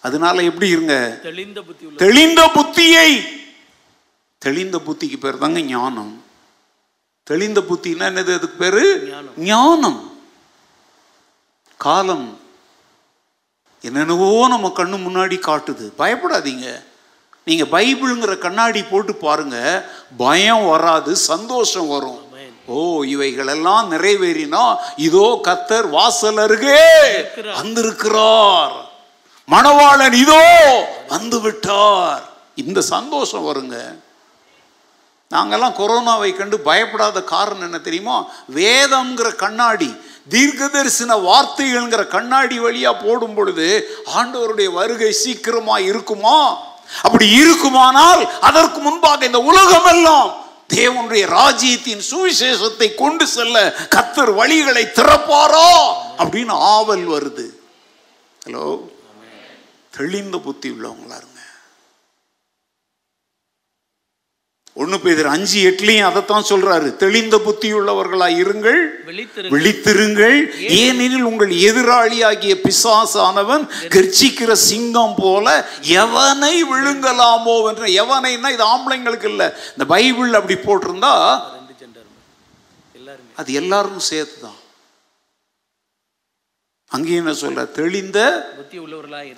[0.00, 1.18] அதனால எப்படி இருங்க?
[1.22, 3.26] தெளிந்த புத்தி தெளிந்த புத்தியை.
[4.38, 6.24] தெளிந்த புத்திக்கு பேர் தாங்க ஞானம்.
[7.22, 8.34] தெளிந்த புத்தின்னா என்னது?
[8.34, 9.14] அதுக்கு பேரு.
[9.36, 10.18] ஞானம்.
[11.76, 12.40] காலம்.
[13.80, 15.92] என்னென்னவோ நம்ம கண்ணு முன்னாடி காட்டுது.
[15.98, 16.88] பயப்படாதீங்க.
[17.50, 19.58] நீங்க பைபிள்ங்கிற கண்ணாடி போட்டு பாருங்க
[20.24, 22.20] பயம் வராது சந்தோஷம் வரும்.
[22.74, 22.80] ஓ
[23.12, 24.64] இவைகளெல்லாம் நிறைவேறினா
[25.06, 26.82] இதோ கத்தர் வாசல் அருகே.
[27.58, 28.76] வந்திருக்கிறார்
[29.48, 30.44] மணவாளன் இதோ
[31.14, 32.22] வந்து விட்டார்
[32.62, 33.76] இந்த சந்தோஷம் வருங்க.
[35.30, 38.16] நாங்கெல்லாம் கொரோனாவை கண்டு பயப்படாத காரணம் என்ன தெரியுமா?
[38.58, 39.90] வேதம்ங்கிற கண்ணாடி
[40.32, 43.68] தீர்க்கதரிசன வார்த்தைகள்ங்கிற கண்ணாடி வழியா போடும் பொழுது
[44.18, 46.38] ஆண்டவருடைய வருகை சீக்கிரமா இருக்குமா?
[47.02, 50.28] அப்படி இருக்குமானால் அதற்கு முன்பாக இந்த உலகம் எல்லாம்
[50.74, 53.56] தேவனுடைய ராஜ்யத்தின் சுவிசேஷத்தை கொண்டு செல்ல
[53.94, 55.68] கத்தர் வழிகளை திறப்பாரோ
[56.18, 57.46] அப்படின்னு ஆவல் வருது.
[58.42, 58.66] ஹலோ
[59.92, 61.29] தெளிந்த புத்தி உள்ளவங்களா இருக்கும்
[64.80, 66.88] ஒண்ணு பேதர் அஞ்சு எட்டுலையும் அதைத்தான் சொல்றாரு.
[67.02, 68.78] தெளிந்த புத்தி உள்ளவர்களா இருங்கள்
[69.08, 70.36] விழித்திரு விழித்திருங்கள்.
[70.78, 75.46] ஏனெனில் உங்கள் எதிராளியாகிய பிசாசானவன் கர்ச்சிக்கிற சிங்கம் போல
[76.00, 79.42] எவனை விழுங்கலாமோ என்ற எவனைன்னா இது ஆம்பளைங்களுக்கு இல்ல.
[79.74, 81.14] இந்த பைபிள் அப்படி போட்டிருந்தா
[83.40, 84.58] அது எல்லாரும் சேர்த்து தான்
[86.90, 87.60] அங்கே என்ன சொல்ற?
[87.76, 88.18] தெளிந்த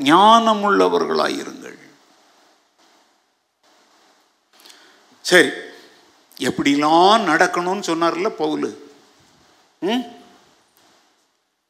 [0.08, 1.78] ஞானம் உள்ளவர்களாய் இருங்கள்
[5.22, 5.48] சரி
[6.38, 8.74] எப்படிலாம் நடக்கணும்னு சொன்னார்ல பவுலு?
[9.78, 10.02] ம்?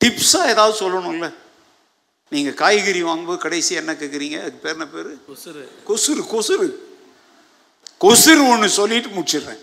[0.05, 1.35] டிப்ஸாக ஏதாவது சொல்லணும்ல?
[2.29, 5.07] நீங்கள் காய்கறி வாங்கும்போது கடைசி என்ன கேட்குறீங்க அதுக்கு பேர் என்ன பேர்?
[5.07, 6.69] உசுரு கொசுறு கொசுறு.
[8.01, 9.59] கொசுறு ஒன்று சொல்லிட்டு முடிச்சிடுறேன்.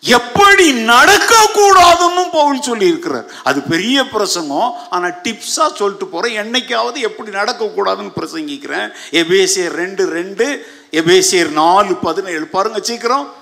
[0.00, 4.74] எப்படி நடக்க கூடாதுன்னு பவுல் சொல்லி இருக்கிறார் அது பெரிய பிரசங்கம்.
[4.90, 6.36] ஆனா டிப்ஸா சொல்லிட்டு போறேன்.
[6.36, 8.92] என்னைக்காவது எப்படி நடக்க கூடாதுன்னு பிரசங்கிக்கிறேன்.
[9.10, 10.76] எபேசியர் ரெண்டு ரெண்டு.
[10.92, 12.46] எபேசியர் நாலு பதினேழு.
[12.46, 13.32] பாருங்க சீக்கிரம்.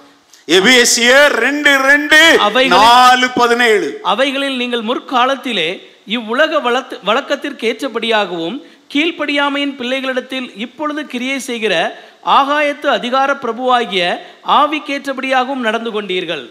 [0.48, 4.00] எபேசியர் ரெண்டு ரெண்டு அவைகளில்- நாலு பதினேழு.
[4.02, 8.62] அவைகளில் நீங்கள் முற்காலத்திலே இவ்வுலக வழத்து வழக்கத்திற்கு ஏற்றபடியாகவும்
[8.94, 14.16] கீழ்ப்படியாமையின் பிள்ளைகளிடத்தில் இப்பொழுது கிரியை செய்கிற ஆகாயத்து அதிகார பிரபுவாகிய
[14.46, 16.50] ஆவிக்கேற்றபடியாகவும் நடந்து கொண்டீர்கள்.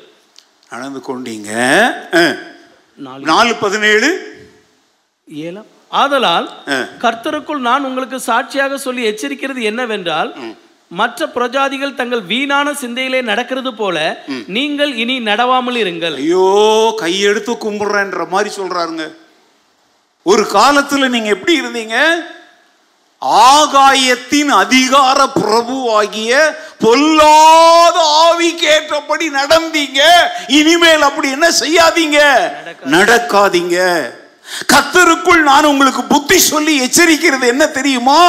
[0.70, 1.92] நடந்து கொண்டீங்க.
[3.20, 3.56] நாலு.
[3.56, 4.34] பதினேழு.
[5.36, 6.50] ஏழாம் ஆதலால்.
[7.00, 10.36] கர்த்தருக்குள் நான் உங்களுக்கு சாட்சியாக சொல்லி எச்சரிக்கிறது என்னவென்றால்
[10.92, 16.16] மற்ற பிரஜாதிகள் தங்கள் வீணான சிந்தையிலே நடக்கிறது போல நீங்கள் இனி நடவாமல் இருங்கள்.
[16.16, 16.48] ஐயோ
[17.02, 19.06] கையெடுத்து கும்பிடுறேன்ற மாதிரி சொல்றாருங்க.
[20.24, 21.98] ஒரு காலத்துல நீங்க எப்படி இருந்தீங்க?
[23.52, 26.32] ஆகாயத்தின் அதிகார பிரபுவாகிய
[26.84, 30.02] பொல்லாத ஆவிக்கேற்றபடி நடந்தீங்க.
[30.48, 32.20] இனிமேல் அப்படி என்ன செய்யாதீங்க?
[32.96, 33.78] நடக்காதீங்க.
[34.74, 38.22] கத்தருக்குள் நான் உங்களுக்கு புத்தி சொல்லி எச்சரிக்கிறது என்ன தெரியுமா?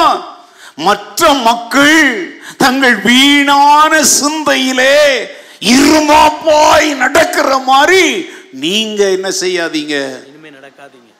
[0.86, 2.00] மற்ற மக்கள்
[2.62, 4.94] தங்கள் வீணான சிந்தையிலே
[5.74, 8.02] இருமாப்பாய் நடக்கிற மாதிரி
[8.64, 9.94] நீங்க என்ன செய்யாதீங்க.
[10.30, 11.12] இனிமே நடக்காதீங்க.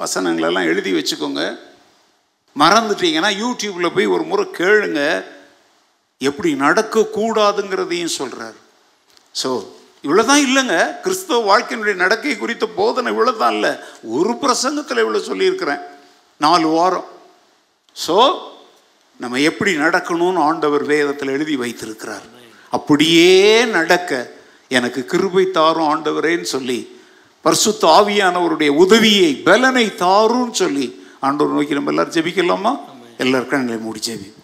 [0.00, 1.42] வசனங்களெல்லாம் எழுதி வச்சுக்கோங்க.
[2.56, 5.02] மறந்துட்டீங்கன்னா யூடியூப்ல போய் ஒரு முறை கேளுங்க.
[6.28, 8.58] எப்படி நடக்கக்கூடாதுங்கிறதையும் சொல்றார்.
[9.42, 9.50] ஸோ
[10.04, 10.76] இவ்வளோதான் இல்லைங்க.
[11.04, 13.72] கிறிஸ்தவ வாழ்க்கையினுடைய நடக்கை குறித்த போதனை இவ்வளோதான் இல்லை.
[14.16, 15.82] ஒரு பிரசங்கத்தில் இவ்வளோ சொல்லியிருக்கிறேன்.
[16.36, 17.08] நாலு வாரம்.
[17.96, 18.16] ஸோ
[19.16, 22.22] நம்ம எப்படி நடக்கணும்னு ஆண்டவர் வேதத்தில் எழுதி வைத்திருக்கிறார்.
[22.70, 24.32] அப்படியே நடக்க
[24.68, 27.00] எனக்கு கிருபை தாரும் ஆண்டவரேன்னு சொல்லி
[27.42, 32.78] பரிசுத்த ஆவியானவருடைய உதவியை பலனை தாருன்னு சொல்லி ஆண்டவர் நோக்கி நம்ம எல்லாரும் ஜெபிக்கலாமா?
[33.18, 34.41] எல்லாருக்கும் மூடி ஜெபி.